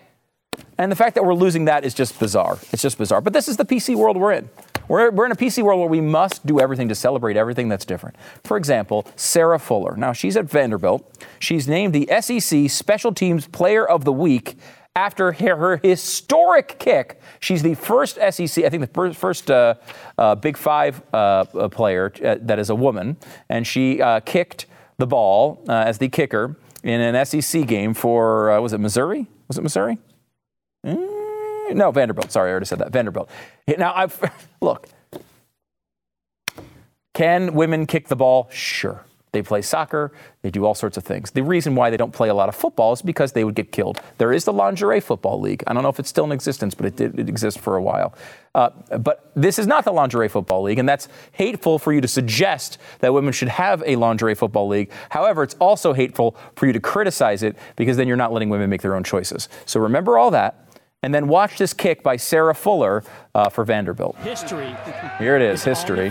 And 0.78 0.92
the 0.92 0.96
fact 0.96 1.16
that 1.16 1.24
we're 1.24 1.34
losing 1.34 1.64
that 1.64 1.84
is 1.84 1.92
just 1.92 2.20
bizarre. 2.20 2.58
It's 2.70 2.82
just 2.82 2.98
bizarre. 2.98 3.20
But 3.20 3.32
this 3.32 3.48
is 3.48 3.56
the 3.56 3.64
PC 3.64 3.96
world 3.96 4.16
we're 4.16 4.32
in. 4.32 4.48
We're, 4.88 5.10
we're 5.10 5.26
in 5.26 5.32
a 5.32 5.36
PC 5.36 5.62
world 5.62 5.80
where 5.80 5.88
we 5.88 6.00
must 6.00 6.44
do 6.46 6.60
everything 6.60 6.88
to 6.88 6.94
celebrate 6.94 7.36
everything 7.36 7.68
that's 7.68 7.84
different. 7.84 8.16
For 8.44 8.56
example, 8.56 9.06
Sarah 9.16 9.58
Fuller. 9.58 9.96
Now, 9.96 10.12
she's 10.12 10.36
at 10.36 10.46
Vanderbilt. 10.46 11.26
She's 11.38 11.66
named 11.68 11.94
the 11.94 12.08
SEC 12.20 12.70
Special 12.70 13.12
Teams 13.12 13.46
Player 13.46 13.86
of 13.86 14.04
the 14.04 14.12
Week 14.12 14.56
after 14.96 15.32
her, 15.32 15.78
historic 15.78 16.78
kick. 16.78 17.20
She's 17.40 17.62
the 17.62 17.74
first 17.74 18.16
SEC, 18.16 18.64
I 18.64 18.70
think 18.70 18.80
the 18.80 18.90
first, 18.92 19.18
first 19.18 19.50
uh, 19.50 19.74
uh, 20.16 20.36
Big 20.36 20.56
Five 20.56 21.02
uh, 21.12 21.44
uh 21.54 21.68
player 21.68 22.12
uh, 22.24 22.36
that 22.42 22.58
is 22.58 22.70
a 22.70 22.74
woman, 22.74 23.16
and 23.48 23.66
she 23.66 24.00
uh, 24.00 24.20
kicked 24.20 24.66
the 24.98 25.06
ball 25.06 25.64
as 25.68 25.98
the 25.98 26.08
kicker 26.08 26.56
in 26.84 27.00
an 27.00 27.26
SEC 27.26 27.66
game 27.66 27.94
for, 27.94 28.60
was 28.60 28.72
it 28.72 28.78
Missouri? 28.78 29.26
Was 29.48 29.58
it 29.58 29.62
Missouri? 29.62 29.98
Mm. 30.86 31.13
No, 31.72 31.90
Vanderbilt. 31.90 32.30
Sorry, 32.32 32.50
I 32.50 32.52
already 32.52 32.66
said 32.66 32.78
that. 32.78 32.92
Vanderbilt. 32.92 33.30
Now, 33.78 33.94
I've 33.94 34.18
look. 34.60 34.88
Can 37.14 37.54
women 37.54 37.86
kick 37.86 38.08
the 38.08 38.16
ball? 38.16 38.48
Sure. 38.50 39.04
They 39.34 39.42
play 39.42 39.62
soccer. 39.62 40.12
They 40.42 40.50
do 40.50 40.64
all 40.64 40.76
sorts 40.76 40.96
of 40.96 41.02
things. 41.02 41.32
The 41.32 41.42
reason 41.42 41.74
why 41.74 41.90
they 41.90 41.96
don't 41.96 42.12
play 42.12 42.28
a 42.28 42.34
lot 42.34 42.48
of 42.48 42.54
football 42.54 42.92
is 42.92 43.02
because 43.02 43.32
they 43.32 43.42
would 43.42 43.56
get 43.56 43.72
killed. 43.72 44.00
There 44.18 44.32
is 44.32 44.44
the 44.44 44.52
lingerie 44.52 45.00
football 45.00 45.40
league. 45.40 45.64
I 45.66 45.72
don't 45.72 45.82
know 45.82 45.88
if 45.88 45.98
it's 45.98 46.08
still 46.08 46.24
in 46.24 46.30
existence, 46.30 46.72
but 46.72 46.86
it 46.86 46.94
did 46.94 47.18
it 47.18 47.28
exist 47.28 47.58
for 47.58 47.76
a 47.76 47.82
while. 47.82 48.14
Uh, 48.54 48.70
but 48.98 49.32
this 49.34 49.58
is 49.58 49.66
not 49.66 49.84
the 49.84 49.90
lingerie 49.92 50.28
football 50.28 50.62
league, 50.62 50.78
and 50.78 50.88
that's 50.88 51.08
hateful 51.32 51.80
for 51.80 51.92
you 51.92 52.00
to 52.00 52.06
suggest 52.06 52.78
that 53.00 53.12
women 53.12 53.32
should 53.32 53.48
have 53.48 53.82
a 53.84 53.96
lingerie 53.96 54.36
football 54.36 54.68
league. 54.68 54.88
However, 55.10 55.42
it's 55.42 55.54
also 55.54 55.92
hateful 55.92 56.36
for 56.54 56.66
you 56.66 56.72
to 56.72 56.80
criticize 56.80 57.42
it 57.42 57.56
because 57.74 57.96
then 57.96 58.06
you're 58.06 58.16
not 58.16 58.32
letting 58.32 58.50
women 58.50 58.70
make 58.70 58.82
their 58.82 58.94
own 58.94 59.02
choices. 59.02 59.48
So 59.66 59.80
remember 59.80 60.16
all 60.16 60.30
that 60.30 60.63
and 61.04 61.12
then 61.12 61.28
watch 61.28 61.58
this 61.58 61.74
kick 61.74 62.02
by 62.02 62.16
Sarah 62.16 62.54
Fuller 62.54 63.04
uh, 63.34 63.50
for 63.50 63.62
Vanderbilt. 63.62 64.16
History. 64.20 64.74
Here 65.18 65.36
it 65.36 65.42
is, 65.42 65.62
history. 65.62 66.10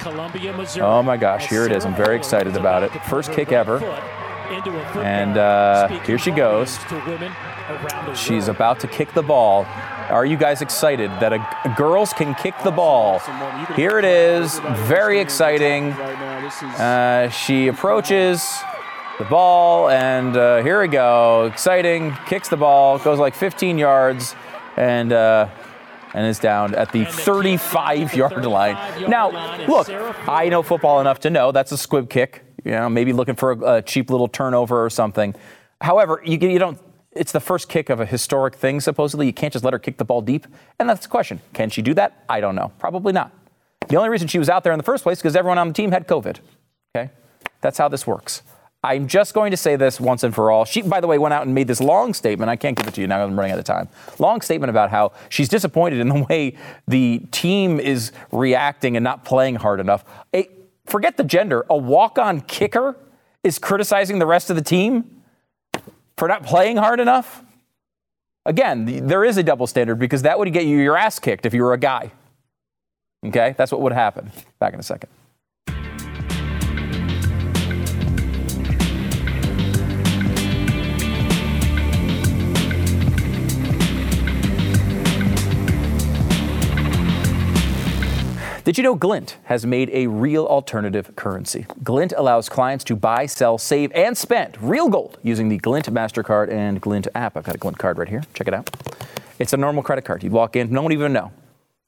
Columbia, 0.00 0.52
oh 0.80 1.04
my 1.04 1.16
gosh, 1.16 1.48
here 1.48 1.64
it 1.64 1.70
is. 1.70 1.84
I'm 1.84 1.94
very 1.94 2.16
excited 2.16 2.56
about 2.56 2.82
it. 2.82 2.90
First 3.04 3.30
kick 3.30 3.52
ever. 3.52 3.78
And 4.98 5.38
uh, 5.38 5.86
here 6.00 6.18
she 6.18 6.32
goes. 6.32 6.80
She's 8.14 8.48
about 8.48 8.80
to 8.80 8.88
kick 8.88 9.14
the 9.14 9.22
ball. 9.22 9.66
Are 10.10 10.26
you 10.26 10.36
guys 10.36 10.62
excited 10.62 11.10
that 11.20 11.32
a, 11.32 11.74
girls 11.76 12.12
can 12.12 12.34
kick 12.34 12.54
the 12.64 12.72
ball? 12.72 13.20
Here 13.76 14.00
it 14.00 14.04
is. 14.04 14.58
Very 14.88 15.20
exciting. 15.20 15.92
Uh, 15.92 17.30
she 17.30 17.68
approaches 17.68 18.42
the 19.18 19.24
ball, 19.24 19.88
and 19.90 20.36
uh, 20.36 20.62
here 20.62 20.80
we 20.80 20.88
go. 20.88 21.46
Exciting. 21.46 22.16
Kicks 22.26 22.48
the 22.48 22.56
ball, 22.56 22.98
goes 22.98 23.18
like 23.18 23.34
15 23.34 23.78
yards, 23.78 24.34
and 24.76 25.12
uh, 25.12 25.48
and 26.14 26.26
is 26.26 26.38
down 26.38 26.74
at 26.74 26.92
the 26.92 27.04
35 27.04 28.14
yard 28.14 28.46
line. 28.46 28.76
Now, 29.08 29.30
look, 29.66 29.88
I 30.28 30.48
know 30.48 30.62
football 30.62 31.00
enough 31.00 31.20
to 31.20 31.30
know 31.30 31.52
that's 31.52 31.72
a 31.72 31.78
squib 31.78 32.08
kick. 32.08 32.44
You 32.64 32.72
know, 32.72 32.88
maybe 32.88 33.12
looking 33.12 33.34
for 33.34 33.52
a, 33.52 33.74
a 33.76 33.82
cheap 33.82 34.10
little 34.10 34.28
turnover 34.28 34.84
or 34.84 34.90
something. 34.90 35.34
However, 35.80 36.20
you, 36.24 36.38
you 36.38 36.58
don't. 36.58 36.78
It's 37.12 37.30
the 37.30 37.40
first 37.40 37.68
kick 37.68 37.90
of 37.90 38.00
a 38.00 38.06
historic 38.06 38.56
thing, 38.56 38.80
supposedly. 38.80 39.26
You 39.26 39.32
can't 39.32 39.52
just 39.52 39.64
let 39.64 39.72
her 39.72 39.78
kick 39.78 39.98
the 39.98 40.04
ball 40.04 40.20
deep. 40.20 40.46
And 40.80 40.88
that's 40.88 41.02
the 41.02 41.08
question. 41.08 41.40
Can 41.52 41.70
she 41.70 41.82
do 41.82 41.94
that? 41.94 42.24
I 42.28 42.40
don't 42.40 42.56
know. 42.56 42.72
Probably 42.78 43.12
not. 43.12 43.32
The 43.88 43.96
only 43.96 44.08
reason 44.08 44.26
she 44.26 44.38
was 44.38 44.48
out 44.48 44.64
there 44.64 44.72
in 44.72 44.78
the 44.78 44.84
first 44.84 45.04
place 45.04 45.18
is 45.18 45.22
because 45.22 45.36
everyone 45.36 45.58
on 45.58 45.68
the 45.68 45.74
team 45.74 45.92
had 45.92 46.08
COVID. 46.08 46.38
Okay? 46.96 47.10
That's 47.60 47.78
how 47.78 47.86
this 47.86 48.04
works. 48.04 48.42
I'm 48.84 49.08
just 49.08 49.32
going 49.32 49.50
to 49.50 49.56
say 49.56 49.76
this 49.76 49.98
once 49.98 50.24
and 50.24 50.34
for 50.34 50.50
all. 50.50 50.66
She, 50.66 50.82
by 50.82 51.00
the 51.00 51.06
way, 51.06 51.16
went 51.16 51.32
out 51.32 51.46
and 51.46 51.54
made 51.54 51.68
this 51.68 51.80
long 51.80 52.12
statement. 52.12 52.50
I 52.50 52.56
can't 52.56 52.76
give 52.76 52.86
it 52.86 52.92
to 52.94 53.00
you 53.00 53.06
now. 53.06 53.24
I'm 53.24 53.34
running 53.34 53.52
out 53.52 53.58
of 53.58 53.64
time. 53.64 53.88
Long 54.18 54.42
statement 54.42 54.68
about 54.68 54.90
how 54.90 55.12
she's 55.30 55.48
disappointed 55.48 56.00
in 56.00 56.10
the 56.10 56.26
way 56.28 56.54
the 56.86 57.20
team 57.30 57.80
is 57.80 58.12
reacting 58.30 58.94
and 58.94 59.02
not 59.02 59.24
playing 59.24 59.54
hard 59.54 59.80
enough. 59.80 60.04
A, 60.34 60.50
forget 60.84 61.16
the 61.16 61.24
gender. 61.24 61.64
A 61.70 61.76
walk-on 61.76 62.42
kicker 62.42 62.94
is 63.42 63.58
criticizing 63.58 64.18
the 64.18 64.26
rest 64.26 64.50
of 64.50 64.56
the 64.56 64.62
team 64.62 65.22
for 66.18 66.28
not 66.28 66.42
playing 66.44 66.76
hard 66.76 67.00
enough. 67.00 67.42
Again, 68.44 69.06
there 69.06 69.24
is 69.24 69.38
a 69.38 69.42
double 69.42 69.66
standard 69.66 69.98
because 69.98 70.20
that 70.22 70.38
would 70.38 70.52
get 70.52 70.66
you 70.66 70.76
your 70.76 70.98
ass 70.98 71.18
kicked 71.18 71.46
if 71.46 71.54
you 71.54 71.62
were 71.62 71.72
a 71.72 71.78
guy. 71.78 72.12
Okay, 73.24 73.54
that's 73.56 73.72
what 73.72 73.80
would 73.80 73.94
happen. 73.94 74.30
Back 74.58 74.74
in 74.74 74.80
a 74.80 74.82
second. 74.82 75.08
Did 88.64 88.78
you 88.78 88.82
know 88.82 88.94
Glint 88.94 89.36
has 89.44 89.66
made 89.66 89.90
a 89.92 90.06
real 90.06 90.46
alternative 90.46 91.14
currency? 91.16 91.66
Glint 91.82 92.14
allows 92.16 92.48
clients 92.48 92.82
to 92.84 92.96
buy, 92.96 93.26
sell, 93.26 93.58
save, 93.58 93.92
and 93.92 94.16
spend 94.16 94.56
real 94.58 94.88
gold 94.88 95.18
using 95.22 95.50
the 95.50 95.58
Glint 95.58 95.92
MasterCard 95.92 96.50
and 96.50 96.80
Glint 96.80 97.06
app. 97.14 97.36
I've 97.36 97.44
got 97.44 97.56
a 97.56 97.58
Glint 97.58 97.76
card 97.76 97.98
right 97.98 98.08
here. 98.08 98.22
Check 98.32 98.48
it 98.48 98.54
out. 98.54 98.74
It's 99.38 99.52
a 99.52 99.58
normal 99.58 99.82
credit 99.82 100.06
card. 100.06 100.22
You 100.22 100.30
walk 100.30 100.56
in, 100.56 100.70
no 100.70 100.80
one 100.80 100.92
even 100.92 101.12
know. 101.12 101.30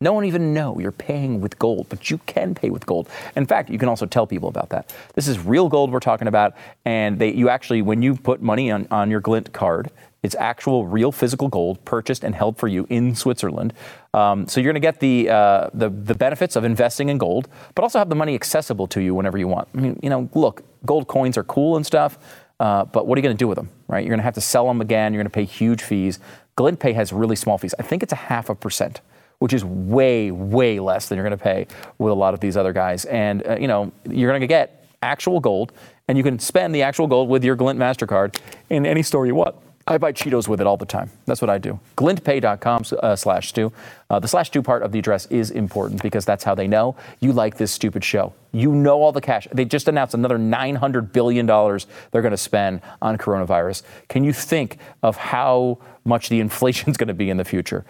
No 0.03 0.13
one 0.13 0.27
even 0.27 0.53
know 0.53 0.79
you're 0.79 0.93
paying 0.93 1.41
with 1.41 1.59
gold, 1.59 1.87
but 1.89 2.11
you 2.11 2.19
can 2.27 2.55
pay 2.55 2.69
with 2.69 2.85
gold. 2.85 3.09
In 3.37 3.47
fact, 3.47 3.71
you 3.71 3.79
can 3.79 3.89
also 3.89 4.05
tell 4.05 4.27
people 4.27 4.51
about 4.51 4.69
that. 4.69 4.93
This 5.15 5.29
is 5.29 5.39
real 5.39 5.71
gold 5.71 5.91
we're 5.91 6.01
talking 6.01 6.29
about, 6.29 6.53
and 6.85 7.19
they, 7.19 7.33
you 7.33 7.49
actually, 7.49 7.81
when 7.81 8.03
you 8.03 8.17
put 8.17 8.43
money 8.43 8.71
on, 8.71 8.87
on 8.91 9.11
your 9.11 9.21
Glint 9.21 9.55
card, 9.55 9.91
it's 10.27 10.35
actual, 10.35 10.87
real 10.87 11.11
physical 11.13 11.49
gold 11.49 11.83
purchased 11.85 12.25
and 12.25 12.35
held 12.35 12.59
for 12.59 12.69
you 12.69 12.87
in 12.91 13.15
Switzerland. 13.15 13.73
Um, 14.13 14.47
so 14.47 14.61
you're 14.61 14.73
going 14.73 14.83
to 14.83 14.87
get 14.87 15.01
the, 15.01 15.31
uh, 15.31 15.71
the, 15.73 15.89
the 15.89 16.15
benefits 16.15 16.57
of 16.57 16.65
investing 16.65 17.09
in 17.09 17.19
gold, 17.19 17.49
but 17.75 17.83
also 17.83 17.99
have 17.99 18.09
the 18.09 18.15
money 18.15 18.35
accessible 18.35 18.87
to 18.89 19.01
you 19.01 19.15
whenever 19.15 19.39
you 19.39 19.49
want. 19.49 19.69
I 19.75 19.81
mean, 19.81 19.99
you 20.03 20.11
know, 20.11 20.29
look, 20.35 20.63
gold 20.85 21.09
coins 21.09 21.39
are 21.39 21.45
cool 21.45 21.77
and 21.77 21.87
stuff, 21.87 22.19
uh, 22.61 22.85
but 22.85 23.07
what 23.07 23.17
are 23.17 23.21
you 23.21 23.23
going 23.23 23.37
to 23.37 23.39
do 23.39 23.49
with 23.49 23.57
them, 23.57 23.71
right? 23.89 24.01
You're 24.01 24.11
going 24.11 24.19
to 24.19 24.25
have 24.25 24.35
to 24.35 24.41
sell 24.41 24.67
them 24.67 24.81
again. 24.81 25.15
You're 25.15 25.23
going 25.23 25.31
to 25.31 25.35
pay 25.35 25.45
huge 25.45 25.83
fees. 25.83 26.19
GlintPay 26.59 26.95
has 26.95 27.13
really 27.13 27.37
small 27.37 27.59
fees. 27.59 27.75
I 27.79 27.83
think 27.83 28.03
it's 28.03 28.13
a 28.13 28.17
half 28.17 28.51
a 28.51 28.55
percent 28.55 29.01
which 29.39 29.53
is 29.53 29.65
way, 29.65 30.31
way 30.31 30.81
less 30.81 31.09
than 31.09 31.17
you're 31.17 31.27
going 31.27 31.39
to 31.39 31.43
pay 31.43 31.67
with 31.99 32.11
a 32.11 32.15
lot 32.15 32.35
of 32.35 32.41
these 32.41 32.57
other 32.57 32.73
guys. 32.73 33.05
And, 33.05 33.47
uh, 33.47 33.57
you 33.61 33.69
know, 33.69 33.93
you're 34.09 34.31
going 34.31 34.41
to 34.41 34.47
get 34.47 34.87
actual 35.03 35.41
gold, 35.41 35.73
and 36.09 36.17
you 36.17 36.25
can 36.25 36.39
spend 36.39 36.75
the 36.75 36.83
actual 36.83 37.07
gold 37.07 37.29
with 37.29 37.45
your 37.45 37.57
Glint 37.57 37.79
MasterCard 37.79 38.39
in 38.71 38.87
any 38.87 39.03
store 39.03 39.27
you 39.27 39.35
want. 39.35 39.55
I 39.89 39.99
buy 39.99 40.13
Cheetos 40.13 40.49
with 40.49 40.61
it 40.61 40.67
all 40.67 40.77
the 40.77 40.85
time. 40.85 41.11
That's 41.27 41.41
what 41.41 41.49
I 41.49 41.59
do. 41.59 41.79
Glintpay.com 41.97 42.85
uh, 43.01 43.15
slash 43.15 43.49
stu. 43.49 43.73
Uh, 44.11 44.19
the 44.19 44.27
slash 44.27 44.49
stu 44.49 44.61
part 44.61 44.83
of 44.83 44.91
the 44.91 44.99
address 44.99 45.27
is 45.27 45.53
important 45.53 46.03
because 46.03 46.25
that's 46.25 46.43
how 46.43 46.57
they 46.57 46.67
know 46.67 46.97
you 47.21 47.33
like 47.33 47.57
this 47.57 47.71
stupid 47.71 48.03
show. 48.03 48.33
You 48.51 48.73
know 48.73 49.01
all 49.01 49.13
the 49.13 49.21
cash. 49.21 49.47
They 49.53 49.65
just 49.65 49.87
announced 49.87 50.15
another 50.15 50.39
$900 50.39 51.13
billion 51.13 51.47
they're 51.47 52.23
going 52.23 52.31
to 52.33 52.37
spend 52.37 52.81
on 53.01 53.17
coronavirus. 53.17 53.83
Can 54.09 54.25
you 54.25 54.33
think 54.33 54.79
of 55.05 55.17
how 55.17 55.79
much 56.05 56.31
the 56.31 56.41
inflation 56.47 56.91
is 56.91 56.97
going 56.97 57.09
to 57.09 57.15
be 57.15 57.31
in 57.31 57.37
the 57.37 57.45
future? 57.45 57.85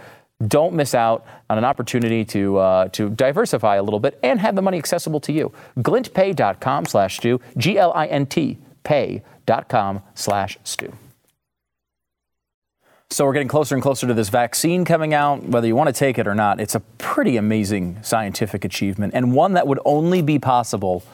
Don't 0.47 0.75
miss 0.75 0.95
out 0.95 1.25
on 1.49 1.57
an 1.57 1.65
opportunity 1.65 2.23
to, 2.27 2.59
uh, 2.59 2.89
to 2.89 3.09
diversify 3.09 3.77
a 3.77 3.83
little 3.83 4.01
bit 4.01 4.19
and 4.23 4.39
have 4.39 4.55
the 4.55 4.61
money 4.61 4.77
accessible 4.77 5.21
to 5.21 5.33
you. 5.33 5.51
Glintpay.com 5.79 6.85
slash 6.85 7.17
stu, 7.17 7.41
G 7.57 7.79
L 7.79 7.91
I 7.95 8.07
N 8.07 8.27
T, 8.27 8.59
pay.com 8.85 10.03
slash 10.15 10.59
stu. 10.63 10.93
So 13.11 13.25
we're 13.25 13.33
getting 13.33 13.49
closer 13.49 13.75
and 13.75 13.83
closer 13.83 14.07
to 14.07 14.15
this 14.15 14.29
vaccine 14.29 14.85
coming 14.85 15.15
out. 15.15 15.43
Whether 15.43 15.67
you 15.67 15.77
want 15.77 15.89
to 15.89 15.93
take 15.93 16.19
it 16.19 16.27
or 16.27 16.35
not, 16.35 16.61
it's 16.61 16.75
a 16.75 16.81
pretty 16.81 17.37
amazing 17.37 17.99
scientific 18.03 18.65
achievement 18.65 19.15
and 19.15 19.33
one 19.33 19.55
that 19.55 19.67
would 19.67 19.79
only 19.85 20.23
be 20.23 20.39
possible 20.39 21.05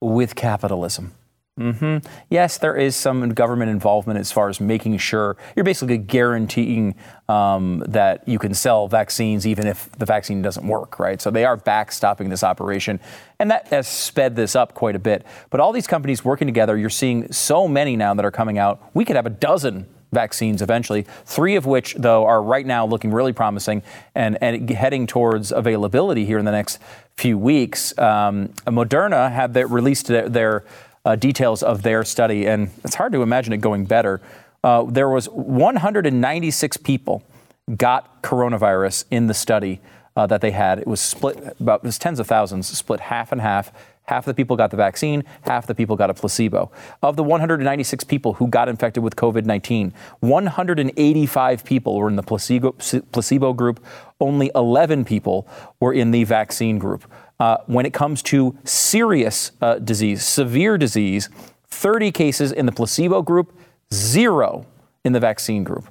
with 0.00 0.34
capitalism. 0.34 1.14
Mm-hmm. 1.58 2.06
Yes, 2.28 2.58
there 2.58 2.76
is 2.76 2.94
some 2.94 3.26
government 3.32 3.70
involvement 3.70 4.20
as 4.20 4.30
far 4.30 4.50
as 4.50 4.60
making 4.60 4.98
sure 4.98 5.38
you're 5.54 5.64
basically 5.64 5.96
guaranteeing 5.96 6.94
um, 7.30 7.82
that 7.88 8.28
you 8.28 8.38
can 8.38 8.52
sell 8.52 8.88
vaccines 8.88 9.46
even 9.46 9.66
if 9.66 9.90
the 9.92 10.04
vaccine 10.04 10.42
doesn't 10.42 10.68
work, 10.68 10.98
right? 10.98 11.22
So 11.22 11.30
they 11.30 11.46
are 11.46 11.56
backstopping 11.56 12.28
this 12.28 12.44
operation, 12.44 13.00
and 13.38 13.50
that 13.50 13.68
has 13.68 13.88
sped 13.88 14.36
this 14.36 14.54
up 14.54 14.74
quite 14.74 14.96
a 14.96 14.98
bit. 14.98 15.24
But 15.48 15.60
all 15.60 15.72
these 15.72 15.86
companies 15.86 16.22
working 16.22 16.46
together, 16.46 16.76
you're 16.76 16.90
seeing 16.90 17.32
so 17.32 17.66
many 17.66 17.96
now 17.96 18.12
that 18.12 18.26
are 18.26 18.30
coming 18.30 18.58
out. 18.58 18.82
We 18.92 19.06
could 19.06 19.16
have 19.16 19.24
a 19.24 19.30
dozen 19.30 19.86
vaccines 20.16 20.62
eventually, 20.62 21.02
three 21.26 21.56
of 21.56 21.66
which, 21.66 21.94
though, 21.98 22.24
are 22.24 22.42
right 22.42 22.64
now 22.64 22.86
looking 22.86 23.12
really 23.12 23.34
promising 23.34 23.82
and, 24.14 24.38
and 24.40 24.70
heading 24.70 25.06
towards 25.06 25.52
availability 25.52 26.24
here 26.24 26.38
in 26.38 26.46
the 26.46 26.56
next 26.60 26.78
few 27.16 27.36
weeks. 27.36 27.96
Um, 27.98 28.48
Moderna 28.66 29.30
had 29.30 29.52
their, 29.52 29.66
released 29.66 30.06
their, 30.06 30.28
their 30.28 30.64
uh, 31.04 31.16
details 31.16 31.62
of 31.62 31.82
their 31.82 32.02
study, 32.02 32.46
and 32.46 32.70
it's 32.82 32.94
hard 32.94 33.12
to 33.12 33.22
imagine 33.22 33.52
it 33.52 33.60
going 33.60 33.84
better. 33.84 34.22
Uh, 34.64 34.84
there 34.84 35.10
was 35.10 35.28
196 35.28 36.78
people 36.78 37.22
got 37.76 38.22
coronavirus 38.22 39.04
in 39.10 39.26
the 39.26 39.34
study 39.34 39.80
uh, 40.16 40.26
that 40.26 40.40
they 40.40 40.50
had. 40.50 40.78
It 40.78 40.86
was 40.86 41.00
split 41.00 41.36
about 41.60 41.80
it 41.80 41.86
was 41.86 41.98
tens 41.98 42.18
of 42.18 42.26
thousands, 42.26 42.66
split 42.66 43.00
half 43.00 43.32
and 43.32 43.40
half. 43.40 43.70
Half 44.08 44.24
the 44.24 44.34
people 44.34 44.56
got 44.56 44.70
the 44.70 44.76
vaccine, 44.76 45.24
half 45.42 45.66
the 45.66 45.74
people 45.74 45.96
got 45.96 46.10
a 46.10 46.14
placebo. 46.14 46.70
Of 47.02 47.16
the 47.16 47.24
196 47.24 48.04
people 48.04 48.34
who 48.34 48.46
got 48.46 48.68
infected 48.68 49.02
with 49.02 49.16
COVID 49.16 49.44
19, 49.44 49.92
185 50.20 51.64
people 51.64 51.96
were 51.96 52.08
in 52.08 52.16
the 52.16 52.22
placebo, 52.22 52.72
placebo 52.72 53.52
group, 53.52 53.84
only 54.20 54.50
11 54.54 55.04
people 55.04 55.48
were 55.80 55.92
in 55.92 56.12
the 56.12 56.24
vaccine 56.24 56.78
group. 56.78 57.04
Uh, 57.40 57.58
when 57.66 57.84
it 57.84 57.92
comes 57.92 58.22
to 58.22 58.56
serious 58.64 59.52
uh, 59.60 59.78
disease, 59.78 60.24
severe 60.24 60.78
disease, 60.78 61.28
30 61.68 62.12
cases 62.12 62.52
in 62.52 62.64
the 62.66 62.72
placebo 62.72 63.22
group, 63.22 63.52
zero 63.92 64.66
in 65.04 65.12
the 65.12 65.20
vaccine 65.20 65.64
group. 65.64 65.86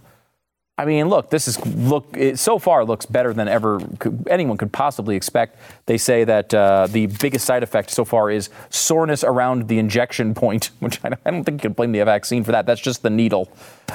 I 0.78 0.84
mean, 0.84 1.08
look, 1.08 1.30
this 1.30 1.48
is 1.48 1.66
look 1.66 2.18
it 2.18 2.38
so 2.38 2.60
far 2.60 2.84
looks 2.84 3.06
better 3.06 3.32
than 3.32 3.48
ever 3.48 3.80
could, 3.98 4.28
anyone 4.30 4.58
could 4.58 4.74
possibly 4.74 5.16
expect. 5.16 5.58
They 5.86 5.98
say 5.98 6.26
that 6.26 6.54
uh, 6.54 6.88
the 6.88 7.06
biggest 7.06 7.46
side 7.46 7.64
effect 7.64 7.92
so 7.92 8.04
far 8.04 8.30
is 8.30 8.50
soreness 8.70 9.24
around 9.24 9.70
the 9.70 9.80
injection 9.80 10.34
point, 10.34 10.72
which 10.80 11.00
I 11.06 11.32
don't 11.32 11.46
think 11.46 11.64
you 11.64 11.70
can 11.70 11.74
blame 11.74 11.94
the 11.94 12.04
vaccine 12.04 12.44
for 12.44 12.52
that. 12.52 12.66
That's 12.66 12.82
just 12.82 13.04
the 13.04 13.10
needle. 13.10 13.50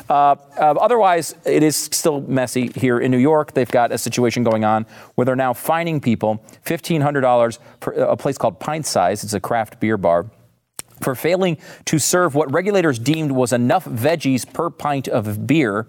Uh, 0.08 0.36
uh, 0.56 0.74
otherwise, 0.80 1.34
it 1.44 1.62
is 1.62 1.76
still 1.76 2.22
messy 2.22 2.68
here 2.68 2.98
in 2.98 3.10
New 3.10 3.18
York. 3.18 3.52
They've 3.52 3.70
got 3.70 3.92
a 3.92 3.98
situation 3.98 4.42
going 4.42 4.64
on 4.64 4.86
where 5.16 5.26
they're 5.26 5.36
now 5.36 5.52
fining 5.52 6.00
people 6.00 6.42
$1,500 6.64 7.58
for 7.82 7.92
a 7.92 8.16
place 8.16 8.38
called 8.38 8.58
Pint 8.58 8.86
Size. 8.86 9.22
It's 9.22 9.34
a 9.34 9.40
craft 9.40 9.80
beer 9.80 9.98
bar 9.98 10.30
for 11.02 11.14
failing 11.14 11.58
to 11.86 11.98
serve 11.98 12.34
what 12.34 12.50
regulators 12.50 12.98
deemed 12.98 13.32
was 13.32 13.52
enough 13.52 13.84
veggies 13.84 14.50
per 14.50 14.70
pint 14.70 15.08
of 15.08 15.46
beer 15.46 15.86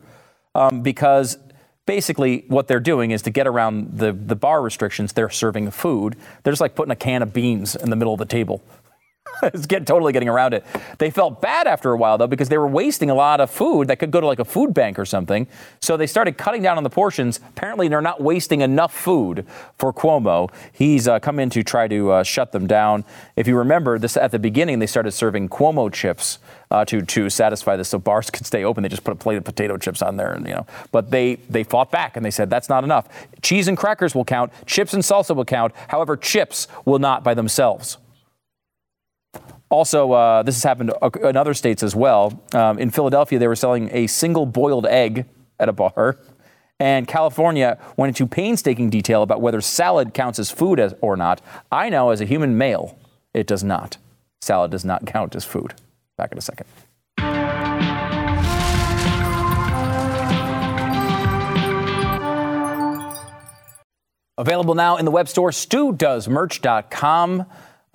um, 0.55 0.81
because 0.81 1.37
basically 1.85 2.45
what 2.47 2.67
they're 2.67 2.79
doing 2.79 3.11
is 3.11 3.21
to 3.23 3.29
get 3.29 3.47
around 3.47 3.97
the, 3.97 4.13
the 4.13 4.35
bar 4.35 4.61
restrictions, 4.61 5.13
they're 5.13 5.29
serving 5.29 5.71
food. 5.71 6.15
They're 6.43 6.53
just 6.53 6.61
like 6.61 6.75
putting 6.75 6.91
a 6.91 6.95
can 6.95 7.21
of 7.21 7.33
beans 7.33 7.75
in 7.75 7.89
the 7.89 7.95
middle 7.95 8.13
of 8.13 8.19
the 8.19 8.25
table. 8.25 8.61
it's 9.43 9.65
get, 9.65 9.85
totally 9.85 10.13
getting 10.13 10.29
around 10.29 10.53
it. 10.53 10.65
They 10.97 11.09
felt 11.09 11.41
bad 11.41 11.67
after 11.67 11.91
a 11.91 11.97
while, 11.97 12.17
though, 12.17 12.27
because 12.27 12.49
they 12.49 12.57
were 12.57 12.67
wasting 12.67 13.09
a 13.09 13.15
lot 13.15 13.39
of 13.39 13.49
food 13.49 13.87
that 13.87 13.97
could 13.97 14.11
go 14.11 14.19
to 14.19 14.27
like 14.27 14.39
a 14.39 14.45
food 14.45 14.73
bank 14.73 14.99
or 14.99 15.05
something. 15.05 15.47
So 15.81 15.97
they 15.97 16.07
started 16.07 16.37
cutting 16.37 16.61
down 16.61 16.77
on 16.77 16.83
the 16.83 16.89
portions. 16.89 17.39
Apparently, 17.49 17.87
they're 17.87 18.01
not 18.01 18.21
wasting 18.21 18.61
enough 18.61 18.93
food 18.93 19.45
for 19.77 19.93
Cuomo. 19.93 20.51
He's 20.71 21.07
uh, 21.07 21.19
come 21.19 21.39
in 21.39 21.49
to 21.51 21.63
try 21.63 21.87
to 21.87 22.11
uh, 22.11 22.23
shut 22.23 22.51
them 22.51 22.67
down. 22.67 23.03
If 23.35 23.47
you 23.47 23.57
remember, 23.57 23.97
this 23.97 24.17
at 24.17 24.31
the 24.31 24.39
beginning, 24.39 24.79
they 24.79 24.87
started 24.87 25.11
serving 25.11 25.49
Cuomo 25.49 25.91
chips 25.91 26.39
uh, 26.71 26.85
to 26.85 27.01
to 27.01 27.29
satisfy 27.29 27.75
this, 27.75 27.89
so 27.89 27.99
bars 27.99 28.29
could 28.29 28.45
stay 28.45 28.63
open. 28.63 28.83
They 28.83 28.89
just 28.89 29.03
put 29.03 29.11
a 29.11 29.15
plate 29.15 29.37
of 29.37 29.43
potato 29.43 29.77
chips 29.77 30.01
on 30.01 30.17
there, 30.17 30.31
and 30.31 30.47
you 30.47 30.53
know. 30.53 30.65
But 30.91 31.11
they 31.11 31.35
they 31.49 31.63
fought 31.63 31.91
back 31.91 32.15
and 32.15 32.25
they 32.25 32.31
said 32.31 32.49
that's 32.49 32.69
not 32.69 32.83
enough. 32.83 33.07
Cheese 33.41 33.67
and 33.67 33.77
crackers 33.77 34.15
will 34.15 34.25
count. 34.25 34.51
Chips 34.65 34.93
and 34.93 35.03
salsa 35.03 35.35
will 35.35 35.45
count. 35.45 35.73
However, 35.89 36.17
chips 36.17 36.67
will 36.85 36.99
not 36.99 37.23
by 37.23 37.33
themselves. 37.33 37.97
Also, 39.69 40.11
uh, 40.11 40.43
this 40.43 40.55
has 40.55 40.63
happened 40.63 40.91
in 41.23 41.37
other 41.37 41.53
states 41.53 41.81
as 41.81 41.95
well. 41.95 42.43
Um, 42.53 42.77
in 42.77 42.89
Philadelphia, 42.89 43.39
they 43.39 43.47
were 43.47 43.55
selling 43.55 43.89
a 43.93 44.07
single 44.07 44.45
boiled 44.45 44.85
egg 44.85 45.25
at 45.59 45.69
a 45.69 45.73
bar. 45.73 46.17
And 46.77 47.07
California 47.07 47.77
went 47.95 48.09
into 48.09 48.27
painstaking 48.27 48.89
detail 48.89 49.21
about 49.21 49.39
whether 49.39 49.61
salad 49.61 50.13
counts 50.13 50.39
as 50.39 50.49
food 50.49 50.79
as, 50.79 50.95
or 50.99 51.15
not. 51.15 51.39
I 51.71 51.89
know 51.89 52.09
as 52.09 52.21
a 52.21 52.25
human 52.25 52.57
male, 52.57 52.97
it 53.33 53.47
does 53.47 53.63
not. 53.63 53.97
Salad 54.41 54.71
does 54.71 54.83
not 54.83 55.05
count 55.05 55.35
as 55.35 55.45
food. 55.45 55.75
Back 56.21 56.31
in 56.33 56.37
a 56.37 56.41
second. 56.41 56.67
Available 64.37 64.75
now 64.75 64.97
in 64.97 65.05
the 65.05 65.09
web 65.09 65.27
store, 65.27 65.49
studoesmerch.com, 65.49 67.45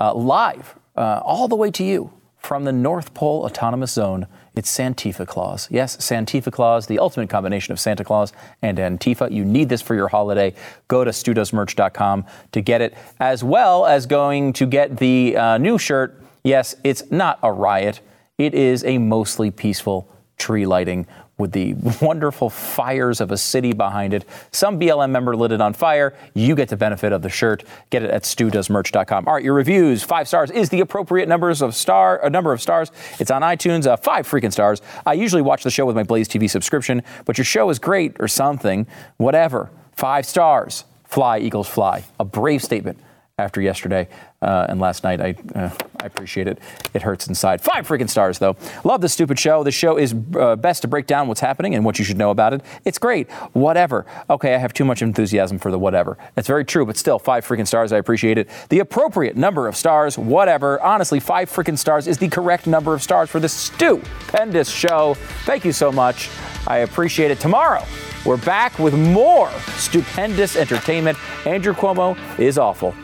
uh, 0.00 0.14
live 0.14 0.74
uh, 0.96 1.20
all 1.24 1.46
the 1.46 1.54
way 1.54 1.70
to 1.70 1.84
you 1.84 2.12
from 2.36 2.64
the 2.64 2.72
North 2.72 3.14
Pole 3.14 3.44
Autonomous 3.44 3.92
Zone. 3.92 4.26
It's 4.56 4.76
Santifa 4.76 5.24
Claus. 5.24 5.68
Yes, 5.70 5.96
Santifa 5.98 6.50
Claus, 6.50 6.88
the 6.88 6.98
ultimate 6.98 7.30
combination 7.30 7.70
of 7.70 7.78
Santa 7.78 8.02
Claus 8.02 8.32
and 8.60 8.78
Antifa. 8.78 9.30
You 9.30 9.44
need 9.44 9.68
this 9.68 9.82
for 9.82 9.94
your 9.94 10.08
holiday. 10.08 10.52
Go 10.88 11.04
to 11.04 11.12
studoesmerch.com 11.12 12.26
to 12.50 12.60
get 12.60 12.80
it, 12.80 12.94
as 13.20 13.44
well 13.44 13.86
as 13.86 14.04
going 14.06 14.52
to 14.54 14.66
get 14.66 14.96
the 14.96 15.36
uh, 15.36 15.58
new 15.58 15.78
shirt. 15.78 16.20
Yes, 16.42 16.76
it's 16.84 17.08
not 17.10 17.38
a 17.42 17.52
riot. 17.52 18.00
It 18.38 18.54
is 18.54 18.84
a 18.84 18.98
mostly 18.98 19.50
peaceful 19.50 20.08
tree 20.36 20.66
lighting 20.66 21.06
with 21.38 21.52
the 21.52 21.74
wonderful 22.02 22.50
fires 22.50 23.22
of 23.22 23.30
a 23.30 23.36
city 23.38 23.72
behind 23.72 24.12
it. 24.12 24.26
Some 24.52 24.78
BLM 24.78 25.10
member 25.10 25.34
lit 25.34 25.52
it 25.52 25.62
on 25.62 25.72
fire. 25.72 26.14
You 26.34 26.54
get 26.54 26.68
the 26.68 26.76
benefit 26.76 27.12
of 27.12 27.22
the 27.22 27.30
shirt. 27.30 27.64
Get 27.88 28.02
it 28.02 28.10
at 28.10 28.24
studoesmerch.com. 28.24 29.26
All 29.26 29.34
right, 29.34 29.42
your 29.42 29.54
reviews. 29.54 30.02
Five 30.02 30.28
stars 30.28 30.50
is 30.50 30.68
the 30.68 30.80
appropriate 30.80 31.30
numbers 31.30 31.62
of 31.62 31.74
star 31.74 32.22
a 32.22 32.28
number 32.28 32.52
of 32.52 32.60
stars. 32.60 32.92
It's 33.18 33.30
on 33.30 33.40
iTunes. 33.40 33.86
Uh, 33.86 33.96
five 33.96 34.28
freaking 34.28 34.52
stars. 34.52 34.82
I 35.06 35.14
usually 35.14 35.42
watch 35.42 35.62
the 35.64 35.70
show 35.70 35.86
with 35.86 35.96
my 35.96 36.02
Blaze 36.02 36.28
TV 36.28 36.48
subscription, 36.50 37.02
but 37.24 37.38
your 37.38 37.46
show 37.46 37.70
is 37.70 37.78
great 37.78 38.16
or 38.20 38.28
something. 38.28 38.86
Whatever. 39.16 39.70
Five 39.92 40.26
stars. 40.26 40.84
Fly, 41.04 41.38
Eagles, 41.38 41.68
fly. 41.68 42.04
A 42.20 42.24
brave 42.24 42.62
statement 42.62 42.98
after 43.38 43.60
yesterday 43.60 44.08
uh, 44.40 44.64
and 44.70 44.80
last 44.80 45.04
night. 45.04 45.20
I, 45.20 45.34
uh, 45.54 45.68
I 46.00 46.06
appreciate 46.06 46.48
it. 46.48 46.58
It 46.94 47.02
hurts 47.02 47.26
inside. 47.26 47.60
Five 47.60 47.86
freaking 47.86 48.08
stars, 48.08 48.38
though. 48.38 48.56
Love 48.82 49.02
this 49.02 49.12
stupid 49.12 49.38
show. 49.38 49.62
The 49.62 49.70
show 49.70 49.98
is 49.98 50.14
uh, 50.40 50.56
best 50.56 50.80
to 50.82 50.88
break 50.88 51.06
down 51.06 51.28
what's 51.28 51.40
happening 51.40 51.74
and 51.74 51.84
what 51.84 51.98
you 51.98 52.04
should 52.06 52.16
know 52.16 52.30
about 52.30 52.54
it. 52.54 52.62
It's 52.86 52.96
great. 52.96 53.30
Whatever. 53.52 54.06
Okay, 54.30 54.54
I 54.54 54.56
have 54.56 54.72
too 54.72 54.86
much 54.86 55.02
enthusiasm 55.02 55.58
for 55.58 55.70
the 55.70 55.78
whatever. 55.78 56.16
That's 56.34 56.48
very 56.48 56.64
true, 56.64 56.86
but 56.86 56.96
still, 56.96 57.18
five 57.18 57.46
freaking 57.46 57.66
stars. 57.66 57.92
I 57.92 57.98
appreciate 57.98 58.38
it. 58.38 58.48
The 58.70 58.78
appropriate 58.78 59.36
number 59.36 59.68
of 59.68 59.76
stars, 59.76 60.16
whatever. 60.16 60.80
Honestly, 60.80 61.20
five 61.20 61.50
freaking 61.50 61.76
stars 61.76 62.06
is 62.06 62.16
the 62.16 62.28
correct 62.28 62.66
number 62.66 62.94
of 62.94 63.02
stars 63.02 63.28
for 63.28 63.38
this 63.38 63.52
stupendous 63.52 64.70
show. 64.70 65.12
Thank 65.44 65.66
you 65.66 65.72
so 65.72 65.92
much. 65.92 66.30
I 66.66 66.78
appreciate 66.78 67.30
it. 67.30 67.38
Tomorrow, 67.38 67.84
we're 68.24 68.38
back 68.38 68.78
with 68.78 68.94
more 68.94 69.50
stupendous 69.76 70.56
entertainment. 70.56 71.18
Andrew 71.46 71.74
Cuomo 71.74 72.16
is 72.38 72.56
awful. 72.56 72.94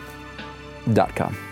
Com. 1.14 1.51